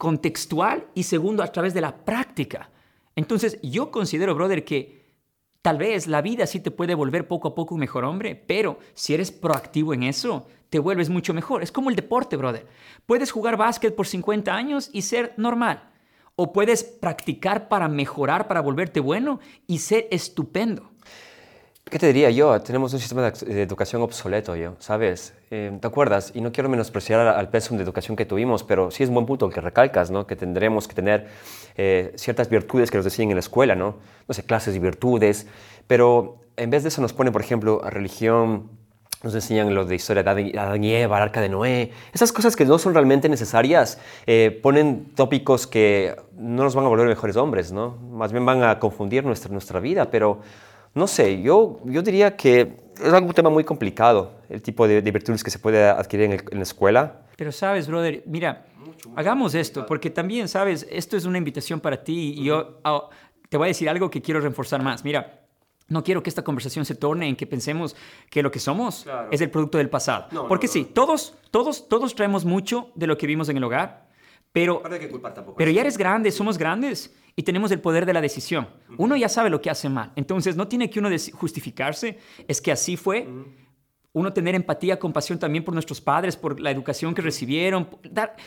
contextual 0.00 0.86
y 0.94 1.02
segundo, 1.02 1.42
a 1.42 1.52
través 1.52 1.74
de 1.74 1.82
la 1.82 1.94
práctica. 1.94 2.70
Entonces, 3.14 3.58
yo 3.62 3.90
considero, 3.90 4.34
brother, 4.34 4.64
que 4.64 5.04
tal 5.60 5.76
vez 5.76 6.06
la 6.06 6.22
vida 6.22 6.46
sí 6.46 6.58
te 6.58 6.70
puede 6.70 6.94
volver 6.94 7.28
poco 7.28 7.48
a 7.48 7.54
poco 7.54 7.74
un 7.74 7.80
mejor 7.80 8.04
hombre, 8.04 8.34
pero 8.34 8.78
si 8.94 9.12
eres 9.12 9.30
proactivo 9.30 9.92
en 9.92 10.04
eso, 10.04 10.46
te 10.70 10.78
vuelves 10.78 11.10
mucho 11.10 11.34
mejor. 11.34 11.62
Es 11.62 11.70
como 11.70 11.90
el 11.90 11.96
deporte, 11.96 12.36
brother. 12.36 12.66
Puedes 13.04 13.30
jugar 13.30 13.58
básquet 13.58 13.94
por 13.94 14.06
50 14.06 14.54
años 14.54 14.88
y 14.90 15.02
ser 15.02 15.34
normal. 15.36 15.90
O 16.34 16.54
puedes 16.54 16.82
practicar 16.82 17.68
para 17.68 17.86
mejorar, 17.86 18.48
para 18.48 18.62
volverte 18.62 19.00
bueno 19.00 19.38
y 19.66 19.80
ser 19.80 20.08
estupendo. 20.10 20.92
¿Qué 21.90 21.98
te 21.98 22.06
diría 22.06 22.30
yo? 22.30 22.60
Tenemos 22.60 22.92
un 22.92 23.00
sistema 23.00 23.28
de 23.32 23.62
educación 23.62 24.00
obsoleto, 24.00 24.54
yo, 24.54 24.76
¿sabes? 24.78 25.34
Eh, 25.50 25.76
¿Te 25.80 25.88
acuerdas? 25.88 26.30
Y 26.36 26.40
no 26.40 26.52
quiero 26.52 26.68
menospreciar 26.68 27.26
al 27.26 27.48
peso 27.48 27.74
de 27.76 27.82
educación 27.82 28.16
que 28.16 28.24
tuvimos, 28.24 28.62
pero 28.62 28.92
sí 28.92 29.02
es 29.02 29.08
un 29.08 29.16
buen 29.16 29.26
punto 29.26 29.46
el 29.46 29.52
que 29.52 29.60
recalcas, 29.60 30.08
¿no? 30.08 30.24
Que 30.24 30.36
tendremos 30.36 30.86
que 30.86 30.94
tener 30.94 31.26
eh, 31.76 32.12
ciertas 32.14 32.48
virtudes 32.48 32.92
que 32.92 32.96
nos 32.96 33.04
decían 33.04 33.30
en 33.30 33.34
la 33.34 33.40
escuela, 33.40 33.74
¿no? 33.74 33.96
No 34.28 34.34
sé, 34.34 34.44
clases 34.44 34.76
y 34.76 34.78
virtudes, 34.78 35.48
pero 35.88 36.36
en 36.56 36.70
vez 36.70 36.84
de 36.84 36.90
eso 36.90 37.02
nos 37.02 37.12
pone, 37.12 37.32
por 37.32 37.40
ejemplo, 37.40 37.80
a 37.82 37.90
religión, 37.90 38.70
nos 39.24 39.34
enseñan 39.34 39.74
lo 39.74 39.84
de 39.84 39.96
historia 39.96 40.22
de 40.22 40.56
Adán 40.56 40.84
y 40.84 40.94
Eva, 40.94 41.16
el 41.16 41.24
arca 41.24 41.40
de 41.40 41.48
Noé. 41.48 41.90
Esas 42.12 42.30
cosas 42.30 42.54
que 42.54 42.64
no 42.66 42.78
son 42.78 42.94
realmente 42.94 43.28
necesarias 43.28 43.98
eh, 44.26 44.60
ponen 44.62 45.06
tópicos 45.16 45.66
que 45.66 46.14
no 46.36 46.62
nos 46.62 46.76
van 46.76 46.84
a 46.84 46.88
volver 46.88 47.08
mejores 47.08 47.34
hombres, 47.36 47.72
¿no? 47.72 47.96
Más 48.12 48.30
bien 48.30 48.46
van 48.46 48.62
a 48.62 48.78
confundir 48.78 49.24
nuestra, 49.24 49.50
nuestra 49.50 49.80
vida, 49.80 50.08
pero 50.08 50.40
no 50.94 51.06
sé, 51.06 51.40
yo, 51.40 51.80
yo 51.84 52.02
diría 52.02 52.36
que 52.36 52.76
es 53.02 53.12
un 53.12 53.32
tema 53.32 53.50
muy 53.50 53.64
complicado, 53.64 54.32
el 54.48 54.62
tipo 54.62 54.86
de, 54.86 55.00
virtudes 55.00 55.42
que 55.44 55.50
se 55.50 55.58
puede 55.58 55.88
adquirir 55.88 56.30
en, 56.50 56.58
la 56.58 56.62
escuela. 56.62 57.22
Pero 57.36 57.52
sabes, 57.52 57.86
brother, 57.86 58.22
mira, 58.26 58.66
hagamos 59.16 59.54
esto, 59.54 59.86
porque 59.86 60.10
también, 60.10 60.48
sabes, 60.48 60.86
esto 60.90 61.16
es 61.16 61.24
una 61.24 61.38
invitación 61.38 61.80
para 61.80 62.02
ti 62.02 62.34
y 62.36 62.44
yo 62.44 62.80
ah, 62.84 63.08
te 63.48 63.56
voy 63.56 63.66
a 63.66 63.68
decir 63.68 63.88
algo 63.88 64.10
que 64.10 64.20
quiero 64.20 64.40
reforzar 64.40 64.82
más. 64.82 65.04
Mira, 65.04 65.40
no 65.88 66.04
quiero 66.04 66.22
que 66.22 66.30
esta 66.30 66.42
conversación 66.42 66.84
se 66.84 66.94
torne 66.94 67.28
en 67.28 67.36
que 67.36 67.46
pensemos 67.46 67.96
que 68.28 68.42
lo 68.42 68.50
que 68.50 68.60
somos 68.60 69.06
es 69.30 69.40
el 69.40 69.50
producto 69.50 69.78
del 69.78 69.90
pasado. 69.90 70.46
porque 70.48 70.68
sí, 70.68 70.84
todos, 70.84 71.34
todos, 71.50 71.88
todos 71.88 72.14
traemos 72.14 72.44
mucho 72.44 72.90
de 72.94 73.06
lo 73.06 73.16
que 73.16 73.26
vimos 73.26 73.48
en 73.48 73.56
el 73.56 73.64
hogar, 73.64 74.08
pero, 74.52 74.82
pero 75.56 75.70
ya 75.70 75.80
eres 75.80 75.96
grande, 75.96 76.30
somos 76.30 76.58
grandes 76.58 77.14
y 77.36 77.42
tenemos 77.42 77.70
el 77.70 77.80
poder 77.80 78.06
de 78.06 78.12
la 78.12 78.20
decisión. 78.20 78.68
Uno 78.98 79.16
ya 79.16 79.28
sabe 79.28 79.50
lo 79.50 79.60
que 79.60 79.70
hace 79.70 79.88
mal, 79.88 80.12
entonces 80.16 80.56
no 80.56 80.68
tiene 80.68 80.90
que 80.90 80.98
uno 80.98 81.08
justificarse, 81.32 82.18
es 82.46 82.60
que 82.60 82.72
así 82.72 82.96
fue. 82.96 83.28
Uno 84.12 84.32
tener 84.32 84.56
empatía, 84.56 84.98
compasión 84.98 85.38
también 85.38 85.62
por 85.62 85.72
nuestros 85.72 86.00
padres, 86.00 86.36
por 86.36 86.58
la 86.58 86.72
educación 86.72 87.14
que 87.14 87.22
recibieron. 87.22 87.88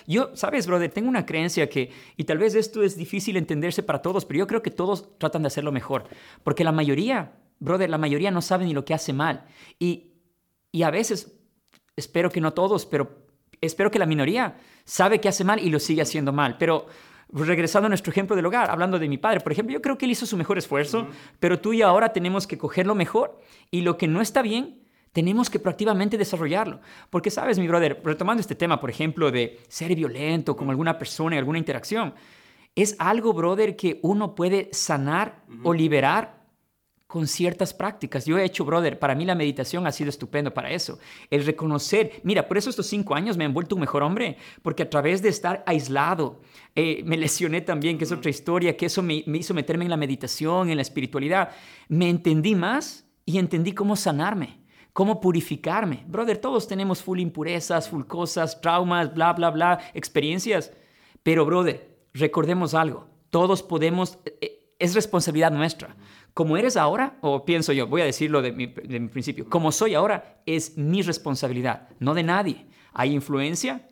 yo, 0.06 0.32
sabes, 0.36 0.68
brother, 0.68 0.92
tengo 0.92 1.08
una 1.08 1.26
creencia 1.26 1.70
que, 1.70 1.90
y 2.18 2.26
tal 2.26 2.38
vez 2.38 2.54
esto 2.56 2.84
es 2.84 2.98
difícil 2.98 3.38
entenderse 3.38 3.82
para 3.82 4.02
todos, 4.02 4.26
pero 4.26 4.40
yo 4.40 4.48
creo 4.48 4.62
que 4.62 4.72
todos 4.72 5.18
tratan 5.18 5.44
de 5.44 5.48
hacerlo 5.48 5.72
mejor. 5.72 6.04
Porque 6.44 6.66
la 6.66 6.74
mayoría, 6.74 7.38
brother, 7.60 7.90
la 7.90 7.98
mayoría 7.98 8.30
no 8.30 8.42
sabe 8.42 8.66
ni 8.66 8.74
lo 8.74 8.84
que 8.84 8.94
hace 8.94 9.14
mal. 9.14 9.46
Y, 9.80 10.12
y 10.74 10.84
a 10.84 10.92
veces, 10.92 11.34
espero 11.96 12.30
que 12.30 12.42
no 12.42 12.52
todos, 12.52 12.86
pero 12.86 13.24
espero 13.62 13.90
que 13.90 14.00
la 14.00 14.06
minoría 14.06 14.58
sabe 14.84 15.22
que 15.22 15.30
hace 15.30 15.46
mal 15.46 15.60
y 15.60 15.70
lo 15.70 15.80
sigue 15.80 16.02
haciendo 16.02 16.34
mal. 16.34 16.58
Pero 16.58 16.88
regresando 17.34 17.88
a 17.88 17.90
nuestro 17.90 18.12
ejemplo 18.12 18.36
del 18.36 18.46
hogar, 18.46 18.70
hablando 18.70 19.00
de 19.00 19.10
mi 19.10 19.18
padre, 19.18 19.40
por 19.40 19.52
ejemplo, 19.52 19.74
yo 19.74 19.82
creo 19.82 19.98
que 19.98 20.06
él 20.06 20.12
hizo 20.12 20.26
su 20.26 20.38
mejor 20.38 20.58
esfuerzo, 20.58 21.08
pero 21.40 21.60
tú 21.60 21.74
y 21.74 21.82
ahora 21.82 22.14
tenemos 22.14 22.46
que 22.46 22.58
cogerlo 22.58 22.96
mejor 22.96 23.40
y 23.72 23.82
lo 23.82 23.98
que 23.98 24.08
no 24.08 24.22
está 24.22 24.42
bien, 24.42 24.84
tenemos 25.12 25.50
que 25.50 25.60
proactivamente 25.60 26.18
desarrollarlo. 26.18 26.80
Porque 27.10 27.32
sabes, 27.32 27.60
mi 27.60 27.68
brother, 27.68 28.02
retomando 28.04 28.42
este 28.42 28.56
tema, 28.56 28.80
por 28.80 28.90
ejemplo, 28.90 29.32
de 29.32 29.60
ser 29.68 29.96
violento 29.96 30.56
con 30.56 30.70
alguna 30.70 30.98
persona 30.98 31.36
en 31.36 31.40
alguna 31.40 31.60
interacción, 31.60 32.14
es 32.76 32.96
algo, 33.00 33.34
brother, 33.34 33.76
que 33.76 34.00
uno 34.02 34.34
puede 34.34 34.70
sanar 34.72 35.44
o 35.64 35.74
liberar 35.74 36.43
con 37.14 37.28
ciertas 37.28 37.76
prácticas. 37.76 38.26
Yo 38.26 38.40
he 38.40 38.44
hecho, 38.44 38.66
brother, 38.66 38.98
para 38.98 39.14
mí 39.14 39.24
la 39.24 39.36
meditación 39.36 39.86
ha 39.86 39.92
sido 39.92 40.10
estupendo 40.10 40.52
para 40.52 40.72
eso. 40.72 40.98
El 41.30 41.46
reconocer, 41.46 42.20
mira, 42.24 42.48
por 42.48 42.58
eso 42.58 42.72
estos 42.72 42.88
cinco 42.88 43.14
años 43.14 43.38
me 43.38 43.46
han 43.46 43.54
vuelto 43.54 43.76
un 43.76 43.82
mejor 43.82 44.02
hombre, 44.02 44.36
porque 44.64 44.82
a 44.82 44.90
través 44.90 45.22
de 45.22 45.30
estar 45.30 45.64
aislado, 45.68 46.42
eh, 46.76 47.04
me 47.06 47.16
lesioné 47.16 47.62
también, 47.62 48.00
que 48.00 48.06
es 48.06 48.12
otra 48.12 48.32
historia, 48.32 48.76
que 48.76 48.88
eso 48.88 49.04
me, 49.04 49.24
me 49.28 49.38
hizo 49.38 49.54
meterme 49.54 49.84
en 49.84 49.92
la 49.92 49.96
meditación, 49.98 50.72
en 50.72 50.76
la 50.76 50.82
espiritualidad. 50.82 51.52
Me 51.88 52.10
entendí 52.10 52.56
más 52.56 53.06
y 53.28 53.38
entendí 53.38 53.74
cómo 53.74 53.96
sanarme 53.96 54.64
cómo 54.92 55.22
purificarme. 55.22 56.04
Brother, 56.08 56.40
todos 56.40 56.68
tenemos 56.68 57.04
full 57.04 57.20
impurezas, 57.20 57.90
full 57.90 58.06
cosas, 58.06 58.60
traumas, 58.60 59.14
bla, 59.14 59.34
bla, 59.34 59.52
bla, 59.52 59.80
experiencias. 59.94 60.72
Pero, 61.22 61.46
brother, 61.46 61.96
recordemos 62.14 62.74
algo. 62.74 63.08
Todos 63.30 63.64
podemos, 63.64 64.20
eh, 64.42 64.76
es 64.78 64.94
responsabilidad 64.94 65.52
nuestra. 65.52 65.96
Como 66.34 66.58
eres 66.58 66.78
ahora, 66.78 67.18
o 67.22 67.46
pienso 67.46 67.74
yo, 67.74 67.86
voy 67.88 68.02
a 68.02 68.06
decirlo 68.06 68.42
de 68.42 68.52
mi, 68.52 68.68
principio, 68.68 69.48
como 69.48 69.72
soy 69.72 69.94
ahora, 69.94 70.42
es 70.46 70.78
mi 70.78 71.04
responsabilidad, 71.04 71.90
no 72.00 72.16
de 72.16 72.24
nadie. 72.24 72.66
¿Hay 72.92 73.14
influencia? 73.14 73.88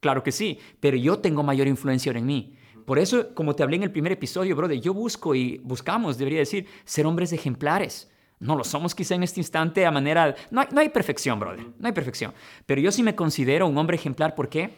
Claro 0.00 0.22
que 0.22 0.32
sí, 0.32 0.58
pero 0.80 0.96
yo 0.96 1.20
tengo 1.20 1.42
mayor 1.42 1.68
influencia 1.68 2.10
ahora 2.10 2.20
en 2.20 2.26
mí. 2.26 2.56
Por 2.84 2.98
eso, 2.98 3.34
como 3.34 3.54
te 3.54 3.62
hablé 3.62 3.76
en 3.76 3.84
el 3.84 3.92
primer 3.92 4.12
episodio, 4.12 4.56
brother, 4.56 4.80
yo 4.80 4.92
busco 4.92 5.34
y 5.34 5.58
buscamos, 5.58 6.18
debería 6.18 6.40
decir, 6.40 6.66
ser 6.84 7.06
hombres 7.06 7.32
ejemplares. 7.32 8.10
No 8.40 8.56
lo 8.56 8.64
somos 8.64 8.94
quizá 8.94 9.14
en 9.14 9.22
este 9.22 9.40
instante 9.40 9.84
a 9.84 9.90
manera... 9.90 10.34
No 10.50 10.60
hay, 10.60 10.68
no 10.72 10.80
hay 10.80 10.88
perfección, 10.88 11.38
brother, 11.38 11.64
no 11.78 11.86
hay 11.86 11.92
perfección. 11.92 12.32
Pero 12.66 12.80
yo 12.80 12.90
sí 12.90 13.02
me 13.02 13.14
considero 13.14 13.66
un 13.66 13.76
hombre 13.76 13.96
ejemplar, 13.96 14.34
¿por 14.34 14.48
qué? 14.48 14.74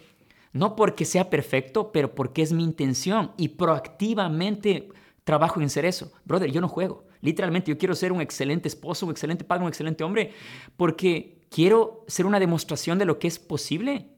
No 0.52 0.76
porque 0.76 1.04
sea 1.04 1.30
perfecto, 1.30 1.92
pero 1.92 2.14
porque 2.14 2.42
es 2.42 2.52
mi 2.52 2.64
intención 2.64 3.32
y 3.36 3.48
proactivamente 3.48 4.88
trabajo 5.24 5.60
en 5.60 5.70
ser 5.70 5.84
eso. 5.84 6.12
Brother, 6.24 6.50
yo 6.50 6.60
no 6.60 6.68
juego. 6.68 7.06
Literalmente, 7.20 7.70
yo 7.70 7.78
quiero 7.78 7.94
ser 7.94 8.12
un 8.12 8.20
excelente 8.20 8.68
esposo, 8.68 9.06
un 9.06 9.12
excelente 9.12 9.44
padre, 9.44 9.62
un 9.62 9.68
excelente 9.68 10.04
hombre, 10.04 10.32
porque 10.76 11.46
quiero 11.50 12.04
ser 12.06 12.26
una 12.26 12.40
demostración 12.40 12.98
de 12.98 13.04
lo 13.04 13.18
que 13.18 13.28
es 13.28 13.38
posible 13.38 14.08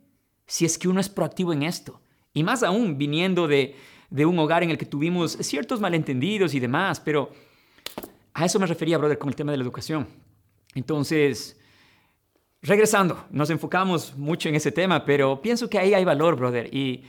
si 0.47 0.65
es 0.65 0.79
que 0.79 0.89
uno 0.89 1.01
es 1.01 1.09
proactivo 1.09 1.53
en 1.53 1.63
esto. 1.63 2.01
Y 2.35 2.43
más 2.43 2.63
aún 2.63 2.99
viniendo 2.99 3.49
de, 3.49 3.77
de 4.11 4.27
un 4.27 4.39
hogar 4.39 4.63
en 4.63 4.71
el 4.71 4.79
que 4.79 4.87
tuvimos 4.87 5.33
ciertos 5.41 5.81
malentendidos 5.81 6.55
y 6.55 6.61
demás, 6.61 7.01
pero 7.01 7.31
a 8.35 8.45
eso 8.45 8.59
me 8.59 8.67
refería, 8.67 8.99
brother, 8.99 9.19
con 9.19 9.29
el 9.29 9.37
tema 9.37 9.53
de 9.53 9.59
la 9.59 9.65
educación. 9.65 10.07
Entonces, 10.75 11.59
regresando, 12.63 13.27
nos 13.31 13.51
enfocamos 13.51 14.17
mucho 14.17 14.49
en 14.49 14.55
ese 14.55 14.73
tema, 14.73 15.05
pero 15.05 15.43
pienso 15.43 15.69
que 15.69 15.79
ahí 15.79 15.95
hay 15.95 16.05
valor, 16.05 16.37
brother. 16.37 16.73
Y 16.75 17.05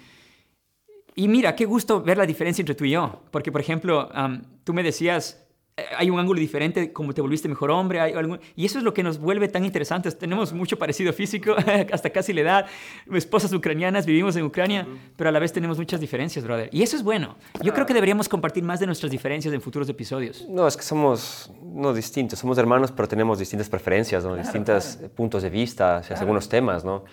y 1.15 1.27
mira, 1.27 1.55
qué 1.55 1.65
gusto 1.65 2.01
ver 2.01 2.17
la 2.17 2.25
diferencia 2.25 2.61
entre 2.61 2.75
tú 2.75 2.85
y 2.85 2.91
yo, 2.91 3.21
porque 3.31 3.51
por 3.51 3.61
ejemplo, 3.61 4.09
tú 4.63 4.73
me 4.73 4.83
decías, 4.83 5.43
eh, 5.75 5.85
hay 5.97 6.11
un 6.11 6.19
ángulo 6.19 6.39
diferente, 6.39 6.93
como 6.93 7.13
te 7.13 7.21
volviste 7.21 7.49
mejor 7.49 7.71
hombre, 7.71 7.99
hay 7.99 8.13
y 8.55 8.65
eso 8.65 8.77
es 8.77 8.83
lo 8.83 8.93
que 8.93 9.01
nos 9.01 9.17
vuelve 9.17 9.47
tan 9.47 9.65
interesantes. 9.65 10.17
Tenemos 10.17 10.53
mucho 10.53 10.77
parecido 10.77 11.11
físico, 11.13 11.55
hasta 11.91 12.11
casi 12.11 12.31
la 12.31 12.41
edad, 12.41 12.65
esposas 13.11 13.51
ucranianas, 13.53 14.05
vivimos 14.05 14.35
en 14.35 14.43
Ucrania, 14.43 14.87
pero 15.15 15.29
a 15.29 15.31
la 15.31 15.39
vez 15.39 15.51
tenemos 15.51 15.79
muchas 15.79 15.99
diferencias, 15.99 16.45
brother. 16.45 16.69
Y 16.71 16.83
eso 16.83 16.95
es 16.95 17.01
bueno. 17.01 17.37
Yo 17.63 17.73
creo 17.73 17.87
que 17.87 17.93
deberíamos 17.95 18.29
compartir 18.29 18.63
más 18.63 18.79
de 18.79 18.85
nuestras 18.85 19.11
diferencias 19.11 19.51
en 19.51 19.61
futuros 19.61 19.89
episodios. 19.89 20.45
No, 20.47 20.67
es 20.67 20.77
que 20.77 20.83
somos 20.83 21.51
no 21.63 21.91
distintos, 21.91 22.37
somos 22.37 22.59
hermanos, 22.59 22.91
pero 22.91 23.07
tenemos 23.07 23.39
distintas 23.39 23.67
preferencias, 23.67 24.23
¿no? 24.23 24.35
distintos 24.35 24.99
puntos 25.15 25.41
de 25.41 25.49
vista 25.49 25.97
hacia 25.97 26.19
algunos 26.19 26.47
temas, 26.47 26.85
¿no? 26.85 27.03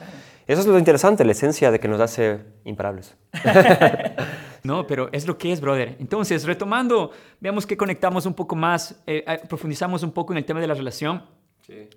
Eso 0.51 0.63
es 0.63 0.67
lo 0.67 0.79
interesante, 0.81 1.25
la 1.25 1.31
esencia 1.31 1.71
de 1.71 1.79
que 1.79 1.87
nos 1.87 2.01
hace 2.01 2.41
imparables. 2.65 3.17
no, 4.65 4.85
pero 4.85 5.09
es 5.13 5.25
lo 5.25 5.39
que 5.39 5.53
es, 5.53 5.61
brother. 5.61 5.95
Entonces, 6.01 6.45
retomando, 6.45 7.13
veamos 7.39 7.65
que 7.65 7.77
conectamos 7.77 8.27
un 8.27 8.35
poco 8.35 8.57
más, 8.57 9.01
eh, 9.07 9.25
profundizamos 9.49 10.03
un 10.03 10.11
poco 10.11 10.33
en 10.33 10.39
el 10.39 10.45
tema 10.45 10.59
de 10.59 10.67
la 10.67 10.75
relación. 10.75 11.23
Sí. 11.65 11.89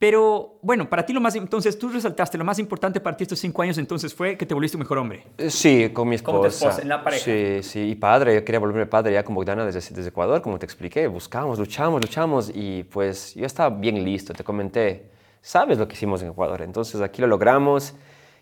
Pero 0.00 0.58
bueno, 0.62 0.90
para 0.90 1.06
ti 1.06 1.12
lo 1.12 1.20
más, 1.20 1.36
entonces 1.36 1.78
tú 1.78 1.90
resaltaste, 1.90 2.36
lo 2.36 2.44
más 2.44 2.58
importante 2.58 2.98
para 2.98 3.16
ti 3.16 3.22
estos 3.22 3.38
cinco 3.38 3.62
años 3.62 3.78
entonces 3.78 4.12
fue 4.12 4.36
que 4.36 4.44
te 4.44 4.52
volviste 4.52 4.76
un 4.76 4.80
mejor 4.80 4.98
hombre. 4.98 5.24
Eh, 5.38 5.48
sí, 5.48 5.90
con 5.92 6.08
mi 6.08 6.16
esposa. 6.16 6.38
Con 6.38 6.46
esposa, 6.48 6.82
en 6.82 6.88
la 6.88 7.04
pareja. 7.04 7.24
Sí, 7.24 7.62
sí, 7.62 7.80
y 7.90 7.94
padre, 7.94 8.34
yo 8.34 8.44
quería 8.44 8.58
volverme 8.58 8.86
padre 8.86 9.12
ya 9.12 9.22
con 9.22 9.36
Bogdana 9.36 9.64
desde, 9.64 9.94
desde 9.94 10.08
Ecuador, 10.08 10.42
como 10.42 10.58
te 10.58 10.66
expliqué, 10.66 11.06
buscamos, 11.06 11.56
luchamos, 11.56 12.02
luchamos 12.02 12.50
y 12.52 12.82
pues 12.82 13.36
yo 13.36 13.46
estaba 13.46 13.70
bien 13.76 14.02
listo, 14.04 14.32
te 14.32 14.42
comenté, 14.42 15.11
sabes 15.42 15.76
lo 15.76 15.86
que 15.86 15.94
hicimos 15.94 16.22
en 16.22 16.28
Ecuador, 16.28 16.62
entonces 16.62 17.00
aquí 17.02 17.20
lo 17.20 17.26
logramos 17.26 17.94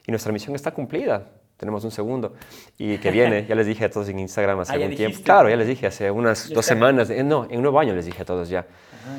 y 0.07 0.13
nuestra 0.13 0.33
misión 0.33 0.55
está 0.55 0.71
cumplida. 0.71 1.27
Tenemos 1.57 1.85
un 1.85 1.91
segundo 1.91 2.33
y 2.79 2.97
que 2.99 3.11
viene, 3.11 3.45
ya 3.47 3.55
les 3.55 3.67
dije 3.67 3.85
a 3.85 3.91
todos 3.91 4.09
en 4.09 4.19
Instagram 4.19 4.61
hace 4.61 4.83
ah, 4.83 4.87
un 4.87 4.95
tiempo. 4.95 5.19
Claro, 5.23 5.51
ya 5.51 5.57
les 5.57 5.69
dije 5.69 5.87
hace 5.87 6.11
unas 6.11 6.49
dos 6.49 6.65
semanas, 6.65 7.11
no, 7.11 7.45
en 7.45 7.57
un 7.57 7.63
nuevo 7.63 7.79
año 7.79 7.95
les 7.95 8.07
dije 8.07 8.23
a 8.23 8.25
todos 8.25 8.49
ya. 8.49 8.67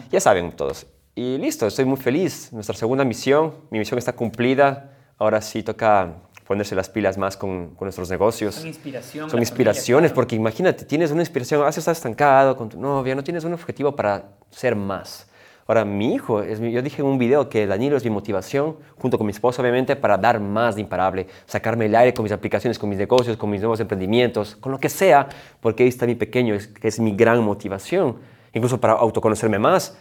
Ya 0.10 0.20
saben 0.20 0.52
todos. 0.54 0.88
Y 1.14 1.38
listo, 1.38 1.68
estoy 1.68 1.86
muy 1.86 1.98
feliz. 1.98 2.52
Nuestra 2.52 2.76
segunda 2.76 3.04
misión, 3.04 3.54
mi 3.70 3.78
misión 3.78 4.00
está 4.00 4.14
cumplida. 4.14 4.92
Ahora 5.20 5.40
sí 5.42 5.62
toca 5.62 6.16
ponerse 6.48 6.74
las 6.74 6.90
pilas 6.90 7.18
más 7.18 7.38
con, 7.38 7.76
con 7.76 7.86
nuestros 7.86 8.10
negocios. 8.10 8.56
Son 8.56 8.68
inspiración. 8.68 9.30
Son 9.30 9.40
inspiraciones, 9.40 10.12
porque 10.12 10.36
imagínate, 10.36 10.86
tienes 10.86 11.12
una 11.12 11.22
inspiración, 11.22 11.64
has 11.64 11.78
estado 11.78 11.94
estancado 11.94 12.58
con 12.58 12.70
tu 12.70 12.80
novia, 12.80 13.14
no 13.14 13.24
tienes 13.24 13.44
un 13.44 13.54
objetivo 13.54 13.96
para 13.96 14.32
ser 14.50 14.76
más. 14.76 15.31
Ahora, 15.72 15.86
mi 15.86 16.14
hijo, 16.14 16.44
es 16.44 16.60
yo 16.60 16.82
dije 16.82 17.02
en 17.02 17.08
un 17.08 17.18
video 17.18 17.48
que 17.48 17.66
Danilo 17.66 17.96
es 17.96 18.04
mi 18.04 18.10
motivación, 18.10 18.76
junto 18.98 19.18
con 19.18 19.26
mi 19.26 19.32
esposa, 19.32 19.62
obviamente, 19.62 19.96
para 19.96 20.18
dar 20.18 20.42
más 20.42 20.76
de 20.76 20.82
imparable, 20.82 21.28
sacarme 21.46 21.86
el 21.86 21.96
aire 21.96 22.14
con 22.14 22.24
mis 22.24 22.34
aplicaciones, 22.34 22.78
con 22.78 22.90
mis 22.90 22.98
negocios, 22.98 23.38
con 23.38 23.50
mis 23.50 23.62
nuevos 23.62 23.80
emprendimientos, 23.80 24.58
con 24.58 24.74
lo 24.74 24.80
que 24.80 24.90
sea, 24.90 25.30
porque 25.62 25.84
ahí 25.84 25.88
está 25.88 26.06
mi 26.06 26.16
pequeño, 26.16 26.58
que 26.78 26.90
es 26.90 27.00
mi 27.00 27.16
gran 27.16 27.42
motivación, 27.42 28.18
incluso 28.52 28.82
para 28.82 28.96
autoconocerme 28.96 29.60
más 29.60 29.98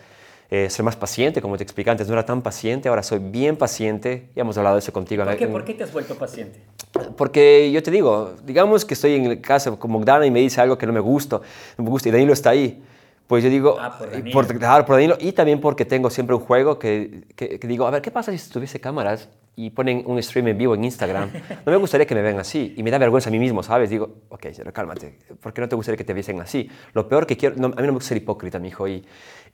eh, 0.50 0.68
ser 0.68 0.85
más 0.85 0.96
paciente, 0.96 1.40
como 1.40 1.56
te 1.56 1.62
expliqué 1.62 1.88
antes, 1.88 2.09
no 2.09 2.14
era 2.14 2.26
tan 2.26 2.42
paciente, 2.42 2.88
ahora 2.88 3.04
soy 3.04 3.20
bien 3.20 3.56
paciente, 3.56 4.26
ya 4.35 4.42
hemos 4.42 4.59
hablado 4.59 4.74
de 4.74 4.80
eso 4.80 4.92
contigo. 4.92 5.22
¿Por 5.22 5.37
qué, 5.37 5.46
¿Por 5.46 5.64
qué 5.64 5.74
te 5.74 5.85
has 5.85 5.92
vuelto 5.92 6.16
paciente? 6.16 6.59
Porque 7.16 7.70
yo 7.70 7.80
te 7.80 7.92
digo, 7.92 8.35
digamos 8.44 8.85
que 8.85 8.94
estoy 8.94 9.14
en 9.14 9.26
el 9.26 9.40
caso 9.40 9.78
como 9.78 10.04
Dana 10.04 10.26
y 10.26 10.33
me 10.33 10.40
dice 10.40 10.61
algo 10.61 10.76
que 10.76 10.88
no 10.88 10.92
me 10.92 10.98
gusta, 10.98 11.40
no 11.78 11.85
me 11.85 11.90
gusta 11.90 12.09
y 12.09 12.11
Danilo 12.11 12.33
está 12.33 12.50
ahí. 12.50 12.83
Pues 13.30 13.44
yo 13.44 13.48
digo, 13.48 13.76
ah, 13.78 13.96
por, 13.96 14.10
Danilo. 14.10 14.32
Por, 14.32 14.86
por 14.86 14.96
Danilo 14.96 15.16
y 15.20 15.30
también 15.30 15.60
porque 15.60 15.84
tengo 15.84 16.10
siempre 16.10 16.34
un 16.34 16.42
juego 16.42 16.80
que, 16.80 17.28
que, 17.36 17.60
que 17.60 17.68
digo, 17.68 17.86
a 17.86 17.90
ver, 17.92 18.02
¿qué 18.02 18.10
pasa 18.10 18.36
si 18.36 18.50
tuviese 18.50 18.80
cámaras 18.80 19.28
y 19.54 19.70
ponen 19.70 20.02
un 20.04 20.20
stream 20.20 20.48
en 20.48 20.58
vivo 20.58 20.74
en 20.74 20.82
Instagram, 20.82 21.30
no 21.66 21.70
me 21.70 21.76
gustaría 21.76 22.06
que 22.08 22.14
me 22.16 22.22
vean 22.22 22.40
así. 22.40 22.74
Y 22.76 22.82
me 22.82 22.90
da 22.90 22.98
vergüenza 22.98 23.28
a 23.28 23.32
mí 23.32 23.38
mismo, 23.38 23.62
¿sabes? 23.62 23.88
Digo, 23.88 24.16
ok, 24.30 24.46
cálmate, 24.72 25.16
¿por 25.40 25.52
qué 25.52 25.60
no 25.60 25.68
te 25.68 25.76
gustaría 25.76 25.96
que 25.96 26.02
te 26.02 26.12
viesen 26.12 26.40
así? 26.40 26.68
Lo 26.92 27.08
peor 27.08 27.24
que 27.24 27.36
quiero, 27.36 27.54
a 27.54 27.68
mí 27.68 27.74
no 27.76 27.82
me 27.82 27.90
gusta 27.90 28.08
ser 28.08 28.16
hipócrita, 28.16 28.58
mi 28.58 28.68
hijo, 28.68 28.88
y, 28.88 29.04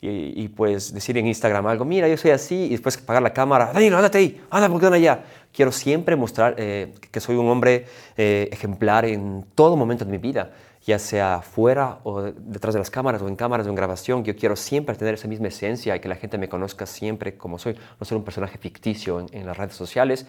y, 0.00 0.48
pues 0.48 0.94
decir 0.94 1.18
en 1.18 1.26
Instagram 1.26 1.66
algo, 1.66 1.84
mira, 1.84 2.08
yo 2.08 2.16
soy 2.16 2.30
así, 2.30 2.54
y 2.54 2.70
después 2.70 2.96
pagar 2.96 3.22
la 3.22 3.34
cámara, 3.34 3.72
Danilo, 3.74 3.96
ándate 3.96 4.16
ahí, 4.16 4.40
anda, 4.48 4.70
¿por 4.70 4.80
qué 4.80 4.86
allá? 4.86 5.22
Quiero 5.52 5.70
siempre 5.70 6.16
mostrar 6.16 6.54
eh, 6.56 6.94
que 7.10 7.20
soy 7.20 7.36
un 7.36 7.48
hombre 7.48 7.84
eh, 8.16 8.48
ejemplar 8.52 9.04
en 9.04 9.44
todo 9.54 9.76
momento 9.76 10.06
de 10.06 10.10
mi 10.10 10.18
vida 10.18 10.52
ya 10.86 11.00
sea 11.00 11.42
fuera 11.42 11.98
o 12.04 12.22
detrás 12.22 12.72
de 12.72 12.78
las 12.78 12.90
cámaras 12.90 13.20
o 13.20 13.26
en 13.26 13.34
cámaras 13.34 13.66
o 13.66 13.70
en 13.70 13.74
grabación, 13.74 14.22
yo 14.22 14.36
quiero 14.36 14.54
siempre 14.54 14.94
tener 14.94 15.14
esa 15.14 15.26
misma 15.26 15.48
esencia 15.48 15.96
y 15.96 16.00
que 16.00 16.08
la 16.08 16.14
gente 16.14 16.38
me 16.38 16.48
conozca 16.48 16.86
siempre 16.86 17.36
como 17.36 17.58
soy, 17.58 17.76
no 17.98 18.06
ser 18.06 18.16
un 18.16 18.22
personaje 18.22 18.56
ficticio 18.56 19.26
en, 19.32 19.44
las 19.44 19.56
redes 19.56 19.74
sociales 19.74 20.26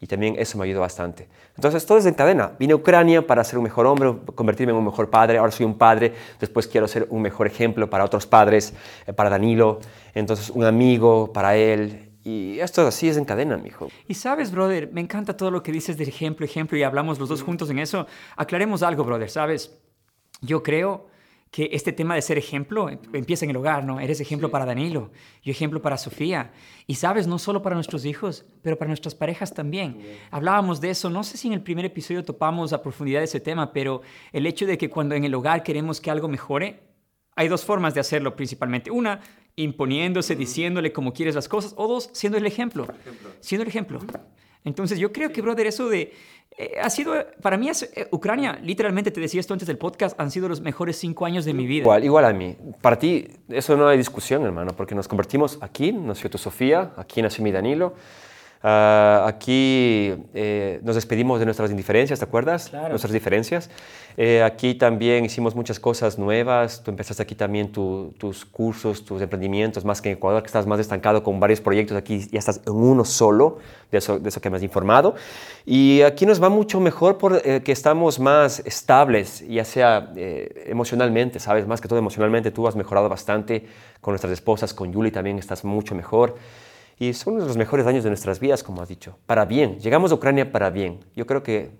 y 0.00 0.06
también 0.06 0.36
eso 0.38 0.56
me 0.56 0.64
ayudó 0.64 0.80
bastante. 0.80 1.28
Entonces 1.56 1.84
todo 1.84 1.98
es 1.98 2.06
en 2.06 2.14
cadena. 2.14 2.52
Vine 2.58 2.72
a 2.72 2.76
Ucrania 2.76 3.26
para 3.26 3.44
ser 3.44 3.58
un 3.58 3.64
mejor 3.64 3.84
hombre, 3.84 4.14
convertirme 4.34 4.72
en 4.72 4.78
un 4.78 4.86
mejor 4.86 5.10
padre, 5.10 5.36
ahora 5.36 5.52
soy 5.52 5.66
un 5.66 5.76
padre, 5.76 6.14
después 6.40 6.66
quiero 6.66 6.88
ser 6.88 7.06
un 7.10 7.20
mejor 7.20 7.46
ejemplo 7.46 7.90
para 7.90 8.02
otros 8.02 8.26
padres, 8.26 8.72
eh, 9.06 9.12
para 9.12 9.28
Danilo, 9.28 9.80
entonces 10.14 10.48
un 10.48 10.64
amigo 10.64 11.34
para 11.34 11.54
él, 11.54 12.08
y 12.24 12.60
esto 12.60 12.86
así 12.86 13.08
es 13.08 13.18
en 13.18 13.26
cadena, 13.26 13.58
mijo. 13.58 13.88
Y 14.06 14.14
sabes, 14.14 14.52
brother, 14.52 14.90
me 14.90 15.02
encanta 15.02 15.36
todo 15.36 15.50
lo 15.50 15.62
que 15.62 15.72
dices 15.72 15.98
del 15.98 16.08
ejemplo, 16.08 16.46
ejemplo, 16.46 16.78
y 16.78 16.82
hablamos 16.82 17.18
los 17.18 17.28
dos 17.28 17.42
juntos 17.42 17.70
en 17.70 17.78
eso. 17.78 18.06
Aclaremos 18.36 18.82
algo, 18.82 19.04
brother, 19.04 19.30
¿sabes? 19.30 19.78
Yo 20.40 20.62
creo 20.62 21.08
que 21.50 21.70
este 21.72 21.92
tema 21.92 22.14
de 22.14 22.22
ser 22.22 22.36
ejemplo 22.36 22.90
empieza 22.90 23.44
en 23.44 23.50
el 23.50 23.56
hogar, 23.56 23.84
¿no? 23.84 24.00
Eres 24.00 24.20
ejemplo 24.20 24.50
para 24.50 24.66
Danilo, 24.66 25.10
yo 25.42 25.50
ejemplo 25.50 25.80
para 25.80 25.96
Sofía. 25.96 26.52
Y 26.86 26.96
sabes, 26.96 27.26
no 27.26 27.38
solo 27.38 27.62
para 27.62 27.74
nuestros 27.74 28.04
hijos, 28.04 28.44
pero 28.62 28.76
para 28.76 28.88
nuestras 28.88 29.14
parejas 29.14 29.54
también. 29.54 30.02
Hablábamos 30.30 30.80
de 30.80 30.90
eso, 30.90 31.08
no 31.08 31.24
sé 31.24 31.38
si 31.38 31.48
en 31.48 31.54
el 31.54 31.62
primer 31.62 31.86
episodio 31.86 32.22
topamos 32.22 32.72
a 32.72 32.82
profundidad 32.82 33.22
ese 33.22 33.40
tema, 33.40 33.72
pero 33.72 34.02
el 34.32 34.46
hecho 34.46 34.66
de 34.66 34.76
que 34.76 34.90
cuando 34.90 35.14
en 35.14 35.24
el 35.24 35.34
hogar 35.34 35.62
queremos 35.62 36.00
que 36.00 36.10
algo 36.10 36.28
mejore, 36.28 36.82
hay 37.34 37.48
dos 37.48 37.64
formas 37.64 37.94
de 37.94 38.00
hacerlo 38.00 38.36
principalmente. 38.36 38.90
Una, 38.90 39.20
imponiéndose, 39.56 40.36
diciéndole 40.36 40.92
cómo 40.92 41.12
quieres 41.12 41.34
las 41.34 41.48
cosas, 41.48 41.72
o 41.76 41.88
dos, 41.88 42.10
siendo 42.12 42.36
el 42.36 42.46
ejemplo. 42.46 42.86
Siendo 43.40 43.62
el 43.62 43.68
ejemplo. 43.68 44.00
Entonces 44.64 44.98
yo 44.98 45.12
creo 45.12 45.30
que, 45.32 45.42
brother, 45.42 45.66
eso 45.66 45.88
de 45.88 46.12
eh, 46.56 46.76
ha 46.82 46.90
sido, 46.90 47.14
para 47.40 47.56
mí, 47.56 47.68
es, 47.68 47.84
eh, 47.94 48.08
Ucrania, 48.10 48.58
literalmente 48.62 49.12
te 49.12 49.20
decía 49.20 49.38
esto 49.38 49.54
antes 49.54 49.68
del 49.68 49.78
podcast, 49.78 50.18
han 50.20 50.30
sido 50.32 50.48
los 50.48 50.60
mejores 50.60 50.96
cinco 50.96 51.24
años 51.24 51.44
de 51.44 51.54
mi 51.54 51.66
vida. 51.66 51.82
Igual, 51.82 52.04
igual 52.04 52.24
a 52.24 52.32
mí. 52.32 52.56
Para 52.80 52.98
ti, 52.98 53.28
eso 53.48 53.76
no 53.76 53.86
hay 53.86 53.96
discusión, 53.96 54.42
hermano, 54.42 54.72
porque 54.76 54.94
nos 54.96 55.06
convertimos 55.06 55.58
aquí, 55.60 55.92
nació 55.92 56.28
tu 56.28 56.36
Sofía, 56.36 56.92
aquí 56.96 57.22
nació 57.22 57.44
mi 57.44 57.52
Danilo. 57.52 57.94
Ah, 58.60 59.24
aquí 59.28 60.14
eh, 60.34 60.80
nos 60.82 60.96
despedimos 60.96 61.38
de 61.38 61.44
nuestras 61.44 61.70
indiferencias, 61.70 62.18
¿te 62.18 62.24
acuerdas? 62.24 62.72
Nuestras 62.72 63.12
diferencias. 63.12 63.70
Eh, 64.16 64.42
aquí 64.42 64.74
también 64.74 65.24
hicimos 65.24 65.54
muchas 65.54 65.78
cosas 65.78 66.18
nuevas. 66.18 66.82
Tú 66.82 66.90
empezaste 66.90 67.22
aquí 67.22 67.36
también 67.36 67.70
tus 67.70 68.44
cursos, 68.44 69.04
tus 69.04 69.22
emprendimientos, 69.22 69.84
más 69.84 70.02
que 70.02 70.10
en 70.10 70.16
Ecuador, 70.16 70.42
que 70.42 70.46
estás 70.46 70.66
más 70.66 70.80
estancado 70.80 71.22
con 71.22 71.38
varios 71.38 71.60
proyectos. 71.60 71.96
Aquí 71.96 72.26
ya 72.32 72.40
estás 72.40 72.60
en 72.66 72.72
uno 72.72 73.04
solo, 73.04 73.58
de 73.92 73.98
eso, 73.98 74.18
de 74.18 74.28
eso 74.28 74.40
que 74.40 74.50
me 74.50 74.56
has 74.56 74.62
informado. 74.64 75.14
Y 75.64 76.02
aquí 76.02 76.26
nos 76.26 76.42
va 76.42 76.48
mucho 76.48 76.80
mejor 76.80 77.16
porque 77.16 77.40
eh, 77.44 77.62
estamos 77.66 78.18
más 78.18 78.58
estables, 78.66 79.46
ya 79.46 79.64
sea 79.64 80.12
emocionalmente, 80.66 81.38
¿sabes? 81.38 81.64
Más 81.68 81.80
que 81.80 81.86
todo 81.86 81.98
emocionalmente, 81.98 82.50
tú 82.50 82.66
has 82.66 82.74
mejorado 82.74 83.08
bastante 83.08 83.66
con 84.00 84.12
nuestras 84.12 84.32
esposas, 84.32 84.74
con 84.74 84.92
Yuli 84.92 85.12
también 85.12 85.38
estás 85.38 85.64
mucho 85.64 85.94
mejor. 85.94 86.34
Y 86.98 87.12
son 87.12 87.34
uno 87.34 87.42
de 87.42 87.48
los 87.48 87.56
mejores 87.56 87.86
años 87.86 88.04
de 88.04 88.10
nuestras 88.10 88.40
vidas, 88.40 88.62
como 88.62 88.82
has 88.82 88.88
dicho. 88.88 89.18
Para 89.26 89.44
bien. 89.44 89.78
Llegamos 89.78 90.10
a 90.10 90.16
Ucrania 90.16 90.50
para 90.50 90.70
bien. 90.70 90.98
Yo 91.14 91.26
creo 91.26 91.42
que 91.42 91.70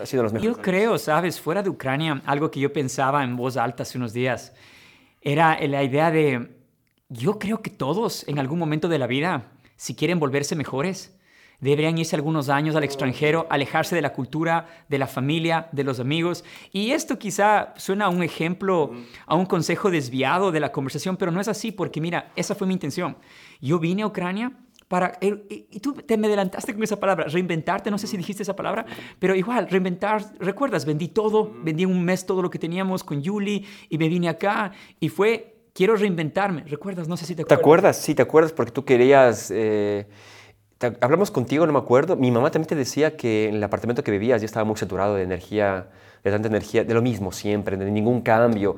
ha 0.00 0.06
sido 0.06 0.22
los 0.22 0.32
mejores. 0.32 0.56
Yo 0.56 0.62
creo, 0.62 0.98
sabes, 0.98 1.40
fuera 1.40 1.62
de 1.62 1.70
Ucrania, 1.70 2.22
algo 2.26 2.50
que 2.50 2.60
yo 2.60 2.72
pensaba 2.72 3.24
en 3.24 3.36
voz 3.36 3.56
alta 3.56 3.82
hace 3.84 3.96
unos 3.96 4.12
días, 4.12 4.52
era 5.22 5.58
la 5.66 5.82
idea 5.82 6.10
de, 6.10 6.50
yo 7.08 7.38
creo 7.38 7.62
que 7.62 7.70
todos 7.70 8.26
en 8.28 8.38
algún 8.38 8.58
momento 8.58 8.88
de 8.88 8.98
la 8.98 9.06
vida, 9.06 9.52
si 9.76 9.94
quieren 9.94 10.20
volverse 10.20 10.54
mejores, 10.54 11.17
deberían 11.60 11.98
irse 11.98 12.16
algunos 12.16 12.48
años 12.48 12.76
al 12.76 12.84
extranjero, 12.84 13.46
alejarse 13.50 13.94
de 13.94 14.02
la 14.02 14.12
cultura, 14.12 14.66
de 14.88 14.98
la 14.98 15.06
familia, 15.06 15.68
de 15.72 15.84
los 15.84 16.00
amigos. 16.00 16.44
Y 16.72 16.92
esto 16.92 17.18
quizá 17.18 17.74
suena 17.76 18.06
a 18.06 18.08
un 18.08 18.22
ejemplo, 18.22 18.92
a 19.26 19.34
un 19.34 19.46
consejo 19.46 19.90
desviado 19.90 20.52
de 20.52 20.60
la 20.60 20.72
conversación, 20.72 21.16
pero 21.16 21.32
no 21.32 21.40
es 21.40 21.48
así, 21.48 21.72
porque 21.72 22.00
mira, 22.00 22.32
esa 22.36 22.54
fue 22.54 22.66
mi 22.66 22.74
intención. 22.74 23.16
Yo 23.60 23.78
vine 23.78 24.02
a 24.02 24.06
Ucrania 24.06 24.52
para, 24.86 25.18
y 25.20 25.80
tú 25.80 25.92
te 25.92 26.16
me 26.16 26.28
adelantaste 26.28 26.72
con 26.72 26.82
esa 26.82 26.98
palabra, 26.98 27.26
reinventarte, 27.26 27.90
no 27.90 27.98
sé 27.98 28.06
si 28.06 28.16
dijiste 28.16 28.42
esa 28.42 28.56
palabra, 28.56 28.86
pero 29.18 29.34
igual, 29.34 29.68
reinventar, 29.68 30.24
recuerdas, 30.38 30.86
vendí 30.86 31.08
todo, 31.08 31.52
vendí 31.62 31.84
un 31.84 32.02
mes 32.04 32.24
todo 32.24 32.40
lo 32.40 32.48
que 32.48 32.58
teníamos 32.58 33.04
con 33.04 33.22
Julie 33.22 33.64
y 33.90 33.98
me 33.98 34.08
vine 34.08 34.30
acá 34.30 34.72
y 34.98 35.10
fue, 35.10 35.56
quiero 35.74 35.94
reinventarme, 35.94 36.62
recuerdas, 36.64 37.06
no 37.06 37.18
sé 37.18 37.26
si 37.26 37.34
te 37.34 37.42
acuerdas. 37.42 37.58
¿Te 37.58 37.62
acuerdas? 37.62 37.96
Sí, 37.98 38.14
te 38.14 38.22
acuerdas 38.22 38.52
porque 38.52 38.72
tú 38.72 38.84
querías... 38.84 39.50
Eh, 39.50 40.06
hablamos 41.00 41.30
contigo, 41.30 41.66
no 41.66 41.72
me 41.72 41.78
acuerdo. 41.78 42.16
Mi 42.16 42.30
mamá 42.30 42.50
también 42.50 42.68
te 42.68 42.74
decía 42.74 43.16
que 43.16 43.48
en 43.48 43.56
el 43.56 43.64
apartamento 43.64 44.02
que 44.04 44.10
vivías 44.10 44.40
ya 44.40 44.46
estaba 44.46 44.64
muy 44.64 44.76
saturado 44.76 45.14
de 45.16 45.22
energía, 45.22 45.88
de 46.22 46.30
tanta 46.30 46.48
energía, 46.48 46.84
de 46.84 46.94
lo 46.94 47.02
mismo 47.02 47.32
siempre, 47.32 47.76
de 47.76 47.90
ningún 47.90 48.20
cambio. 48.20 48.76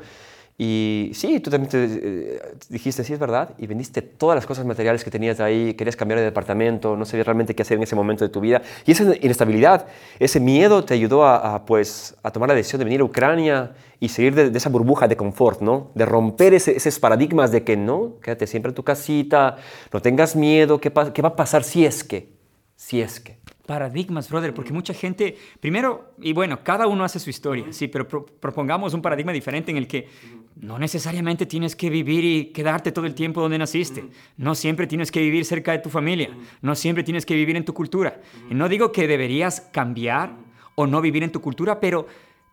Y 0.63 1.13
sí, 1.15 1.41
tú 1.41 1.49
también 1.51 1.71
te, 1.71 1.85
eh, 1.85 2.43
dijiste, 2.69 3.03
sí, 3.03 3.15
es 3.15 3.19
verdad, 3.19 3.55
y 3.57 3.67
vendiste 3.67 4.03
todas 4.03 4.35
las 4.37 4.45
cosas 4.45 4.67
materiales 4.67 5.03
que 5.03 5.11
tenías 5.11 5.41
ahí, 5.41 5.73
querías 5.73 5.97
cambiar 5.97 6.19
de 6.19 6.27
departamento, 6.27 6.99
no 6.99 7.07
sabías 7.07 7.27
realmente 7.27 7.55
qué 7.55 7.63
hacer 7.63 7.79
en 7.79 7.85
ese 7.85 7.97
momento 7.97 8.27
de 8.27 8.29
tu 8.29 8.43
vida. 8.43 8.61
Y 8.85 8.93
esa 8.93 9.05
inestabilidad, 9.23 9.87
ese 10.19 10.39
miedo 10.39 10.85
te 10.85 10.93
ayudó 10.93 11.25
a, 11.25 11.65
pues, 11.65 12.15
a 12.23 12.31
tomar 12.31 12.51
la 12.51 12.55
decisión 12.55 12.79
de 12.79 12.85
venir 12.85 13.01
a 13.01 13.05
Ucrania 13.05 13.73
y 14.01 14.11
salir 14.11 14.35
de, 14.35 14.55
esa 14.55 14.69
burbuja 14.69 15.09
de 15.09 15.17
confort, 15.17 15.63
¿no? 15.63 15.93
De 15.95 16.05
romper 16.05 16.53
esos 16.53 16.99
paradigmas 16.99 17.53
de 17.53 17.65
que 17.65 17.79
no, 17.79 18.19
quédate 18.21 18.47
siempre 18.47 18.69
en 18.69 18.75
tu 18.75 18.83
casita, 18.83 19.57
no 19.91 20.03
tengas 20.03 20.37
miedo, 20.37 20.79
¿qué, 20.79 20.93
qué 21.15 21.23
va 21.23 21.31
a 21.31 21.37
pasar 21.37 21.65
si 21.65 21.87
es 21.87 22.05
que? 22.05 22.35
Si 22.77 23.01
es 23.01 23.19
que 23.19 23.40
paradigmas, 23.71 24.29
brother, 24.29 24.53
porque 24.53 24.73
mucha 24.73 24.93
gente, 24.93 25.37
primero, 25.61 26.13
y 26.21 26.33
bueno, 26.33 26.65
cada 26.65 26.89
uno 26.89 27.05
hace 27.05 27.21
su 27.21 27.31
historia, 27.31 27.67
sí, 27.71 27.87
pero 27.87 28.09
propongamos 28.09 28.95
un 28.95 29.01
paradigma 29.01 29.31
diferente 29.31 29.71
en 29.71 29.77
el 29.77 29.87
que 29.87 30.09
no 30.57 30.77
necesariamente 30.77 31.47
tienes 31.47 31.77
que 31.77 31.89
vivir 31.89 32.25
y 32.25 32.47
quedarte 32.47 32.91
todo 32.91 33.07
el 33.07 33.15
tiempo 33.15 33.41
donde 33.41 33.59
naciste, 33.59 34.07
no 34.37 34.57
siempre 34.57 34.89
tienes 34.89 35.13
que 35.13 35.21
vivir 35.21 35.45
cerca 35.45 35.71
de 35.71 35.79
tu 35.79 35.89
familia, 35.89 36.37
no 36.63 36.75
siempre 36.75 37.05
tienes 37.05 37.25
que 37.25 37.35
vivir 37.35 37.55
en 37.55 37.65
tu 37.65 37.73
cultura. 37.73 38.21
Y 38.51 38.55
no 38.55 38.69
digo 38.69 38.91
que 38.91 39.07
deberías 39.07 39.61
cambiar 39.61 40.37
o 40.75 40.89
no 40.89 41.01
vivir 41.01 41.23
en 41.23 41.31
tu 41.31 41.41
cultura, 41.41 41.79
pero 41.79 42.09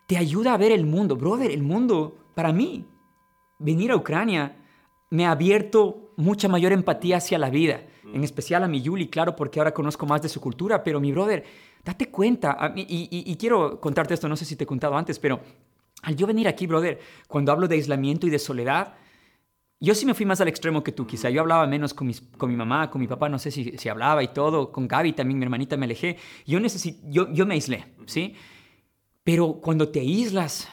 te 0.06 0.18
ayuda 0.18 0.54
a 0.54 0.56
ver 0.56 0.70
el 0.70 0.86
mundo, 0.86 1.16
brother, 1.16 1.50
el 1.50 1.64
mundo, 1.64 2.16
para 2.36 2.52
mí, 2.52 2.86
venir 3.58 3.90
a 3.90 3.96
Ucrania 3.96 4.54
me 5.10 5.26
ha 5.26 5.30
abierto 5.30 6.12
mucha 6.16 6.48
mayor 6.48 6.72
empatía 6.72 7.18
hacia 7.18 7.38
la 7.38 7.50
vida 7.50 7.80
en 8.12 8.24
especial 8.24 8.64
a 8.64 8.68
mi 8.68 8.80
Yuli, 8.80 9.08
claro, 9.08 9.36
porque 9.36 9.60
ahora 9.60 9.72
conozco 9.72 10.06
más 10.06 10.22
de 10.22 10.28
su 10.28 10.40
cultura, 10.40 10.82
pero 10.82 11.00
mi 11.00 11.12
brother, 11.12 11.44
date 11.84 12.10
cuenta, 12.10 12.72
y, 12.76 13.36
quiero 13.36 13.80
contarte 13.80 14.14
esto, 14.14 14.28
no 14.28 14.36
sé 14.36 14.44
si 14.44 14.56
te 14.56 14.64
he 14.64 14.66
contado 14.66 14.96
antes, 14.96 15.18
pero 15.18 15.40
al 16.02 16.16
yo 16.16 16.26
venir 16.26 16.48
aquí, 16.48 16.66
brother, 16.66 16.98
cuando 17.26 17.52
hablo 17.52 17.68
de 17.68 17.76
aislamiento 17.76 18.26
y 18.26 18.30
de 18.30 18.38
soledad, 18.38 18.94
yo 19.80 19.94
sí 19.94 20.06
me 20.06 20.14
fui 20.14 20.26
más 20.26 20.40
al 20.40 20.48
extremo 20.48 20.82
que 20.82 20.90
tú, 20.90 21.06
quizá. 21.06 21.30
Yo 21.30 21.40
hablaba 21.40 21.64
menos 21.68 21.94
con, 21.94 22.08
mis, 22.08 22.20
con 22.20 22.50
mi 22.50 22.56
mamá, 22.56 22.90
con 22.90 23.00
mi 23.00 23.06
papá, 23.06 23.28
no 23.28 23.38
sé 23.38 23.52
si, 23.52 23.78
si 23.78 23.88
hablaba 23.88 24.24
y 24.24 24.28
todo. 24.28 24.72
Con 24.72 24.88
Gaby 24.88 25.12
también, 25.12 25.38
mi 25.38 25.44
hermanita, 25.44 25.76
me 25.76 25.84
alejé. 25.84 26.16
Yo, 26.46 26.58
yo, 27.04 27.32
yo 27.32 27.46
me 27.46 27.54
aislé, 27.54 27.84
¿sí? 28.06 28.34
Pero 29.22 29.60
cuando 29.62 29.88
te 29.88 30.00
aíslas, 30.00 30.68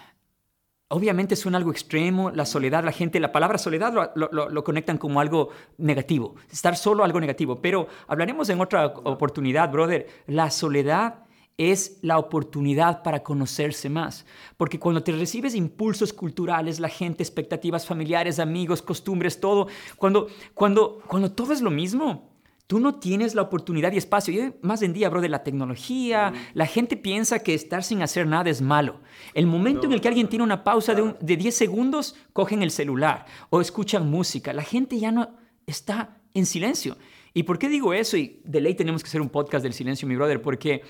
Obviamente 0.90 1.36
suena 1.36 1.58
algo 1.58 1.72
extremo, 1.72 2.30
la 2.30 2.46
soledad, 2.46 2.84
la 2.84 2.92
gente, 2.92 3.20
la 3.20 3.32
palabra 3.32 3.58
soledad 3.58 3.92
lo, 4.16 4.64
conectan 4.64 5.00
como 5.00 5.20
algo 5.20 5.50
negativo, 5.80 6.36
estar 6.52 6.78
solo 6.78 7.04
algo 7.04 7.20
negativo, 7.20 7.60
pero 7.60 7.88
hablaremos 8.08 8.50
en 8.50 8.62
otra 8.62 8.86
oportunidad, 8.86 9.72
brother. 9.72 10.06
La 10.28 10.52
soledad 10.52 11.26
es 11.58 11.98
la 12.04 12.20
oportunidad 12.20 13.02
para 13.02 13.24
conocerse 13.24 13.90
más, 13.90 14.28
porque 14.58 14.80
cuando 14.80 15.02
te 15.02 15.12
recibes 15.12 15.56
impulsos 15.56 16.14
culturales, 16.14 16.80
la 16.80 16.90
gente, 16.90 17.24
expectativas 17.24 17.88
familiares, 17.88 18.38
amigos, 18.38 18.84
costumbres, 18.84 19.40
todo, 19.40 19.68
cuando, 19.98 20.28
cuando, 20.54 21.02
cuando 21.08 21.32
todo 21.32 21.52
es 21.52 21.62
lo 21.62 21.72
mismo, 21.72 22.35
Tú 22.68 22.80
no 22.80 22.96
tienes 22.96 23.36
la 23.36 23.44
oportunidad 23.44 23.92
y 23.92 23.98
espacio. 23.98 24.34
Y 24.34 24.54
más 24.62 24.82
en 24.82 24.94
día, 24.94 25.10
bro, 25.10 25.22
de 25.22 25.30
la 25.30 25.44
tecnología, 25.44 26.34
la 26.54 26.66
gente 26.66 26.98
piensa 26.98 27.40
que 27.40 27.54
estar 27.54 27.84
sin 27.84 28.02
hacer 28.02 28.26
nada 28.26 28.50
es 28.50 28.62
malo. 28.62 29.02
El 29.34 29.46
momento 29.46 29.86
en 29.86 29.94
el 29.94 30.02
que 30.02 30.08
alguien 30.08 30.30
tiene 30.30 30.44
una 30.44 30.64
pausa 30.64 30.96
de, 30.96 31.16
de 31.20 31.38
10 31.38 31.56
segundos, 31.56 32.16
cogen 32.34 32.64
el 32.64 32.72
celular 32.72 33.26
o 33.52 33.62
escuchan 33.62 34.10
música. 34.10 34.52
La 34.52 34.64
gente 34.64 34.98
ya 34.98 35.12
no 35.12 35.38
está 35.68 36.18
en 36.34 36.46
silencio. 36.46 36.98
¿Y 37.34 37.44
por 37.44 37.60
qué 37.60 37.70
digo 37.70 37.94
eso? 37.94 38.18
Y 38.18 38.42
de 38.46 38.62
ley 38.62 38.76
tenemos 38.76 39.04
que 39.04 39.10
hacer 39.10 39.22
un 39.22 39.30
podcast 39.30 39.62
del 39.62 39.74
silencio, 39.74 40.08
mi 40.08 40.16
brother, 40.16 40.42
porque 40.42 40.84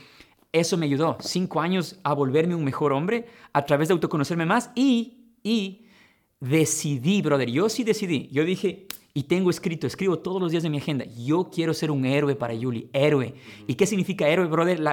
eso 0.52 0.78
me 0.78 0.86
ayudó 0.86 1.18
cinco 1.20 1.60
años 1.60 2.00
a 2.04 2.14
volverme 2.14 2.56
un 2.56 2.64
mejor 2.64 2.94
hombre 2.94 3.26
a 3.52 3.66
través 3.66 3.90
de 3.90 3.94
autoconocerme 3.94 4.46
más 4.46 4.72
y, 4.76 5.34
y 5.44 5.88
decidí, 6.40 7.22
brother, 7.22 7.50
yo 7.50 7.68
sí 7.68 7.84
decidí. 7.84 8.30
Yo 8.32 8.46
dije, 8.46 8.88
y 9.18 9.24
tengo 9.24 9.50
escrito, 9.50 9.88
escribo 9.88 10.20
todos 10.20 10.42
los 10.42 10.52
días 10.52 10.62
de 10.62 10.70
mi 10.70 10.78
agenda, 10.78 11.06
yo 11.06 11.50
quiero 11.50 11.74
ser 11.74 11.90
un 11.90 12.06
héroe 12.06 12.36
para 12.36 12.54
Yuli, 12.54 12.90
héroe. 12.92 13.34
¿Y 13.66 13.76
qué 13.76 13.88
significa 13.88 14.28
héroe, 14.28 14.46
brother? 14.46 14.84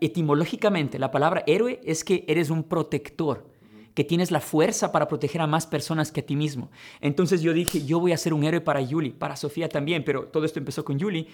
Etimológicamente, 0.00 0.98
la 0.98 1.12
palabra 1.12 1.44
héroe 1.46 1.80
es 1.84 2.02
que 2.02 2.24
eres 2.26 2.50
un 2.50 2.64
protector, 2.64 3.46
que 3.94 4.02
tienes 4.02 4.32
la 4.32 4.40
fuerza 4.40 4.90
para 4.90 5.06
proteger 5.06 5.40
a 5.42 5.46
más 5.46 5.64
personas 5.64 6.10
que 6.10 6.22
a 6.22 6.26
ti 6.26 6.34
mismo. 6.34 6.72
Entonces 7.00 7.40
yo 7.40 7.52
dije, 7.52 7.86
yo 7.86 8.00
voy 8.00 8.10
a 8.10 8.16
ser 8.16 8.34
un 8.34 8.42
héroe 8.42 8.60
para 8.60 8.80
Yuli, 8.80 9.10
para 9.10 9.36
Sofía 9.36 9.68
también, 9.68 10.04
pero 10.04 10.24
todo 10.26 10.44
esto 10.44 10.58
empezó 10.58 10.84
con 10.84 10.98
Yuli. 10.98 11.28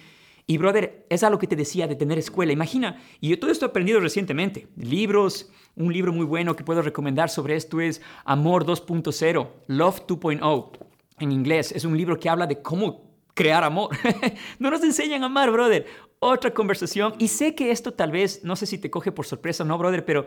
Y 0.45 0.59
brother, 0.59 1.07
es 1.09 1.23
algo 1.23 1.39
que 1.39 1.47
te 1.47 1.55
decía 1.55 1.87
de 1.87 1.95
tener 1.95 2.19
escuela. 2.19 2.53
Imagina, 2.53 3.01
y 3.21 3.29
yo 3.29 3.39
todo 3.39 3.49
esto 3.49 3.65
he 3.65 3.69
aprendido 3.69 3.99
recientemente. 3.99 4.67
Libros, 4.75 5.49
un 5.75 5.91
libro 5.91 6.13
muy 6.13 6.27
bueno 6.27 6.55
que 6.55 6.63
puedo 6.63 6.83
recomendar 6.83 7.31
sobre 7.31 7.55
esto 7.55 7.81
es 7.81 8.03
Amor 8.23 8.67
2.0, 8.67 9.47
Love 9.65 10.05
2.0 10.05 10.92
en 11.19 11.31
inglés. 11.31 11.71
Es 11.71 11.85
un 11.85 11.97
libro 11.97 12.19
que 12.19 12.29
habla 12.29 12.47
de 12.47 12.61
cómo 12.61 13.13
crear 13.33 13.63
amor. 13.63 13.89
no 14.59 14.69
nos 14.69 14.83
enseñan 14.83 15.23
a 15.23 15.27
amar, 15.27 15.51
brother. 15.51 15.85
Otra 16.19 16.53
conversación. 16.53 17.13
Y 17.19 17.27
sé 17.27 17.55
que 17.55 17.71
esto 17.71 17.93
tal 17.93 18.11
vez, 18.11 18.43
no 18.43 18.55
sé 18.55 18.65
si 18.65 18.77
te 18.77 18.89
coge 18.89 19.11
por 19.11 19.25
sorpresa 19.25 19.63
no, 19.63 19.77
brother, 19.77 20.05
pero 20.05 20.25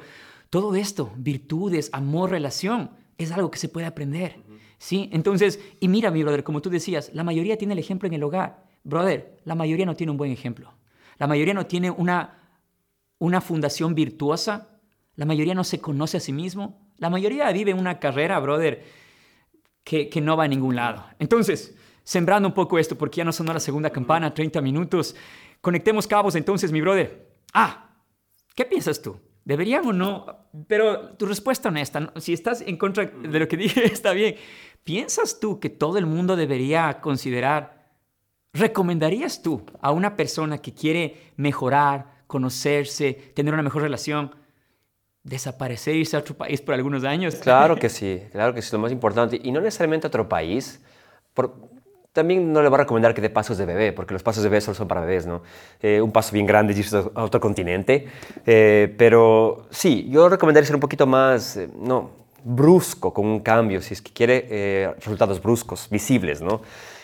todo 0.51 0.75
esto, 0.75 1.13
virtudes, 1.17 1.91
amor, 1.93 2.31
relación, 2.31 2.91
es 3.19 3.33
algo 3.33 3.51
que 3.51 3.59
se 3.59 3.69
puede 3.69 3.87
aprender. 3.87 4.37
¿Sí? 4.79 5.09
Entonces, 5.13 5.59
y 5.81 5.89
mira, 5.89 6.11
mi 6.11 6.23
brother, 6.23 6.45
como 6.45 6.61
tú 6.61 6.69
decías, 6.69 7.11
la 7.15 7.25
mayoría 7.25 7.57
tiene 7.57 7.73
el 7.73 7.79
ejemplo 7.79 8.07
en 8.07 8.15
el 8.15 8.23
hogar. 8.23 8.65
Brother, 8.85 9.39
la 9.45 9.55
mayoría 9.55 9.87
no 9.87 9.97
tiene 9.97 10.11
un 10.11 10.19
buen 10.19 10.31
ejemplo. 10.31 10.75
La 11.19 11.27
mayoría 11.27 11.55
no 11.55 11.67
tiene 11.67 11.91
una, 11.91 12.39
una 13.19 13.41
fundación 13.41 13.95
virtuosa. 13.95 14.69
La 15.15 15.25
mayoría 15.25 15.55
no 15.55 15.65
se 15.65 15.81
conoce 15.81 16.19
a 16.19 16.21
sí 16.21 16.33
mismo. 16.33 16.79
La 16.99 17.09
mayoría 17.09 17.51
vive 17.53 17.73
una 17.73 17.99
carrera, 17.99 18.39
brother, 18.39 18.85
que, 19.87 20.21
no 20.21 20.37
va 20.37 20.45
a 20.45 20.49
ningún 20.49 20.75
lado. 20.75 21.05
Entonces, 21.21 21.73
sembrando 22.03 22.49
un 22.49 22.55
poco 22.55 22.77
esto, 22.77 22.99
porque 22.99 23.19
ya 23.19 23.25
no 23.25 23.33
sonó 23.33 23.53
la 23.53 23.61
segunda 23.61 23.91
campana, 23.91 24.35
30 24.35 24.61
minutos, 24.61 25.15
conectemos 25.61 26.09
cabos 26.09 26.35
entonces, 26.35 26.73
mi 26.73 26.81
brother. 26.81 27.31
Ah, 27.55 27.95
¿qué 28.57 28.65
piensas 28.65 29.01
tú? 29.01 29.21
¿Deberían 29.45 29.87
o 29.87 29.93
no? 29.93 30.49
Pero 30.67 31.11
tu 31.11 31.27
respuesta 31.27 31.69
honesta, 31.69 32.13
si 32.17 32.33
estás 32.33 32.63
en 32.63 32.77
contra 32.77 33.07
de 33.07 33.39
lo 33.39 33.47
que 33.47 33.57
dije, 33.65 33.85
está 33.85 34.13
bien. 34.13 34.35
¿Piensas 34.83 35.39
tú 35.39 35.61
que 35.61 35.71
todo 35.71 35.99
el 35.99 36.07
mundo 36.07 36.35
debería 36.35 37.01
considerar, 37.01 37.93
recomendarías 38.53 39.41
tú 39.41 39.65
a 39.81 39.93
una 39.93 40.17
persona 40.17 40.59
que 40.59 40.75
quiere 40.75 41.33
mejorar, 41.37 42.25
conocerse, 42.27 43.13
tener 43.37 43.55
una 43.55 43.63
mejor 43.63 43.83
relación, 43.83 44.35
desaparecer, 45.27 45.97
irse 45.97 46.17
a 46.17 46.21
otro 46.21 46.35
país 46.35 46.61
por 46.61 46.75
algunos 46.75 47.05
años. 47.05 47.35
Claro 47.47 47.77
que 47.77 47.89
sí, 47.89 48.23
claro 48.33 48.55
que 48.55 48.63
sí, 48.63 48.71
lo 48.73 48.79
más 48.79 48.93
importante. 48.93 49.41
Y 49.43 49.53
no 49.53 49.61
necesariamente 49.61 50.07
a 50.07 50.09
otro 50.09 50.29
país. 50.29 50.81
también 52.13 52.53
no 52.53 52.63
le 52.63 52.69
voy 52.69 52.77
a 52.77 52.83
recomendar 52.83 53.13
que 53.13 53.21
dé 53.21 53.29
pasos 53.29 53.59
de 53.59 53.67
bebé, 53.67 53.93
porque 53.93 54.15
los 54.15 54.23
pasos 54.23 54.43
de 54.43 54.49
bebé 54.49 54.61
solo 54.61 54.75
son 54.75 54.89
para 54.89 55.03
bebés, 55.03 55.27
¿no? 55.27 55.43
Eh, 55.83 56.01
un 56.01 56.13
paso 56.13 56.33
bien 56.33 56.47
grande 56.47 56.73
es 56.73 56.79
irse 56.79 56.97
a 56.97 57.25
otro 57.25 57.41
continente. 57.41 58.07
Eh, 58.47 58.95
pero 58.97 59.67
sí, 59.71 60.09
yo 60.11 60.29
recomendaría 60.29 60.67
ser 60.67 60.77
un 60.77 60.81
poquito 60.81 61.07
más, 61.07 61.57
eh, 61.57 61.69
no, 61.79 62.26
brusco 62.49 63.13
con 63.13 63.27
un 63.27 63.41
cambio, 63.41 63.83
si 63.83 63.95
es 63.95 64.01
que 64.01 64.13
quiere 64.13 64.95
resultados 64.99 65.43
bruscos, 65.43 65.89
visibles, 65.91 66.41
¿no? 66.41 66.63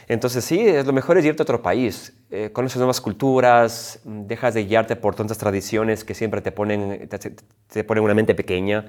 Entonces 0.09 0.44
sí, 0.44 0.66
lo 0.85 0.92
mejor 0.92 1.16
es 1.18 1.24
irte 1.24 1.42
a 1.42 1.44
otro 1.44 1.62
país, 1.62 2.12
eh, 2.31 2.50
conoces 2.52 2.76
nuevas 2.78 3.00
culturas, 3.00 4.00
dejas 4.05 4.55
de 4.55 4.64
guiarte 4.64 4.96
por 4.96 5.14
tantas 5.14 5.38
tradiciones 5.38 6.05
que 6.05 6.14
siempre 6.14 6.40
te 6.40 6.52
ponen, 6.52 7.09
te, 7.09 7.85
ponen 7.85 8.05
una 8.05 8.14
mente 8.14 8.35
pequeña 8.35 8.87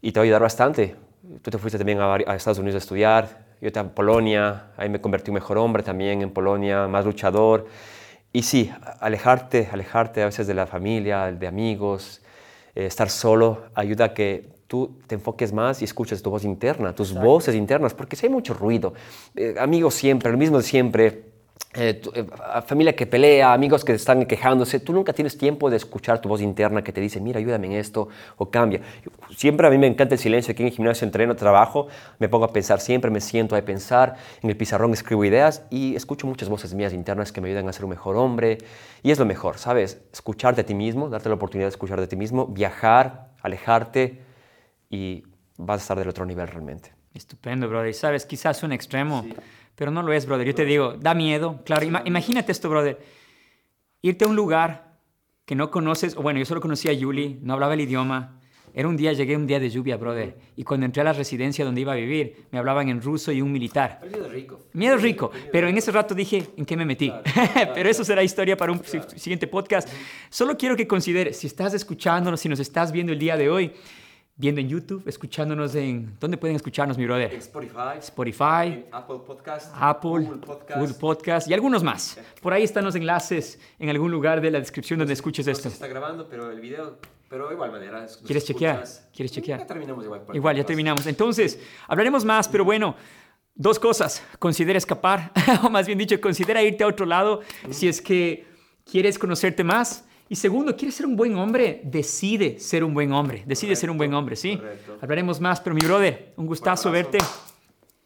y 0.00 0.12
te 0.12 0.20
va 0.20 0.22
a 0.22 0.24
ayudar 0.24 0.42
bastante. 0.42 0.96
Tú 1.42 1.50
te 1.50 1.58
fuiste 1.58 1.78
también 1.78 2.00
a, 2.00 2.16
Estados 2.34 2.58
Unidos 2.58 2.76
a 2.76 2.78
estudiar, 2.78 3.46
yo 3.60 3.70
te 3.70 3.78
a 3.78 3.84
Polonia, 3.94 4.72
ahí 4.76 4.88
me 4.88 5.00
convertí 5.00 5.30
en 5.30 5.34
mejor 5.34 5.58
hombre 5.58 5.82
también 5.82 6.22
en 6.22 6.30
Polonia, 6.30 6.88
más 6.88 7.04
luchador. 7.04 7.66
Y 8.32 8.42
sí, 8.42 8.72
alejarte, 9.00 9.68
alejarte 9.70 10.22
a 10.22 10.26
veces 10.26 10.46
de 10.46 10.54
la 10.54 10.66
familia, 10.66 11.30
de 11.30 11.46
amigos, 11.46 12.22
eh, 12.74 12.86
estar 12.86 13.10
solo, 13.10 13.66
ayuda 13.74 14.06
a 14.06 14.14
que 14.14 14.57
tú 14.68 14.98
te 15.06 15.16
enfoques 15.16 15.52
más 15.52 15.80
y 15.80 15.86
escuches 15.86 16.22
tu 16.22 16.30
voz 16.30 16.44
interna, 16.44 16.94
tus 16.94 17.14
voces 17.14 17.54
internas, 17.54 17.94
porque 17.94 18.14
si 18.14 18.26
hay 18.26 18.32
mucho 18.32 18.54
ruido, 18.54 18.92
eh, 19.34 19.54
amigos 19.58 19.94
siempre, 19.94 20.30
lo 20.30 20.38
mismo 20.38 20.58
de 20.58 20.62
siempre, 20.62 21.24
eh, 21.74 22.00
eh, 22.14 22.26
familia 22.66 22.94
que 22.94 23.06
pelea, 23.06 23.52
amigos 23.52 23.84
que 23.84 23.92
están 23.92 24.26
quejándose, 24.26 24.80
tú 24.80 24.92
nunca 24.92 25.12
tienes 25.12 25.38
tiempo 25.38 25.70
de 25.70 25.76
escuchar 25.76 26.20
tu 26.20 26.28
voz 26.28 26.42
interna 26.42 26.84
que 26.84 26.92
te 26.92 27.00
dice, 27.00 27.20
mira, 27.20 27.38
ayúdame 27.38 27.66
en 27.66 27.72
esto 27.74 28.08
o 28.36 28.50
cambia. 28.50 28.80
Siempre 29.36 29.66
a 29.66 29.70
mí 29.70 29.78
me 29.78 29.86
encanta 29.86 30.14
el 30.14 30.20
silencio, 30.20 30.52
aquí 30.52 30.62
en 30.62 30.68
el 30.68 30.74
gimnasio 30.74 31.06
entreno, 31.06 31.34
trabajo, 31.34 31.88
me 32.18 32.28
pongo 32.28 32.44
a 32.44 32.52
pensar 32.52 32.80
siempre, 32.80 33.10
me 33.10 33.20
siento 33.20 33.56
a 33.56 33.62
pensar, 33.62 34.16
en 34.42 34.50
el 34.50 34.56
pizarrón 34.56 34.92
escribo 34.92 35.24
ideas 35.24 35.62
y 35.70 35.94
escucho 35.94 36.26
muchas 36.26 36.48
voces 36.48 36.74
mías 36.74 36.92
internas 36.92 37.32
que 37.32 37.40
me 37.40 37.48
ayudan 37.48 37.68
a 37.68 37.72
ser 37.72 37.84
un 37.84 37.90
mejor 37.90 38.16
hombre 38.16 38.58
y 39.02 39.10
es 39.10 39.18
lo 39.18 39.24
mejor, 39.24 39.58
¿sabes? 39.58 40.00
Escucharte 40.12 40.60
a 40.60 40.64
ti 40.64 40.74
mismo, 40.74 41.08
darte 41.08 41.30
la 41.30 41.36
oportunidad 41.36 41.66
de 41.66 41.70
escucharte 41.70 42.04
a 42.04 42.08
ti 42.08 42.16
mismo, 42.16 42.46
viajar, 42.46 43.28
alejarte, 43.42 44.27
y 44.90 45.22
vas 45.56 45.80
a 45.80 45.82
estar 45.82 45.98
del 45.98 46.08
otro 46.08 46.24
nivel 46.24 46.48
realmente. 46.48 46.94
Estupendo, 47.14 47.68
brother. 47.68 47.92
Sabes, 47.94 48.26
quizás 48.26 48.62
un 48.62 48.72
extremo, 48.72 49.26
pero 49.74 49.90
no 49.90 50.02
lo 50.02 50.12
es, 50.12 50.26
brother. 50.26 50.46
Yo 50.46 50.54
te 50.54 50.64
digo, 50.64 50.94
da 50.94 51.14
miedo. 51.14 51.60
Claro, 51.64 51.84
imagínate 52.04 52.52
esto, 52.52 52.68
brother. 52.68 52.98
Irte 54.02 54.24
a 54.24 54.28
un 54.28 54.36
lugar 54.36 54.98
que 55.44 55.54
no 55.54 55.70
conoces, 55.70 56.16
o 56.16 56.22
bueno, 56.22 56.38
yo 56.38 56.44
solo 56.44 56.60
conocía 56.60 56.90
a 56.90 56.94
Yuli, 56.94 57.38
no 57.42 57.54
hablaba 57.54 57.74
el 57.74 57.80
idioma, 57.80 58.34
Era 58.74 58.86
un 58.86 58.96
día, 58.98 59.12
llegué 59.14 59.34
un 59.34 59.46
día 59.46 59.58
de 59.58 59.70
lluvia, 59.70 59.96
brother. 59.96 60.36
Y 60.54 60.62
cuando 60.62 60.84
entré 60.86 61.00
a 61.00 61.04
la 61.04 61.12
residencia 61.14 61.64
donde 61.64 61.80
iba 61.80 61.92
a 61.94 61.96
vivir, 61.96 62.44
me 62.52 62.58
hablaban 62.58 62.88
en 62.90 63.00
ruso 63.00 63.32
y 63.32 63.40
un 63.40 63.50
militar. 63.50 63.98
Miedo 64.04 64.28
rico. 64.28 64.60
Miedo 64.74 64.96
rico, 64.98 65.30
pero 65.50 65.66
en 65.68 65.76
ese 65.78 65.90
rato 65.90 66.14
dije, 66.14 66.50
¿en 66.56 66.64
qué 66.66 66.76
me 66.76 66.84
metí? 66.84 67.10
pero 67.74 67.88
eso 67.88 68.04
será 68.04 68.22
historia 68.22 68.56
para 68.56 68.70
un 68.72 68.84
si- 68.84 69.00
siguiente 69.16 69.46
podcast. 69.48 69.88
Solo 70.28 70.56
quiero 70.56 70.76
que 70.76 70.86
consideres, 70.86 71.38
si 71.38 71.46
estás 71.48 71.72
escuchándonos, 71.74 72.40
si 72.40 72.48
nos 72.48 72.60
estás 72.60 72.92
viendo 72.92 73.12
el 73.12 73.18
día 73.18 73.36
de 73.38 73.48
hoy, 73.50 73.72
viendo 74.38 74.60
en 74.60 74.68
YouTube, 74.68 75.02
escuchándonos 75.06 75.74
en... 75.74 76.16
¿Dónde 76.20 76.36
pueden 76.38 76.54
escucharnos, 76.54 76.96
mi 76.96 77.04
brother? 77.04 77.34
Spotify, 77.34 77.98
Spotify, 77.98 78.84
Apple 78.92 79.18
Podcast, 79.26 79.74
Apple, 79.74 80.10
Google 80.10 80.36
Podcast. 80.38 80.80
Google 80.80 80.94
Podcast 80.94 81.48
y 81.50 81.54
algunos 81.54 81.82
más. 81.82 82.18
Por 82.40 82.52
ahí 82.52 82.62
están 82.62 82.84
los 82.84 82.94
enlaces 82.94 83.60
en 83.80 83.88
algún 83.88 84.12
lugar 84.12 84.40
de 84.40 84.52
la 84.52 84.60
descripción 84.60 85.00
donde 85.00 85.14
escuches 85.14 85.44
No 85.44 85.52
esto. 85.52 85.68
si 85.68 85.74
está 85.74 85.88
grabando, 85.88 86.28
pero 86.28 86.52
el 86.52 86.60
video, 86.60 86.98
pero 87.28 87.48
de 87.48 87.54
igual 87.54 87.72
manera. 87.72 88.06
¿Quieres 88.24 88.44
chequear? 88.44 88.84
¿Quieres 89.12 89.32
chequear? 89.32 89.58
Ya 89.58 89.66
terminamos 89.66 90.04
igual. 90.04 90.22
Igual, 90.32 90.56
ya 90.56 90.64
terminamos. 90.64 91.04
Entonces, 91.08 91.60
hablaremos 91.88 92.24
más, 92.24 92.46
pero 92.46 92.64
bueno, 92.64 92.94
dos 93.56 93.80
cosas. 93.80 94.22
Considera 94.38 94.78
escapar, 94.78 95.32
o 95.64 95.68
más 95.68 95.84
bien 95.88 95.98
dicho, 95.98 96.18
considera 96.20 96.62
irte 96.62 96.84
a 96.84 96.86
otro 96.86 97.06
lado 97.06 97.40
si 97.70 97.88
es 97.88 98.00
que 98.00 98.46
quieres 98.84 99.18
conocerte 99.18 99.64
más. 99.64 100.04
Y 100.28 100.36
segundo, 100.36 100.76
¿quieres 100.76 100.94
ser 100.94 101.06
un 101.06 101.16
buen 101.16 101.36
hombre? 101.36 101.80
Decide 101.84 102.60
ser 102.60 102.84
un 102.84 102.92
buen 102.92 103.12
hombre. 103.12 103.42
Decide 103.46 103.74
ser 103.74 103.90
un 103.90 103.96
buen 103.96 104.12
hombre, 104.12 104.36
¿sí? 104.36 104.56
correcto. 104.56 104.98
Hablaremos 105.00 105.40
más, 105.40 105.60
pero 105.60 105.74
mi 105.74 105.80
brother, 105.80 106.32
un 106.36 106.46
gustazo 106.46 106.90
verte. 106.90 107.18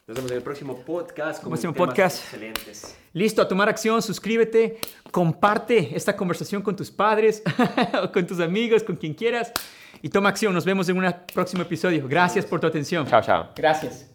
Nos 0.06 0.16
vemos 0.16 0.30
en 0.30 0.36
el 0.36 0.42
próximo 0.42 0.78
podcast. 0.84 1.42
con 1.42 1.50
Próximo 1.50 1.72
temas 1.72 1.88
podcast. 1.88 2.24
Excelentes. 2.24 2.96
Listo, 3.12 3.42
a 3.42 3.48
tomar 3.48 3.68
acción, 3.68 4.00
suscríbete, 4.02 4.78
comparte 5.10 5.96
esta 5.96 6.16
conversación 6.16 6.62
con 6.62 6.76
tus 6.76 6.90
padres, 6.90 7.42
o 8.02 8.12
con 8.12 8.26
tus 8.26 8.40
amigos, 8.40 8.82
con 8.82 8.96
quien 8.96 9.14
quieras. 9.14 9.52
Y 10.00 10.08
toma 10.08 10.28
acción, 10.28 10.54
nos 10.54 10.64
vemos 10.64 10.88
en 10.88 10.98
un 10.98 11.14
próximo 11.32 11.62
episodio. 11.62 12.06
Gracias 12.08 12.44
por 12.46 12.60
tu 12.60 12.66
atención. 12.66 13.06
Chao, 13.06 13.22
chao. 13.22 13.48
Gracias. 13.56 14.08